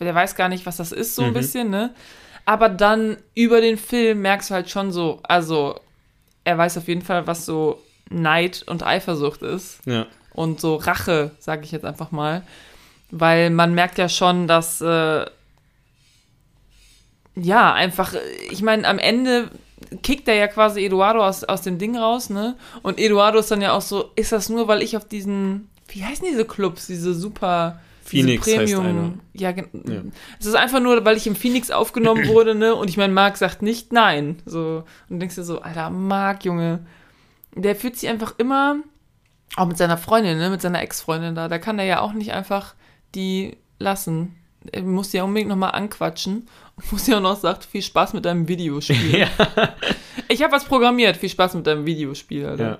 [0.00, 1.34] der weiß gar nicht, was das ist, so ein Mhm.
[1.34, 1.94] bisschen, ne?
[2.44, 5.78] Aber dann über den Film merkst du halt schon so, also
[6.44, 10.06] er weiß auf jeden Fall, was so Neid und Eifersucht ist Ja.
[10.32, 12.42] und so Rache, sage ich jetzt einfach mal.
[13.10, 15.24] Weil man merkt ja schon, dass äh,
[17.36, 18.14] ja, einfach,
[18.50, 19.50] ich meine, am Ende
[20.02, 22.56] kickt er ja quasi Eduardo aus, aus dem Ding raus, ne?
[22.82, 26.02] Und Eduardo ist dann ja auch so, ist das nur, weil ich auf diesen, wie
[26.04, 29.20] heißen diese Clubs, diese super Phoenix diese Premium.
[29.34, 29.64] Ja, Ja.
[30.40, 32.74] es ist einfach nur, weil ich im Phoenix aufgenommen wurde, ne?
[32.74, 34.40] Und ich meine, Marc sagt nicht nein.
[34.46, 36.86] So, und du denkst dir so, Alter, Marc, Junge,
[37.54, 38.76] der fühlt sich einfach immer,
[39.56, 40.50] auch mit seiner Freundin, ne?
[40.50, 42.74] Mit seiner Ex-Freundin da, da kann er ja auch nicht einfach
[43.14, 44.36] die lassen.
[44.72, 46.48] Er muss die ja unbedingt nochmal anquatschen
[46.90, 49.18] muss ja auch noch sagt, viel Spaß mit deinem Videospiel.
[49.18, 49.28] ja.
[50.28, 52.64] Ich habe was programmiert, viel Spaß mit deinem Videospiel, Alter.
[52.64, 52.78] ja.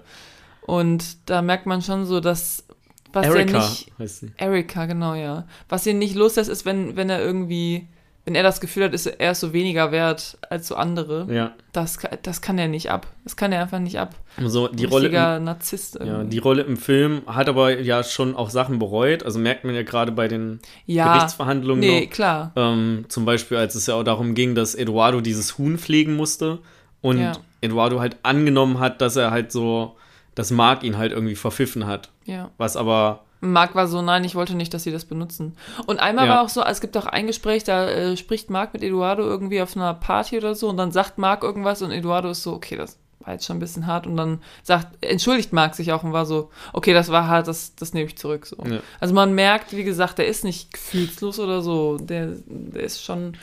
[0.66, 2.64] Und da merkt man schon so, dass
[3.12, 4.32] was Erika er nicht heißt sie.
[4.36, 5.46] Erika, genau, ja.
[5.68, 7.88] Was ihn nicht loslässt, ist, wenn, wenn er irgendwie,
[8.26, 11.26] wenn er das Gefühl hat, ist er so weniger wert als so andere.
[11.32, 11.52] Ja.
[11.72, 13.06] Das, das kann er nicht ab.
[13.24, 14.14] Das kann er einfach nicht ab.
[14.44, 15.04] So, die Ein Rolle.
[15.04, 19.22] richtiger Narzisst Ja, die Rolle im Film hat aber ja schon auch Sachen bereut.
[19.22, 22.10] Also merkt man ja gerade bei den ja, Gerichtsverhandlungen nee, noch.
[22.10, 22.52] klar.
[22.56, 26.58] Ähm, zum Beispiel, als es ja auch darum ging, dass Eduardo dieses Huhn pflegen musste
[27.00, 27.32] und Ja.
[27.60, 29.96] Eduardo halt angenommen hat, dass er halt so,
[30.34, 32.10] dass Mark ihn halt irgendwie verpfiffen hat.
[32.24, 32.50] Ja.
[32.58, 35.56] Was aber, Marc war so, nein, ich wollte nicht, dass sie das benutzen.
[35.86, 36.34] Und einmal Ja.
[36.36, 39.60] war auch so, es gibt auch ein Gespräch, da äh, spricht Marc mit Eduardo irgendwie
[39.60, 42.76] auf einer Party oder so und dann sagt Marc irgendwas und Eduardo ist so, okay,
[42.76, 46.12] das war jetzt schon ein bisschen hart und dann sagt, entschuldigt Marc sich auch und
[46.12, 48.46] war so, okay, das war hart, das, das nehme ich zurück.
[48.46, 48.56] So.
[48.64, 48.80] Ja.
[49.00, 53.36] Also man merkt, wie gesagt, der ist nicht gefühlslos oder so, der, der ist schon.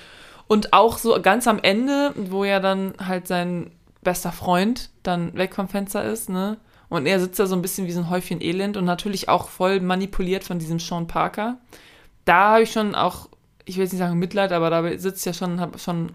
[0.48, 3.72] Und auch so ganz am Ende, wo ja dann halt sein
[4.04, 6.58] bester Freund dann weg vom Fenster ist, ne?
[6.94, 9.50] Und er sitzt da so ein bisschen wie so ein Häufchen Elend und natürlich auch
[9.50, 11.58] voll manipuliert von diesem Sean Parker.
[12.26, 13.30] Da habe ich schon auch,
[13.66, 16.12] ich will jetzt nicht sagen Mitleid, aber da sitzt ja schon, hab schon.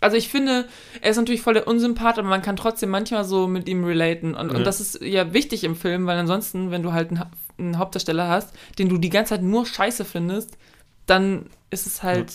[0.00, 0.66] Also ich finde,
[1.00, 4.34] er ist natürlich voll der Unsympath, aber man kann trotzdem manchmal so mit ihm relaten.
[4.34, 4.58] Und, Ja.
[4.58, 7.22] und das ist ja wichtig im Film, weil ansonsten, wenn du halt einen
[7.58, 10.58] einen Hauptdarsteller hast, den du die ganze Zeit nur scheiße findest,
[11.06, 12.32] dann ist es halt.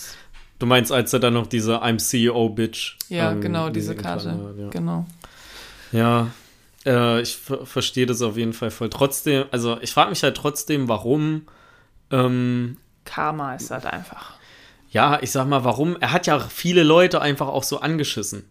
[0.60, 2.98] Du meinst, als er dann noch diese I'm CEO Bitch.
[3.10, 4.32] Ja, ähm, genau, diese Karte.
[4.32, 4.70] hat, ja.
[4.70, 5.06] Genau.
[5.92, 6.28] Ja,
[6.88, 8.90] äh, ich ver verstehe das auf jeden Fall voll.
[8.90, 11.44] Trotzdem, also ich frage mich halt trotzdem, warum,
[12.12, 14.34] ähm, Karma ist halt einfach.
[14.90, 18.46] ja, ich sag mal, warum, er hat ja viele Leute einfach auch so angeschissen.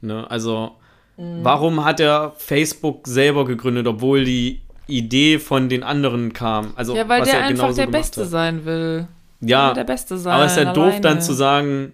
[0.00, 0.28] Ne?
[0.30, 0.72] Also,
[1.16, 1.44] Mhm.
[1.44, 6.72] warum hat er Facebook selber gegründet, obwohl die Idee von den anderen kam?
[6.76, 8.28] Also, Ja, weil was der er einfach der Beste hat.
[8.30, 9.06] sein will.
[9.40, 10.32] Ja, der Beste sein.
[10.34, 11.20] aber es ist ja doof dann alleine.
[11.20, 11.92] zu sagen,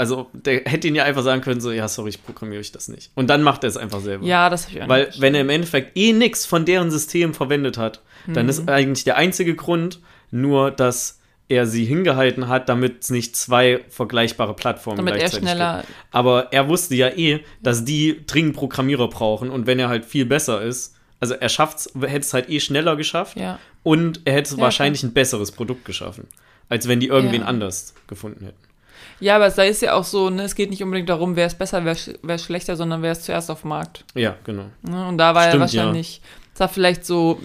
[0.00, 2.88] also der hätte ihn ja einfach sagen können, so, ja, sorry, ich programmiere euch das
[2.88, 3.10] nicht.
[3.14, 4.26] Und dann macht er es einfach selber.
[4.26, 6.90] Ja, das habe ich auch Weil nicht wenn er im Endeffekt eh nichts von deren
[6.90, 8.50] System verwendet hat, dann Mhm.
[8.50, 13.80] ist eigentlich der einzige Grund nur, dass er sie hingehalten hat, damit es nicht zwei
[13.88, 15.78] vergleichbare Plattformen Damit er gleichzeitig schneller.
[15.82, 15.92] gibt.
[16.12, 20.26] Aber er wusste ja eh, dass die dringend Programmierer brauchen und wenn er halt viel
[20.26, 23.58] besser ist, also er schafft's, hätte es halt eh schneller geschafft Ja.
[23.82, 26.28] und er hätte Ja, wahrscheinlich ein besseres Produkt geschaffen,
[26.68, 27.46] als wenn die irgendwen Ja.
[27.48, 28.69] anders gefunden hätten.
[29.20, 31.58] Ja, aber da ist ja auch so, ne, es geht nicht unbedingt darum, wer ist
[31.58, 34.04] besser, wer, sch wer ist schlechter, sondern wer ist zuerst auf dem Markt.
[34.14, 34.64] Ja, genau.
[34.82, 35.08] Ne?
[35.08, 36.20] Und da war Stimmt, er wahrscheinlich,
[36.54, 37.38] es war vielleicht so,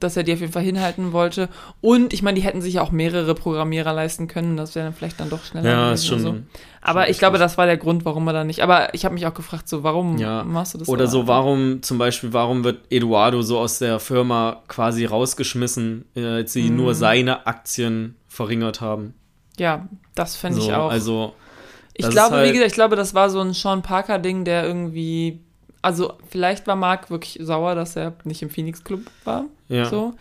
[0.00, 1.48] dass er die auf jeden Fall hinhalten wollte.
[1.80, 4.94] Und ich meine, die hätten sich ja auch mehrere Programmierer leisten können, das wäre dann
[4.94, 5.70] vielleicht dann doch schneller.
[5.70, 6.20] Ja, ist schon.
[6.20, 6.36] so.
[6.80, 7.18] Aber ich richtig.
[7.20, 8.62] glaube, das war der Grund, warum er da nicht.
[8.62, 10.44] Aber ich habe mich auch gefragt, so, warum Ja.
[10.44, 10.88] machst du das?
[10.88, 16.24] Oder so, warum zum Beispiel, warum wird Eduardo so aus der Firma quasi rausgeschmissen, äh,
[16.24, 16.76] als sie Mhm.
[16.76, 19.14] nur seine Aktien verringert haben?
[19.58, 20.90] Ja, das fände so, ich auch.
[20.90, 21.32] Also,
[21.94, 25.40] Ich glaube, halt- wie gesagt, ich glaube, das war so ein Sean Parker-Ding, der irgendwie.
[25.82, 29.44] Also, vielleicht war Mark wirklich sauer, dass er nicht im Phoenix Club war.
[29.68, 29.84] ja.
[29.86, 30.14] So.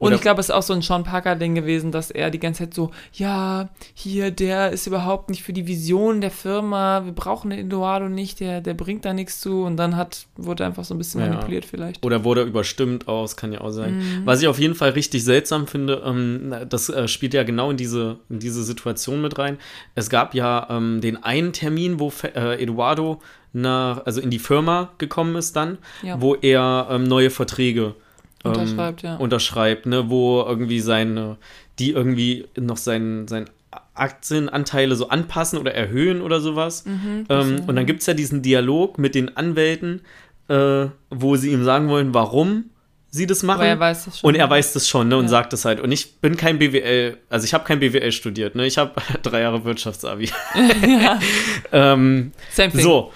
[0.00, 2.38] Und Oder- ich glaube, es ist auch so ein Sean Parker-Ding gewesen, dass er die
[2.38, 7.12] ganze Zeit so, ja, hier, der ist überhaupt nicht für die Vision der Firma, wir
[7.12, 9.62] brauchen den Eduardo nicht, der, der bringt da nichts zu.
[9.62, 11.28] Und dann hat, wurde er einfach so ein bisschen Ja.
[11.28, 12.02] manipuliert vielleicht.
[12.04, 13.98] Oder wurde überstimmt aus, kann ja auch sein.
[13.98, 14.22] Mhm.
[14.24, 17.76] Was ich auf jeden Fall richtig seltsam finde, ähm, das äh, spielt ja genau in
[17.76, 19.58] diese, in diese Situation mit rein.
[19.94, 23.20] Es gab ja ähm, den einen Termin, wo äh, Eduardo
[23.52, 26.18] nach, also in die Firma gekommen ist dann, Ja.
[26.22, 27.94] wo er ähm, neue Verträge ähm,
[28.42, 29.16] Unterschreibt, ja.
[29.16, 31.36] unterschreibt, ne, wo irgendwie seine,
[31.78, 33.50] die irgendwie noch seinen, seinen
[33.94, 36.84] Aktienanteile so anpassen oder erhöhen oder sowas.
[36.86, 40.00] Mhm, Ähm, äh, und dann gibt es ja diesen Dialog mit den Anwälten,
[40.48, 42.64] äh, wo sie ihm sagen wollen, warum
[43.10, 43.60] sie das machen.
[43.60, 44.28] Aber er weiß das schon.
[44.28, 45.28] und er weiß das schon, ne, und Ja.
[45.30, 45.80] sagt das halt.
[45.80, 49.40] Und ich bin kein BWL, also ich habe kein BWL studiert, ne, ich habe drei
[49.42, 50.30] Jahre Wirtschaftsabi.
[51.72, 52.80] ähm, Same thing.
[52.80, 53.12] so,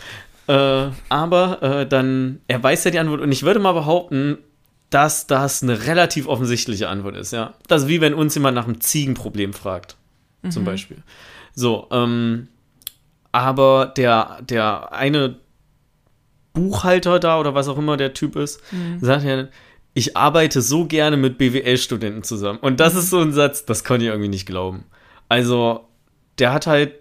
[0.49, 4.39] äh, aber äh, dann, er weiß ja die Antwort und ich würde mal behaupten,
[4.95, 7.55] dass das eine relativ offensichtliche Antwort ist, ja.
[7.67, 9.97] Das ist wie wenn uns jemand nach einem Ziegenproblem fragt,
[10.49, 10.67] zum Mhm.
[10.67, 11.03] Beispiel.
[11.55, 12.49] So, ähm,
[13.33, 15.37] aber der, der eine
[16.53, 18.99] Buchhalter da oder was auch immer der Typ ist, Mhm.
[19.01, 19.49] sagt ja,
[19.95, 22.59] ich arbeite so gerne mit BWL-Studenten zusammen.
[22.61, 24.85] Und das ist so ein Satz, das konnte ich irgendwie nicht glauben.
[25.29, 25.89] Also,
[26.39, 26.93] der hat halt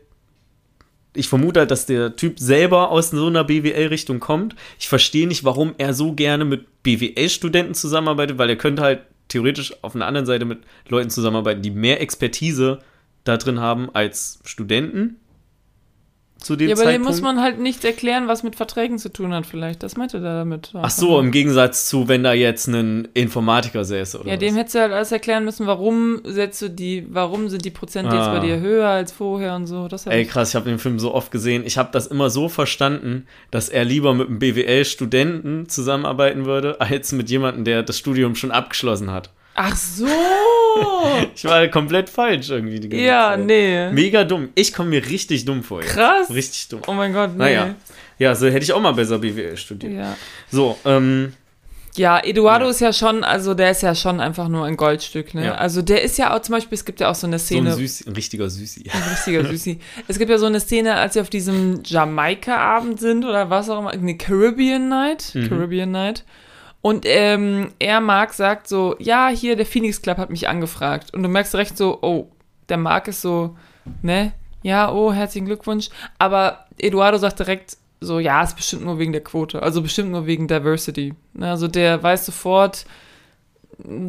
[1.16, 4.56] ich vermute halt, dass der Typ selber aus so einer BWL-Richtung kommt.
[4.80, 9.74] Ich verstehe nicht, warum er so gerne mit BWL-Studenten zusammenarbeitet, weil er könnte halt theoretisch
[9.84, 12.80] auf einer anderen Seite mit Leuten zusammenarbeiten, die mehr Expertise
[13.24, 15.18] da drin haben als Studenten
[16.44, 17.10] zu dem Ja, aber dem Zeitpunkt.
[17.10, 19.82] muss man halt nicht erklären, was mit Verträgen zu tun hat, vielleicht.
[19.84, 20.72] Das meinte er damit.
[20.74, 24.40] Ach so, im Gegensatz zu, wenn da jetzt ein Informatiker säße oder Ja, was.
[24.40, 28.16] dem hättest du halt alles erklären müssen, warum setzt du die, warum sind die Prozente
[28.16, 28.34] jetzt Ah.
[28.40, 29.88] bei dir höher als vorher und so.
[29.88, 31.64] Das Ey, krass, ich habe den Film so oft gesehen.
[31.66, 37.12] Ich habe das immer so verstanden, dass er lieber mit einem BWL-Studenten zusammenarbeiten würde, als
[37.14, 39.30] mit jemandem, der das Studium schon abgeschlossen hat.
[39.56, 40.06] Ach so!
[41.36, 43.46] Ich war komplett falsch irgendwie die ganze ja, Zeit.
[43.46, 43.90] nee.
[43.92, 44.50] Mega dumm.
[44.56, 45.82] Ich komme mir richtig dumm vor.
[45.82, 45.94] Jetzt.
[45.94, 46.30] Krass.
[46.30, 46.82] Richtig dumm.
[46.88, 47.38] Oh mein Gott, nee.
[47.38, 47.76] Naja.
[48.20, 49.94] Ja, so hätte ich auch mal besser BWL studiert.
[49.94, 50.16] Ja.
[50.52, 51.34] So, ähm,
[51.96, 52.72] Ja, Eduardo Ja.
[52.72, 55.46] ist ja schon, also der ist ja schon einfach nur ein Goldstück, ne?
[55.46, 55.56] Ja.
[55.56, 57.66] Also der ist ja auch zum Beispiel, es gibt ja auch so eine so ein,
[57.66, 57.74] Szene.
[57.76, 58.86] Süß, ein richtiger Süßi.
[58.92, 59.80] Ein richtiger Süßi.
[60.08, 63.80] Es gibt ja so eine Szene, als sie auf diesem Jamaika-Abend sind oder was auch
[63.80, 65.32] immer, eine Caribbean Night.
[65.34, 65.50] Mhm.
[65.50, 66.24] Caribbean Night.
[66.84, 71.14] Und ähm, er, Mark, sagt so, ja, hier, der Phoenix Club hat mich angefragt.
[71.14, 72.28] Und du merkst recht so, oh,
[72.68, 73.56] der Mark ist so,
[74.02, 74.34] ne?
[74.64, 75.90] Ja, oh, herzlichen Glückwunsch.
[76.20, 79.64] Aber Eduardo sagt direkt so, ja, ist bestimmt nur wegen der Quote.
[79.64, 81.14] Also bestimmt nur wegen Diversity.
[81.34, 82.86] Ne, Also der weiß sofort,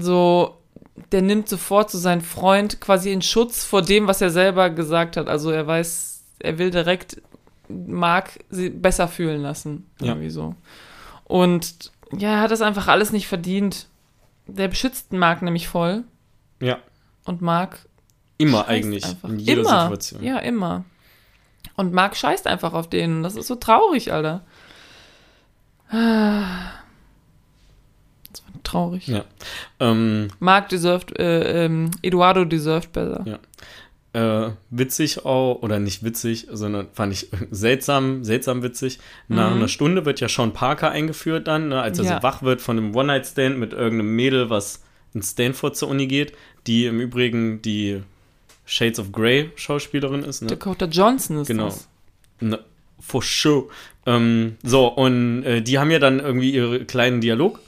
[0.00, 0.56] so,
[1.12, 5.16] der nimmt sofort so seinen Freund quasi in Schutz vor dem, was er selber gesagt
[5.16, 5.28] hat.
[5.28, 7.22] Also er weiß, er will direkt
[7.68, 9.88] Mark sie besser fühlen lassen.
[10.00, 10.08] Ja.
[10.08, 10.56] Irgendwie so.
[11.24, 13.88] Und ja, er hat das einfach alles nicht verdient.
[14.46, 16.04] Der beschützt Mark nämlich voll.
[16.60, 16.78] Ja.
[17.24, 17.86] Und Mark
[18.36, 19.04] Immer eigentlich.
[19.04, 19.28] einfach.
[19.28, 19.82] In jeder immer.
[19.82, 20.22] Situation.
[20.22, 20.84] Ja, immer.
[21.76, 23.22] Und Mark scheißt einfach auf den.
[23.22, 24.42] Das ist so traurig, Alter.
[25.90, 26.00] Das
[28.42, 29.06] war traurig.
[29.06, 29.24] Ja.
[29.80, 33.22] Ähm, Mark deserved, äh, ähm, Eduardo deserved besser.
[33.24, 33.38] Ja.
[34.14, 38.98] Äh, witzig auch, oder nicht witzig, sondern fand ich seltsam, seltsam witzig.
[39.28, 39.56] Nach Mhm.
[39.56, 42.16] einer Stunde wird ja Sean Parker eingeführt dann, ne, als er Ja.
[42.18, 44.82] so wach wird von einem One-Night-Stand mit irgendeinem Mädel, was
[45.14, 46.32] in Stanford zur Uni geht,
[46.66, 48.02] die im Übrigen die
[48.66, 50.40] Shades of Grey Schauspielerin ist.
[50.42, 50.48] Ne?
[50.48, 51.66] Dakota Johnson ist Genau.
[51.66, 51.88] das.
[52.40, 52.58] Ne,
[53.00, 53.66] for sure.
[54.06, 57.58] Ähm, so, und äh, die haben ja dann irgendwie ihre kleinen Dialog.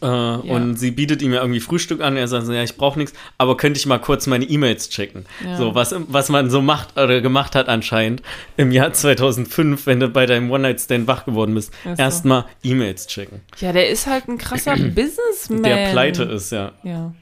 [0.00, 2.16] Äh, Und sie bietet ihm ja irgendwie Frühstück an.
[2.16, 5.26] Er sagt so, ja, ich brauche nichts, aber könnte ich mal kurz meine E-Mails checken.
[5.44, 5.56] Ja.
[5.56, 8.22] So, was, was man so macht oder gemacht hat anscheinend
[8.56, 11.72] im Jahr 2005, wenn du bei deinem One-Night-Stand wach geworden bist.
[11.84, 12.02] Ach so.
[12.02, 13.40] Erstmal E-Mails checken.
[13.58, 15.62] Ja, der ist halt ein krasser Businessman.
[15.62, 16.72] Der pleite ist, ja.
[16.82, 17.12] Ja.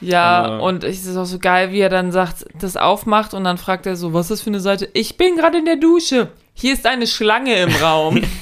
[0.00, 3.44] Ja, Aber- und es ist auch so geil, wie er dann sagt, das aufmacht und
[3.44, 4.88] dann fragt er so, was ist das für eine Seite?
[4.94, 6.28] Ich bin gerade in der Dusche.
[6.54, 8.22] Hier ist eine Schlange im Raum.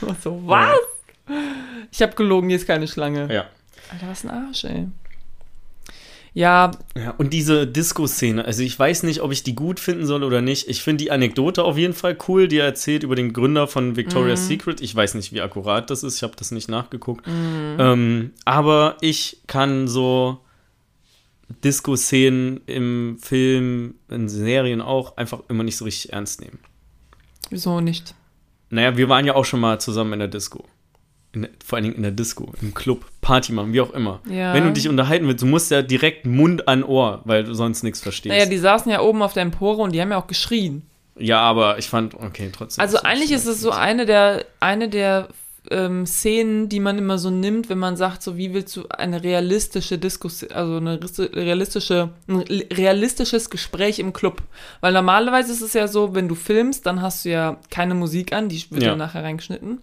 [0.24, 0.78] So, was?
[1.90, 3.32] Ich habe gelogen, hier ist keine Schlange.
[3.32, 3.46] Ja.
[3.92, 4.86] Alter, was ein Arsch, ey.
[6.32, 10.22] Ja, Ja, und diese Disco-Szene, also ich weiß nicht, ob ich die gut finden soll
[10.22, 10.68] oder nicht.
[10.68, 13.96] Ich finde die Anekdote auf jeden Fall cool, die er erzählt über den Gründer von
[13.96, 14.80] Victoria's Secret.
[14.80, 17.26] Ich weiß nicht, wie akkurat das ist, ich habe das nicht nachgeguckt.
[17.26, 20.38] Ähm, aber ich kann so
[21.64, 26.60] Disco-Szenen im Film, in Serien auch einfach immer nicht so richtig ernst nehmen.
[27.50, 28.14] wieso nicht?
[28.72, 30.64] Naja, wir waren ja auch schon mal zusammen in der Disco.
[31.32, 34.20] In, vor allen Dingen in der Disco, im Club, Party machen, wie auch immer.
[34.28, 34.52] Ja.
[34.52, 37.84] Wenn du dich unterhalten willst, du musst ja direkt Mund an Ohr, weil du sonst
[37.84, 38.34] nichts verstehst.
[38.34, 40.82] Naja, die saßen ja oben auf der Empore und die haben ja auch geschrien.
[41.16, 42.82] Ja, aber ich fand, okay, trotzdem.
[42.82, 45.28] Also eigentlich ist es so eine der, eine der
[45.70, 49.22] ähm, Szenen, die man immer so nimmt, wenn man sagt, so wie willst du eine
[49.22, 50.98] realistische Diskussion, also eine
[51.34, 52.38] realistische, ein
[52.72, 54.42] realistisches Gespräch im Club.
[54.80, 58.32] Weil normalerweise ist es ja so, wenn du filmst, dann hast du ja keine Musik
[58.32, 58.88] an, die wird Ja.
[58.90, 59.80] ja nachher reingeschnitten.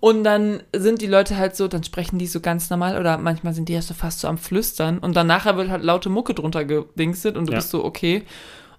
[0.00, 3.54] Und dann sind die Leute halt so, dann sprechen die so ganz normal oder manchmal
[3.54, 6.34] sind die ja so fast so am Flüstern und dann nachher wird halt laute Mucke
[6.34, 7.58] drunter gedingstet und du Ja.
[7.58, 8.22] bist so, okay.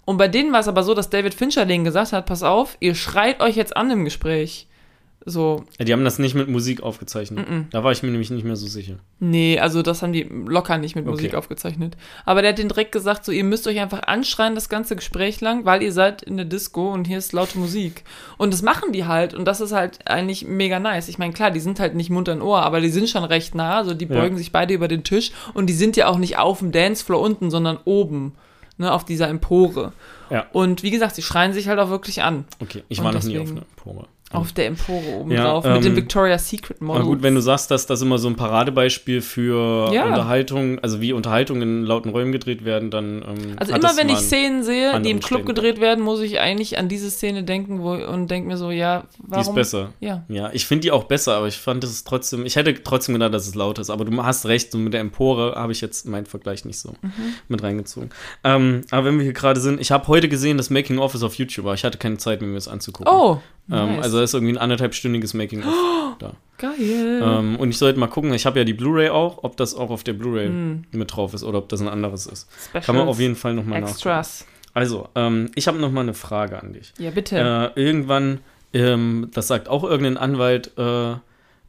[0.06, 2.76] Und bei denen war es aber so, dass David Fincher denen gesagt hat, pass auf,
[2.80, 4.68] ihr schreit euch jetzt an im Gespräch.
[5.24, 7.46] So, Ja, die haben das nicht mit Musik aufgezeichnet.
[7.70, 8.96] Da war ich mir nämlich nicht mehr so sicher.
[9.20, 11.12] nee, also das haben die locker nicht mit Okay.
[11.12, 11.96] Musik aufgezeichnet.
[12.26, 15.40] Aber der hat den direkt gesagt, so, ihr müsst euch einfach anschreien das ganze Gespräch
[15.40, 18.04] lang, weil ihr seid in der Disco und hier ist laute Musik.
[18.40, 21.08] Und das machen die halt und das ist halt eigentlich mega nice.
[21.08, 23.54] Ich meine, klar, die sind halt nicht Mund an Ohr, aber die sind schon recht
[23.54, 24.16] nah, also die Ja.
[24.20, 27.22] beugen sich beide über den Tisch und die sind ja auch nicht auf dem Dancefloor
[27.22, 28.34] unten, sondern oben,
[28.78, 29.94] ne, auf dieser Empore.
[30.32, 30.48] Ja.
[30.52, 32.46] Und wie gesagt, sie schreien sich halt auch wirklich an.
[32.60, 34.08] Okay, ich war noch nie auf einer Empore.
[34.34, 37.02] Auf der Empore oben Ja, drauf, mit dem ähm, Victoria's Secret Model.
[37.02, 40.06] Aber gut, wenn du sagst, dass das immer so ein Paradebeispiel für Ja.
[40.08, 43.24] Unterhaltung, also wie Unterhaltung in lauten Räumen gedreht werden, dann.
[43.28, 45.56] Ähm, Also immer wenn ich Szenen sehe, die im Club Stellenwert.
[45.56, 49.04] gedreht werden, muss ich eigentlich an diese Szene denken wo, und denke mir so, ja,
[49.20, 49.44] warum?
[49.44, 49.94] Die ist besser.
[50.00, 50.24] Ja.
[50.30, 53.34] Ja, ich finde die auch besser, aber ich fand es trotzdem, ich hätte trotzdem gedacht,
[53.34, 56.08] dass es laut ist, aber du hast recht, so mit der Empore habe ich jetzt
[56.08, 57.12] meinen Vergleich nicht so Mhm.
[57.48, 58.10] mit reingezogen.
[58.44, 61.24] Ähm, aber wenn wir hier gerade sind, ich habe heute gesehen, das Making of ist
[61.24, 63.12] auf YouTube, aber ich hatte keine Zeit, mir das anzugucken.
[63.12, 63.40] Oh,
[63.72, 64.04] ähm, nice.
[64.04, 65.74] Also da ist irgendwie ein anderthalbstündiges Making of
[66.20, 66.34] da.
[66.58, 67.22] geil.
[67.24, 69.90] Ähm, und ich sollte mal gucken, ich habe ja die Blu-ray auch, ob das auch
[69.90, 70.84] auf der Blu-ray Hm.
[70.92, 72.48] mit drauf ist oder ob das ein anderes ist.
[72.70, 73.80] Specials, Kann man auf jeden Fall nochmal.
[73.80, 74.46] Extras.
[74.74, 76.94] Also, ähm, ich habe nochmal eine Frage an dich.
[76.98, 77.72] Ja, bitte.
[77.76, 78.40] Äh, irgendwann,
[78.74, 81.16] ähm, das sagt auch irgendein Anwalt, äh,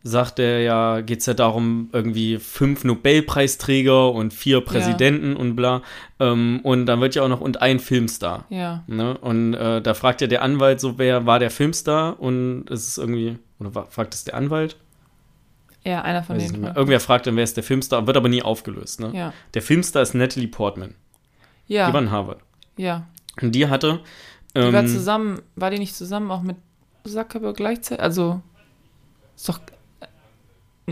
[0.04, 5.82] sagt er ja, geht es ja darum, irgendwie fünf Nobelpreisträger und vier Präsidenten und bla.
[6.18, 8.44] Ähm, und dann wird ja auch noch und ein Filmstar.
[8.50, 8.82] ja.
[8.86, 9.16] Ne?
[9.18, 12.18] Und äh, da fragt ja der Anwalt so, wer war der Filmstar?
[12.20, 14.76] Und es ist irgendwie, oder fragt es der Anwalt?
[15.84, 16.64] Ja, einer von Weiß denen.
[16.64, 19.00] Irgendwer fragt dann, wer ist der Filmstar, wird aber nie aufgelöst.
[19.00, 19.10] Ne?
[19.14, 19.32] Ja.
[19.54, 20.94] Der Filmstar ist Natalie Portman.
[21.68, 21.98] Die war Ja.
[21.98, 22.40] in Harvard.
[22.76, 23.06] Ja.
[23.40, 24.00] Und die hatte.
[24.56, 26.56] Die war ähm, zusammen, war die nicht zusammen auch mit
[27.04, 28.02] Zuckerberg gleichzeitig?
[28.02, 28.42] Also,
[29.34, 29.58] ist doch.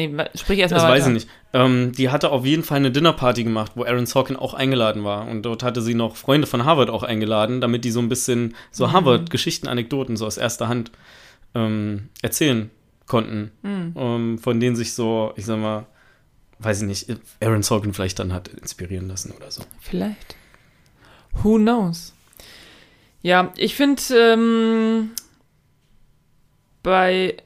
[0.08, 0.94] Nee, sprich erst mal Das weiter.
[0.94, 1.28] weiß ich nicht.
[1.52, 5.26] Ähm, die hatte auf jeden Fall eine Dinnerparty gemacht, wo Aaron Sorkin auch eingeladen war.
[5.28, 8.54] Und dort hatte sie noch Freunde von Harvard auch eingeladen, damit die so ein bisschen
[8.70, 8.92] so Mhm.
[8.92, 10.90] Harvard-Geschichten, Anekdoten so aus erster Hand
[11.54, 12.70] ähm, erzählen
[13.06, 13.50] konnten.
[13.62, 13.94] Mhm.
[13.96, 15.86] Ähm, von denen sich so, ich sag mal,
[16.60, 19.62] weiß ich nicht, Aaron Sorkin vielleicht dann hat inspirieren lassen oder so.
[19.80, 20.36] Vielleicht.
[21.42, 22.12] Who knows?
[23.22, 25.10] Ja, ich finde ähm,
[26.82, 27.36] bei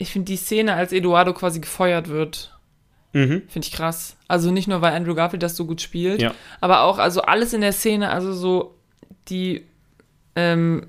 [0.00, 2.56] ich finde die Szene, als Eduardo quasi gefeuert wird,
[3.12, 3.42] Mhm.
[3.48, 4.16] finde ich krass.
[4.28, 6.32] Also nicht nur, weil Andrew Garfield das so gut spielt, Ja.
[6.60, 8.74] aber auch, also alles in der Szene, also so
[9.28, 9.66] die,
[10.36, 10.86] ähm,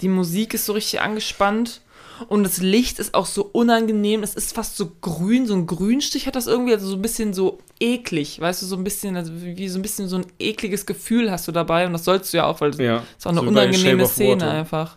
[0.00, 1.82] die Musik ist so richtig angespannt
[2.28, 4.22] und das Licht ist auch so unangenehm.
[4.22, 7.32] Es ist fast so grün, so ein Grünstich hat das irgendwie, also so ein bisschen
[7.34, 10.84] so eklig, weißt du, so ein bisschen, also wie so ein bisschen so ein ekliges
[10.86, 13.02] Gefühl hast du dabei und das sollst du ja auch, weil es Ja.
[13.18, 14.96] ist auch eine So unangenehme Szene einfach.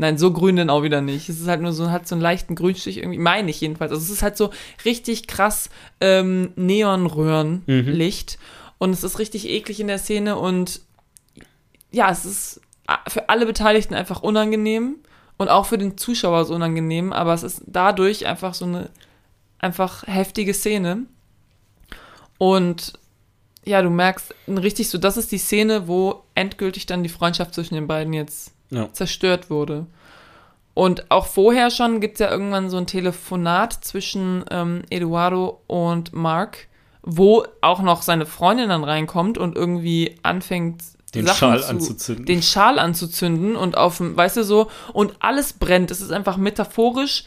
[0.00, 1.28] Nein, so grün denn auch wieder nicht.
[1.28, 3.90] Es ist halt nur so, hat so einen leichten Grünstich irgendwie, meine ich jedenfalls.
[3.90, 4.50] Also es ist halt so
[4.84, 5.70] richtig krass
[6.00, 8.38] ähm, Neonröhrenlicht.
[8.38, 8.44] Mhm.
[8.78, 10.80] Und es ist richtig eklig in der Szene und
[11.90, 12.60] ja, es ist
[13.08, 14.96] für alle Beteiligten einfach unangenehm
[15.36, 18.90] und auch für den Zuschauer so unangenehm, aber es ist dadurch einfach so eine
[19.58, 21.06] einfach heftige Szene.
[22.38, 22.92] Und
[23.64, 27.74] ja, du merkst richtig so, das ist die Szene, wo endgültig dann die Freundschaft zwischen
[27.74, 28.92] den beiden jetzt ja.
[28.92, 29.86] zerstört wurde.
[30.74, 36.12] Und auch vorher schon gibt es ja irgendwann so ein Telefonat zwischen ähm, Eduardo und
[36.12, 36.68] Mark,
[37.02, 40.82] wo auch noch seine Freundin dann reinkommt und irgendwie anfängt,
[41.14, 42.26] den Sachen Schal zu, anzuzünden.
[42.26, 45.90] Den Schal anzuzünden und auf dem, weißt du so, und alles brennt.
[45.90, 47.24] Es ist einfach metaphorisch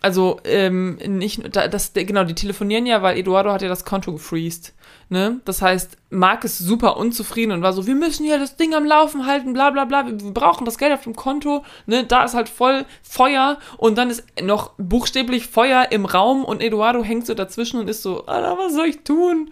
[0.00, 4.72] also ähm, nicht das genau die telefonieren ja weil Eduardo hat ja das Konto gefreezed
[5.08, 5.40] ne?
[5.44, 8.84] Das heißt Mark ist super unzufrieden und war so wir müssen hier das Ding am
[8.84, 12.04] Laufen halten bla bla bla wir brauchen das Geld auf dem Konto ne?
[12.04, 17.04] Da ist halt voll Feuer und dann ist noch buchstäblich Feuer im Raum und Eduardo
[17.04, 19.50] hängt so dazwischen und ist so Alter, was soll ich tun?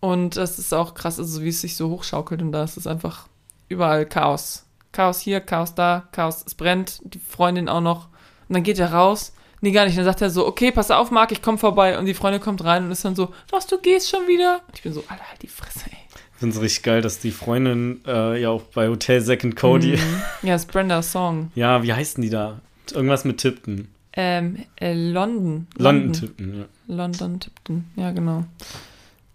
[0.00, 2.86] Und das ist auch krass also wie es sich so hochschaukelt und da ist es
[2.86, 3.28] einfach
[3.68, 4.64] überall Chaos.
[4.92, 8.08] Chaos hier Chaos da Chaos es brennt die Freundin auch noch.
[8.48, 9.96] Und dann geht er raus Nee, gar nicht.
[9.96, 11.98] Dann sagt er so, okay, pass auf, Marc, ich komm vorbei.
[11.98, 14.60] Und die Freundin kommt rein und ist dann so, was, du gehst schon wieder?
[14.66, 15.98] Und ich bin so, Alter, halt die Fresse, ey.
[16.34, 19.96] Ich finde es richtig geil, dass die Freundin äh, ja auch bei Hotel Second Cody.
[19.96, 20.22] Mhm.
[20.42, 21.50] Ja, ist Brenda's Song.
[21.54, 22.60] ja, wie heißen die da?
[22.92, 23.88] Irgendwas mit Tipton.
[24.12, 25.66] Ähm, äh, London.
[25.76, 25.76] London.
[25.78, 26.94] London Tipton, ja.
[26.94, 28.44] London Tipton, ja, genau.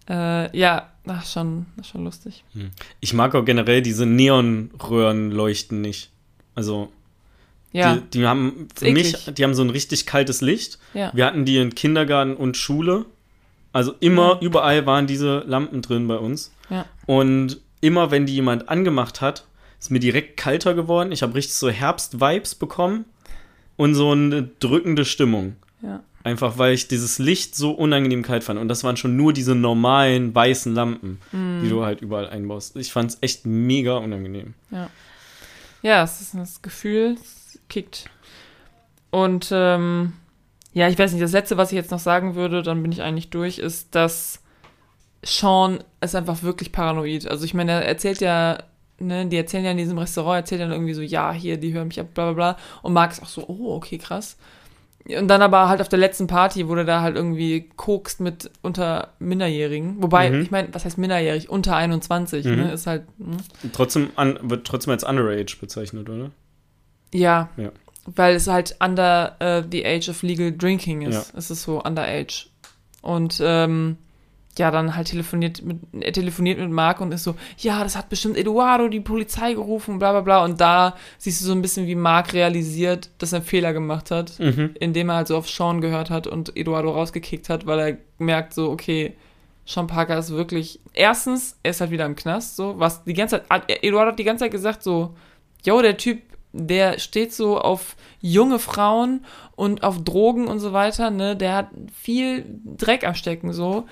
[0.08, 2.44] Äh, ja, ach, schon, schon lustig.
[2.54, 2.70] Hm.
[3.00, 6.10] Ich mag auch generell diese Neonröhrenleuchten nicht.
[6.54, 6.92] Also,
[7.72, 7.96] ja.
[7.96, 10.78] Die, die haben für mich, die haben so ein richtig kaltes Licht.
[10.94, 11.10] Ja.
[11.14, 13.06] Wir hatten die in Kindergarten und Schule.
[13.72, 14.40] Also immer, ja.
[14.40, 16.52] überall waren diese Lampen drin bei uns.
[16.68, 16.84] Ja.
[17.06, 19.46] Und immer, wenn die jemand angemacht hat,
[19.80, 21.10] ist mir direkt kalter geworden.
[21.10, 23.06] Ich habe richtig so Herbst-Vibes bekommen
[23.76, 25.56] und so eine drückende Stimmung.
[25.80, 26.02] Ja.
[26.24, 28.60] Einfach weil ich dieses Licht so unangenehm kalt fand.
[28.60, 31.62] Und das waren schon nur diese normalen weißen Lampen, mm.
[31.64, 32.76] die du halt überall einbaust.
[32.76, 34.54] Ich fand es echt mega unangenehm.
[34.70, 34.88] Ja.
[35.82, 37.16] Ja, es ist das Gefühl,
[37.68, 38.10] kickt.
[39.10, 40.14] Und ähm,
[40.72, 43.02] ja, ich weiß nicht, das Letzte, was ich jetzt noch sagen würde, dann bin ich
[43.02, 44.42] eigentlich durch, ist, dass
[45.22, 47.28] Sean ist einfach wirklich paranoid.
[47.28, 48.58] Also ich meine, er erzählt ja,
[48.98, 51.88] ne, die erzählen ja in diesem Restaurant, erzählt dann irgendwie so, ja, hier, die hören
[51.88, 52.56] mich ab, bla bla bla.
[52.82, 54.36] Und Marc ist auch so, oh, okay, krass.
[55.04, 59.08] Und dann aber halt auf der letzten Party wurde da halt irgendwie kokst mit unter
[59.18, 60.00] Minderjährigen.
[60.00, 60.42] Wobei, mhm.
[60.42, 61.48] ich meine, was heißt minderjährig?
[61.48, 62.54] Unter 21, mhm.
[62.54, 62.72] ne?
[62.72, 63.02] Ist halt.
[63.18, 63.38] Mh.
[63.72, 66.30] Trotzdem an, wird trotzdem als Underage bezeichnet, oder?
[67.12, 67.48] Ja.
[67.56, 67.70] ja.
[68.06, 71.32] Weil es halt under uh, the age of legal drinking ist.
[71.32, 71.38] Ja.
[71.38, 72.46] Es ist so underage.
[73.00, 73.96] Und ähm,
[74.58, 78.10] ja, dann halt telefoniert mit, er telefoniert mit Marc und ist so, ja, das hat
[78.10, 80.44] bestimmt Eduardo die Polizei gerufen, bla bla bla.
[80.44, 84.10] Und da siehst du so ein bisschen, wie Marc realisiert, dass er einen Fehler gemacht
[84.10, 84.74] hat, mhm.
[84.78, 88.52] indem er halt so auf Sean gehört hat und Eduardo rausgekickt hat, weil er merkt
[88.52, 89.14] so, okay,
[89.64, 93.42] Sean Parker ist wirklich, erstens, er ist halt wieder im Knast, so, was die ganze
[93.48, 95.14] Zeit, Eduardo hat die ganze Zeit gesagt so,
[95.64, 96.20] yo, der Typ
[96.52, 99.24] der steht so auf junge Frauen
[99.56, 101.36] und auf Drogen und so weiter, ne?
[101.36, 101.68] Der hat
[101.98, 102.44] viel
[102.76, 103.86] Dreck am Stecken so.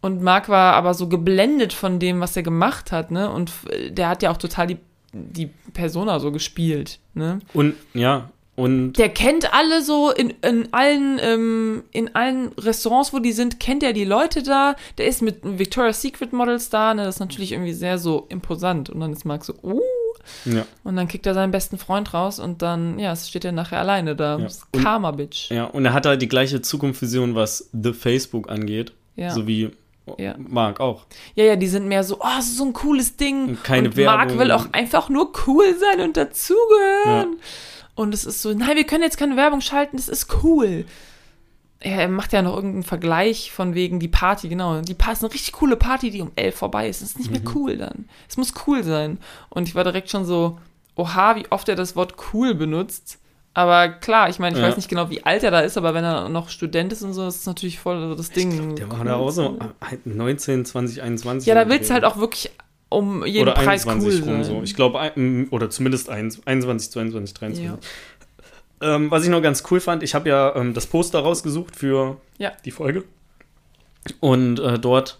[0.00, 3.30] Und Mark war aber so geblendet von dem, was er gemacht hat, ne?
[3.30, 3.52] Und
[3.90, 4.78] der hat ja auch total die,
[5.12, 7.40] die Persona so gespielt, ne?
[7.52, 8.94] Und, ja, und.
[8.94, 13.82] Der kennt alle so in, in allen, ähm, in allen Restaurants, wo die sind, kennt
[13.82, 14.76] er die Leute da.
[14.98, 17.04] Der ist mit Victoria's Secret Models da, ne?
[17.04, 18.90] Das ist natürlich irgendwie sehr so imposant.
[18.90, 19.80] Und dann ist Mark so, uh,
[20.44, 20.66] ja.
[20.84, 24.16] Und dann kickt er seinen besten Freund raus und dann, ja, steht er nachher alleine
[24.16, 24.38] da.
[24.38, 24.48] Ja.
[24.82, 25.50] Karma, Bitch.
[25.50, 28.92] Ja, und er hat halt die gleiche Zukunftsvision, was The Facebook angeht.
[29.16, 29.30] Ja.
[29.30, 29.70] So wie
[30.16, 30.34] ja.
[30.38, 31.04] Mark auch.
[31.34, 33.48] Ja, ja, die sind mehr so, oh, so ein cooles Ding.
[33.48, 34.16] Und keine und Werbung.
[34.16, 37.32] Mark will auch einfach nur cool sein und dazugehören.
[37.32, 37.38] Ja.
[37.94, 40.84] Und es ist so, nein, wir können jetzt keine Werbung schalten, das ist cool
[41.80, 44.80] er macht ja noch irgendeinen Vergleich von wegen die Party, genau.
[44.80, 47.02] Die Party ist eine richtig coole Party, die um elf vorbei ist.
[47.02, 47.50] Das ist nicht mehr mhm.
[47.54, 48.08] cool dann.
[48.28, 49.18] Es muss cool sein.
[49.48, 50.58] Und ich war direkt schon so,
[50.96, 53.18] oha, wie oft er das Wort cool benutzt.
[53.54, 54.68] Aber klar, ich meine, ich ja.
[54.68, 57.12] weiß nicht genau, wie alt er da ist, aber wenn er noch Student ist und
[57.12, 58.50] so, ist es natürlich voll das Ding.
[58.50, 59.58] Glaub, der war da auch so
[60.04, 61.46] 19, 20, 21.
[61.46, 62.50] Ja, da willst du halt auch wirklich
[62.88, 64.44] um jeden oder Preis cool sein.
[64.44, 64.62] So.
[64.62, 65.12] Ich glaube,
[65.50, 67.64] oder zumindest 21, 22, 23.
[67.64, 67.78] Ja.
[68.80, 72.18] Ähm, was ich noch ganz cool fand, ich habe ja ähm, das Poster rausgesucht für
[72.38, 72.52] ja.
[72.64, 73.04] die Folge.
[74.20, 75.18] Und äh, dort,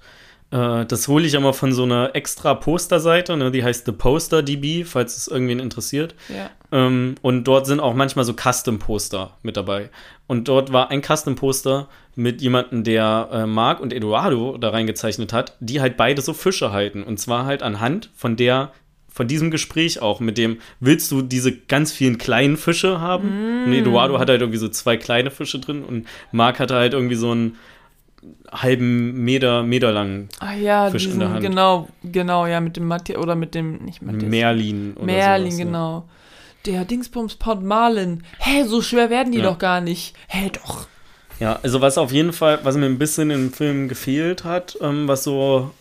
[0.51, 4.43] äh, das hole ich immer von so einer extra Posterseite, ne, die heißt The Poster
[4.43, 6.15] DB, falls es irgendwen interessiert.
[6.29, 6.51] Ja.
[6.71, 9.91] Ähm, und dort sind auch manchmal so Custom-Poster mit dabei.
[10.27, 15.57] Und dort war ein Custom-Poster mit jemandem, der äh, Mark und Eduardo da reingezeichnet hat,
[15.61, 17.03] die halt beide so Fische halten.
[17.03, 18.73] Und zwar halt anhand von der
[19.19, 23.65] von diesem Gespräch auch mit dem, willst du diese ganz vielen kleinen Fische haben?
[23.65, 23.65] Mm.
[23.65, 27.17] Und Eduardo hat halt irgendwie so zwei kleine Fische drin und Marc hatte halt irgendwie
[27.17, 27.57] so einen
[28.53, 31.41] halben Meter, Meter langen Ach ja, Fisch diesen, in der Hand.
[31.41, 34.31] genau, genau, ja, mit dem Matthias, oder mit dem, nicht Matthias.
[34.31, 36.09] Merlin oder Merlin, sowas, genau.
[36.67, 38.23] Der Dingsbums Port Marlin.
[38.39, 39.45] Hä, so schwer werden die Ja.
[39.47, 40.15] doch gar nicht.
[40.29, 40.87] Hä, doch.
[41.41, 45.09] Ja, also was auf jeden Fall, was mir ein bisschen im Film gefehlt hat, ähm,
[45.09, 45.73] was so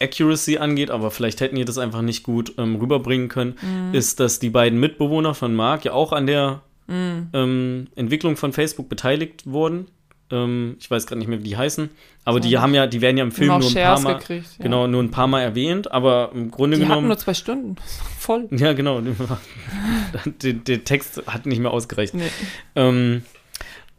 [0.00, 3.94] Accuracy angeht, aber vielleicht hätten die das einfach nicht gut ähm, rüberbringen können, Mhm.
[3.94, 7.28] ist, dass die beiden Mitbewohner von Mark ja auch an der Mhm.
[7.34, 9.86] ähm, Entwicklung von Facebook beteiligt wurden.
[10.30, 11.88] Ähm, ich weiß gerade nicht mehr, wie die heißen,
[12.24, 14.46] aber die haben ja, die werden ja im Film nur ein paar Mal, gekriegt.
[14.58, 14.62] Ja.
[14.64, 17.76] genau, nur ein paar Mal erwähnt, aber im Grunde Die genommen, nur zwei Stunden.
[18.18, 18.46] Voll.
[18.50, 19.00] ja genau,
[20.42, 22.14] der, der Text hat nicht mehr ausgereicht.
[22.14, 23.20] Nee.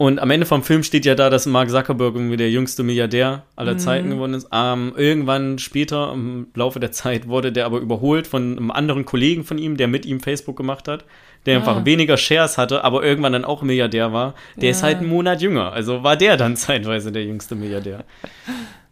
[0.02, 3.44] Und am Ende vom Film steht ja da, dass Mark Zuckerberg irgendwie der jüngste Milliardär
[3.58, 3.80] aller Mhm.
[3.80, 4.48] Zeiten geworden ist.
[4.54, 9.44] Ähm, irgendwann später, im Laufe der Zeit, wurde der aber überholt von einem anderen Kollegen
[9.44, 11.04] von ihm, der mit ihm Facebook gemacht hat,
[11.46, 11.60] der Ah.
[11.60, 14.36] einfach weniger Shares hatte, aber irgendwann dann auch Milliardär war.
[14.56, 14.72] Der Ja.
[14.72, 15.74] ist halt einen Monat jünger.
[15.74, 16.56] Also war der dann
[16.96, 18.06] zeitweise der jüngste Milliardär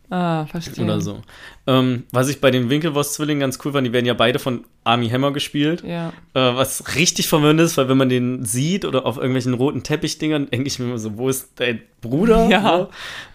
[0.09, 0.83] Ah, verstehe.
[0.85, 1.21] oder so.
[1.67, 5.09] Ähm, was ich bei den Winkelwurst-Zwillingen ganz cool fand, die werden ja beide von Army
[5.09, 5.83] Hammer gespielt.
[5.83, 6.09] Ja.
[6.33, 10.49] Äh, was richtig verwirrend ist, weil wenn man den sieht oder auf irgendwelchen roten Teppichdingern,
[10.49, 12.47] denke ich mir immer so, wo ist dein Bruder?
[12.49, 12.87] Ja.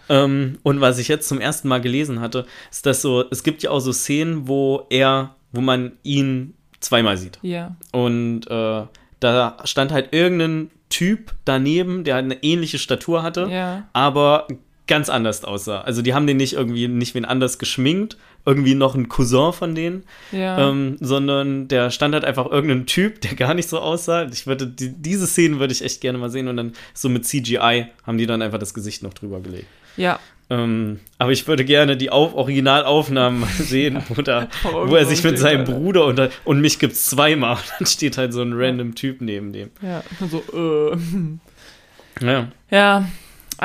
[0.09, 3.61] Ähm, und was ich jetzt zum ersten Mal gelesen hatte, ist, dass so, es gibt
[3.63, 7.37] ja auch so Szenen, wo er, wo man ihn zweimal sieht.
[7.43, 7.75] Ja.
[7.91, 8.83] Und äh,
[9.19, 13.87] da stand halt irgendein Typ daneben, der eine ähnliche Statur hatte, Ja.
[13.93, 14.47] aber
[14.87, 15.81] ganz anders aussah.
[15.81, 19.73] Also die haben den nicht irgendwie nicht wen anders geschminkt, irgendwie noch ein Cousin von
[19.75, 20.03] denen,
[20.33, 20.69] Ja.
[20.69, 24.27] ähm, sondern der stand halt einfach irgendein Typ, der gar nicht so aussah.
[24.31, 27.25] Ich würde die, diese Szenen würde ich echt gerne mal sehen und dann so mit
[27.25, 29.67] CGI haben die dann einfach das Gesicht noch drüber gelegt.
[29.97, 30.19] ja.
[30.49, 35.23] Ähm, aber ich würde gerne die Auf Originalaufnahmen mal sehen, wo, da, wo er sich
[35.23, 37.55] mit seinem Bruder unter und mich gibt's zweimal.
[37.55, 39.69] Und dann steht halt so ein random Typ neben dem.
[39.81, 40.03] Ja.
[40.29, 40.43] So,
[40.91, 42.25] äh.
[42.25, 42.47] Ja.
[42.69, 43.07] Ja.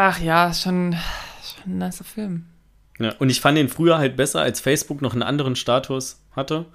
[0.00, 0.92] Ach ja, schon,
[1.42, 2.44] schon ein nicer Film.
[3.00, 6.66] Ja, und ich fand den früher halt besser, als Facebook noch einen anderen Status hatte.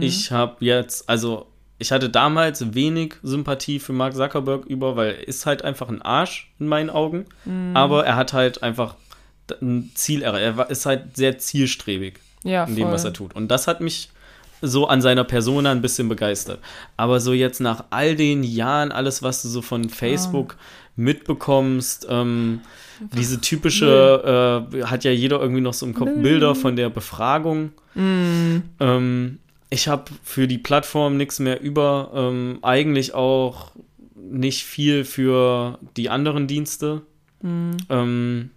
[0.00, 5.28] Ich habe jetzt, also ich hatte damals wenig Sympathie für Mark Zuckerberg über, weil er
[5.28, 7.26] ist halt einfach ein Arsch in meinen Augen.
[7.74, 8.94] Aber er hat halt einfach
[9.60, 12.92] ein Ziel, er ist halt sehr zielstrebig Ja, in dem, voll.
[12.94, 13.34] was er tut.
[13.34, 14.08] Und das hat mich
[14.62, 16.60] so an seiner Persona ein bisschen begeistert.
[16.96, 20.56] Aber so jetzt nach all den Jahren, alles, was du so von Facebook
[20.96, 22.60] mitbekommst, ähm,
[23.14, 27.72] diese typische, äh, hat ja jeder irgendwie noch so im Kopf Bilder von der Befragung.
[27.94, 29.38] Mm, Ähm,
[29.70, 33.72] ich habe für die Plattform nichts mehr über, ähm, eigentlich auch
[34.14, 37.02] nicht viel für die anderen Dienste.
[37.42, 38.50] Ähm,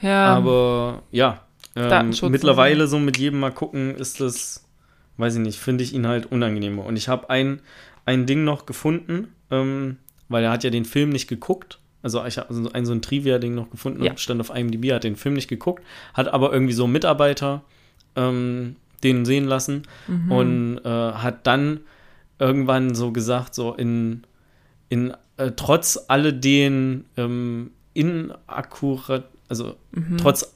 [0.00, 0.34] Ja.
[0.34, 1.42] aber ja,
[1.76, 1.88] ähm,
[2.32, 4.66] mittlerweile so mit jedem mal gucken, ist das,
[5.18, 6.84] weiß ich nicht, finde ich ihn halt unangenehmer.
[6.84, 7.60] Und ich habe ein,
[8.06, 9.98] ein Ding noch gefunden, ähm,
[10.30, 11.78] weil er hat ja den Film nicht geguckt.
[12.02, 14.16] Also ich habe so ein, so ein Trivia-Ding noch gefunden, Ja.
[14.16, 15.84] stand auf IMDb, hat den Film nicht geguckt,
[16.14, 17.60] hat aber irgendwie so einen Mitarbeiter
[18.16, 20.32] ähm, den sehen lassen Mhm.
[20.32, 21.80] und äh, hat dann
[22.38, 24.22] irgendwann so gesagt, so in,
[24.88, 27.70] in äh, trotz alledem ähm,
[28.46, 29.74] inakkurat, also
[30.18, 30.54] trotz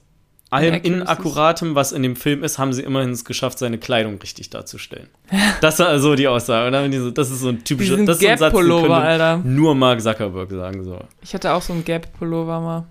[0.54, 0.74] allem.
[0.82, 5.08] Inakkuratem, was in dem Film ist, haben sie immerhin es geschafft, seine Kleidung richtig darzustellen.
[5.60, 6.76] Das war also die Aussage.
[6.76, 9.38] Und so, das ist so ein typischer das ist so ein Satz, den Alter.
[9.38, 10.84] nur Mark Zuckerberg sagen.
[10.84, 10.98] So.
[11.22, 12.84] Ich hatte auch so einen Gap-Pullover mal.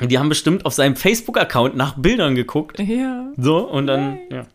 [0.00, 3.32] Die haben bestimmt auf seinem Facebook-Account nach Bildern geguckt Ja.
[3.36, 4.46] So, und dann, ja.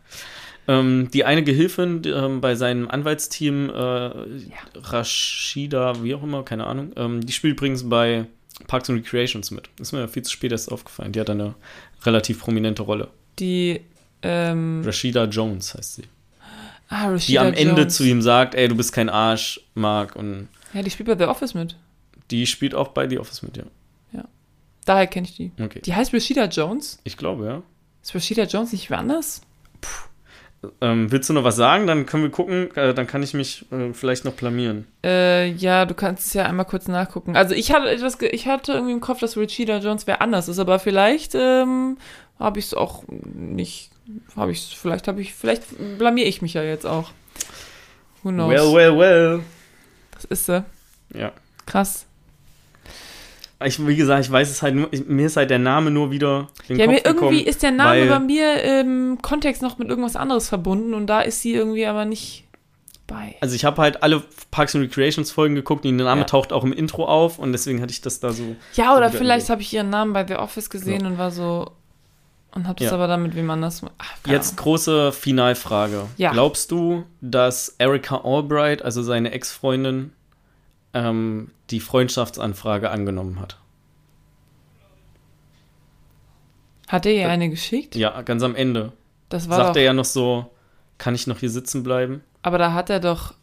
[0.66, 4.10] Ähm, die eine Gehilfin die, ähm, bei seinem Anwaltsteam, äh,
[4.74, 8.26] Rashida, wie auch immer, keine Ahnung, ähm, die spielt übrigens bei
[8.66, 9.68] Parks and Recreations mit.
[9.80, 11.12] Ist mir viel zu spät erst aufgefallen.
[11.12, 11.54] Die hat eine
[12.02, 13.08] relativ prominente Rolle.
[13.38, 13.80] Die,
[14.22, 16.02] ähm, Rashida Jones heißt sie.
[16.88, 17.96] ah, Rashida Die am Ende Jones.
[17.96, 20.16] zu ihm sagt, ey, du bist kein Arsch, Mark.
[20.16, 21.76] Und Ja, die spielt bei The Office mit.
[22.30, 23.64] die spielt auch bei The Office mit, ja.
[24.84, 25.52] Daher kenne ich die.
[25.62, 25.82] Okay.
[25.84, 26.98] Die heißt Rashida Jones.
[27.04, 27.62] Ich glaube, ja.
[28.02, 29.42] Ist Rashida Jones nicht wer anders?
[30.80, 31.86] Ähm, willst du noch was sagen?
[31.86, 32.74] Dann können wir gucken.
[32.76, 34.86] Äh, dann kann ich mich äh, vielleicht noch blamieren.
[35.04, 37.36] Äh, ja, du kannst es ja einmal kurz nachgucken.
[37.36, 40.58] Also ich hatte etwas, ich hatte irgendwie im Kopf, dass Rashida Jones wer anders ist,
[40.58, 41.98] aber vielleicht ähm,
[42.40, 43.90] habe ich es auch nicht,
[44.34, 45.64] habe ich vielleicht habe ich, vielleicht
[45.98, 47.10] blamier ich mich ja jetzt auch.
[48.24, 48.50] Who knows?
[48.50, 49.40] Well, well, well.
[50.12, 50.64] Das ist sie.
[51.14, 51.32] Ja.
[51.66, 52.07] Krass.
[53.64, 56.10] Ich, wie gesagt, ich weiß es halt nur, ich, mir ist halt der Name nur
[56.12, 59.62] wieder in den Ja, Kopf mir irgendwie gekommen, ist der Name bei mir im Kontext
[59.62, 62.44] noch mit irgendwas anderes verbunden und da ist sie irgendwie aber nicht
[63.08, 63.34] bei.
[63.40, 64.22] Also ich habe halt alle
[64.52, 66.26] Parks and Recreations Folgen geguckt und der Name Ja.
[66.26, 68.54] taucht auch im Intro auf und deswegen hatte ich das da so.
[68.74, 71.72] Ja, oder vielleicht habe ich ihren Namen bei The Office gesehen und war so,
[72.54, 72.92] Und habt es Ja.
[72.94, 73.82] aber damit, wie man das.
[73.98, 76.06] Ach, Jetzt große Finalfrage.
[76.16, 76.32] Ja.
[76.32, 80.12] Glaubst du, dass Erika Albright, also seine Ex-Freundin,
[81.06, 83.58] ähm, die Freundschaftsanfrage angenommen hat?
[86.88, 87.96] Hat er ihr eine geschickt?
[87.96, 88.92] Ja, ganz am Ende.
[89.28, 89.76] Das war Sagt doch.
[89.76, 90.50] er ja noch so,
[90.96, 92.22] kann ich noch hier sitzen bleiben?
[92.42, 93.34] aber da hat er doch.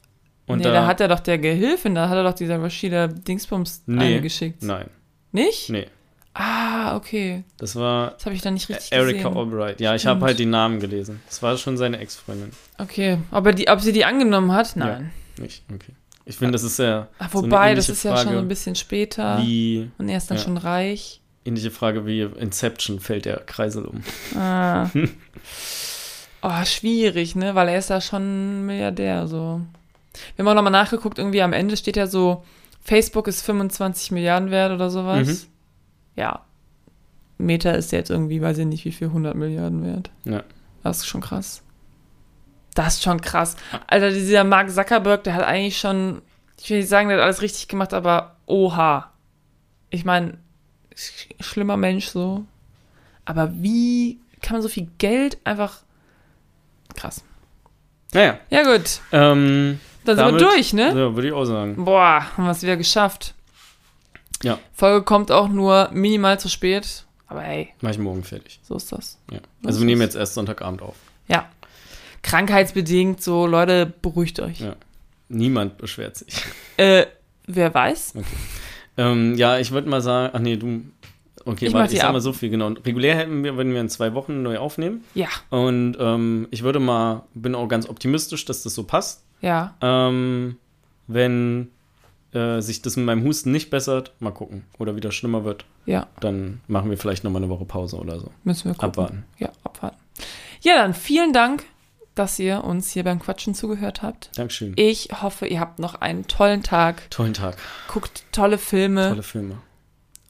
[0.48, 3.08] Und nee, da, da, hat er doch der Gehilfin, da hat er doch dieser Rashida
[3.08, 4.04] Dingsbums Nee.
[4.06, 4.64] eine geschickt.
[4.64, 4.90] Nein,
[5.32, 5.70] Nicht?
[5.70, 5.88] nee.
[6.34, 7.44] Ah, okay.
[7.58, 9.38] Das war Das habe ich dann nicht richtig Erika gesehen.
[9.38, 9.80] Albright.
[9.80, 10.16] Ja, ich Stimmt.
[10.18, 11.22] habe halt die Namen gelesen.
[11.28, 12.52] Das war schon seine Ex-Freundin.
[12.78, 13.20] Okay.
[13.32, 14.76] Ob, er die, ob sie die angenommen hat?
[14.76, 15.12] Nein.
[15.40, 15.64] Nicht?
[15.74, 15.94] Okay.
[16.26, 18.48] Ich finde, das ist ja Ach, so wobei, das ähnliche ist ja Frage schon ein
[18.48, 19.38] bisschen später.
[19.42, 20.44] wie, Und er ist dann Ja.
[20.44, 21.22] schon reich.
[21.46, 24.02] ähnliche Frage wie Inception fällt der Kreisel um.
[24.36, 24.90] Ah.
[26.42, 27.54] oh, schwierig, ne?
[27.56, 29.62] Weil er ist ja schon Milliardär, so.
[30.36, 32.44] Wir haben auch nochmal nachgeguckt, irgendwie am Ende steht ja so,
[32.82, 35.28] Facebook ist 25 Milliarden wert oder sowas.
[35.28, 35.38] Mhm.
[36.16, 36.42] Ja.
[37.38, 40.10] Meta ist jetzt irgendwie, weiß ich nicht, wie viel, 100 Milliarden wert.
[40.24, 40.44] Ja.
[40.84, 41.62] Das ist schon krass.
[42.76, 43.56] Das ist schon krass.
[43.88, 46.22] Alter, dieser Mark Zuckerberg, der hat eigentlich schon,
[46.62, 49.12] ich will nicht sagen, der hat alles richtig gemacht, aber oha.
[49.90, 50.38] Ich meine,
[50.96, 52.46] sch schlimmer Mensch so.
[53.26, 55.80] Aber wie kann man so viel Geld einfach.
[56.96, 57.24] Krass.
[58.14, 59.00] Naja, Ja, gut.
[59.12, 60.90] ähm, Dann sind wir durch, ne?
[60.90, 61.84] ja, würde ich auch sagen.
[61.84, 63.34] Boah, haben wir es wieder geschafft.
[64.44, 64.60] Ja.
[64.74, 67.06] Folge kommt auch nur minimal zu spät.
[67.28, 68.60] Aber hey, Mach ich morgen fertig.
[68.64, 69.18] so ist das.
[69.32, 69.40] Ja.
[69.66, 70.96] Also wir nehmen jetzt erst Sonntagabend auf.
[71.28, 71.50] Ja.
[72.26, 74.60] Krankheitsbedingt, so, Leute, beruhigt euch.
[74.60, 74.76] Ja.
[75.30, 76.44] Niemand beschwert sich.
[76.78, 77.06] Äh,
[77.48, 78.14] wer weiß?
[78.98, 80.82] ähm, ja, ich würde mal sagen, ach nee, du.
[81.46, 82.14] Okay, Ich warte, ich sag ab.
[82.14, 82.70] mal so viel, genau.
[82.70, 85.04] Regulär hätten wir, wenn wir in zwei Wochen neu aufnehmen.
[85.14, 89.24] Ja, Und ähm, ich würde mal, bin auch ganz optimistisch, dass das so passt.
[89.42, 89.76] ja.
[89.82, 90.58] Ähm,
[91.08, 91.70] wenn
[92.34, 94.64] äh, sich das mit meinem Husten nicht bessert, mal gucken.
[94.80, 98.32] Oder wieder schlimmer wird, Ja, dann machen wir vielleicht nochmal eine Woche Pause oder so.
[98.44, 98.90] müssen wir gucken.
[98.90, 99.24] Abwarten.
[99.38, 99.98] Ja, abwarten.
[100.62, 101.64] Ja, dann vielen Dank,
[102.16, 104.32] dass ihr uns hier beim Quatschen zugehört habt.
[104.36, 104.74] Dankeschön.
[104.78, 107.10] Ich hoffe, ihr habt noch einen tollen Tag.
[107.12, 107.58] Tollen Tag.
[107.88, 109.10] Guckt tolle Filme.
[109.10, 109.58] Tolle Filme.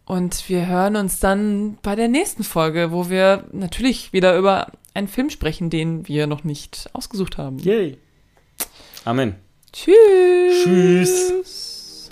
[0.05, 5.07] Und wir hören uns dann bei der nächsten Folge, wo wir natürlich wieder über einen
[5.07, 7.57] Film sprechen, den wir noch nicht ausgesucht haben.
[7.59, 7.97] Yay.
[9.03, 9.35] Amen.
[9.71, 10.63] Tschüss.
[10.63, 12.11] Tschüss.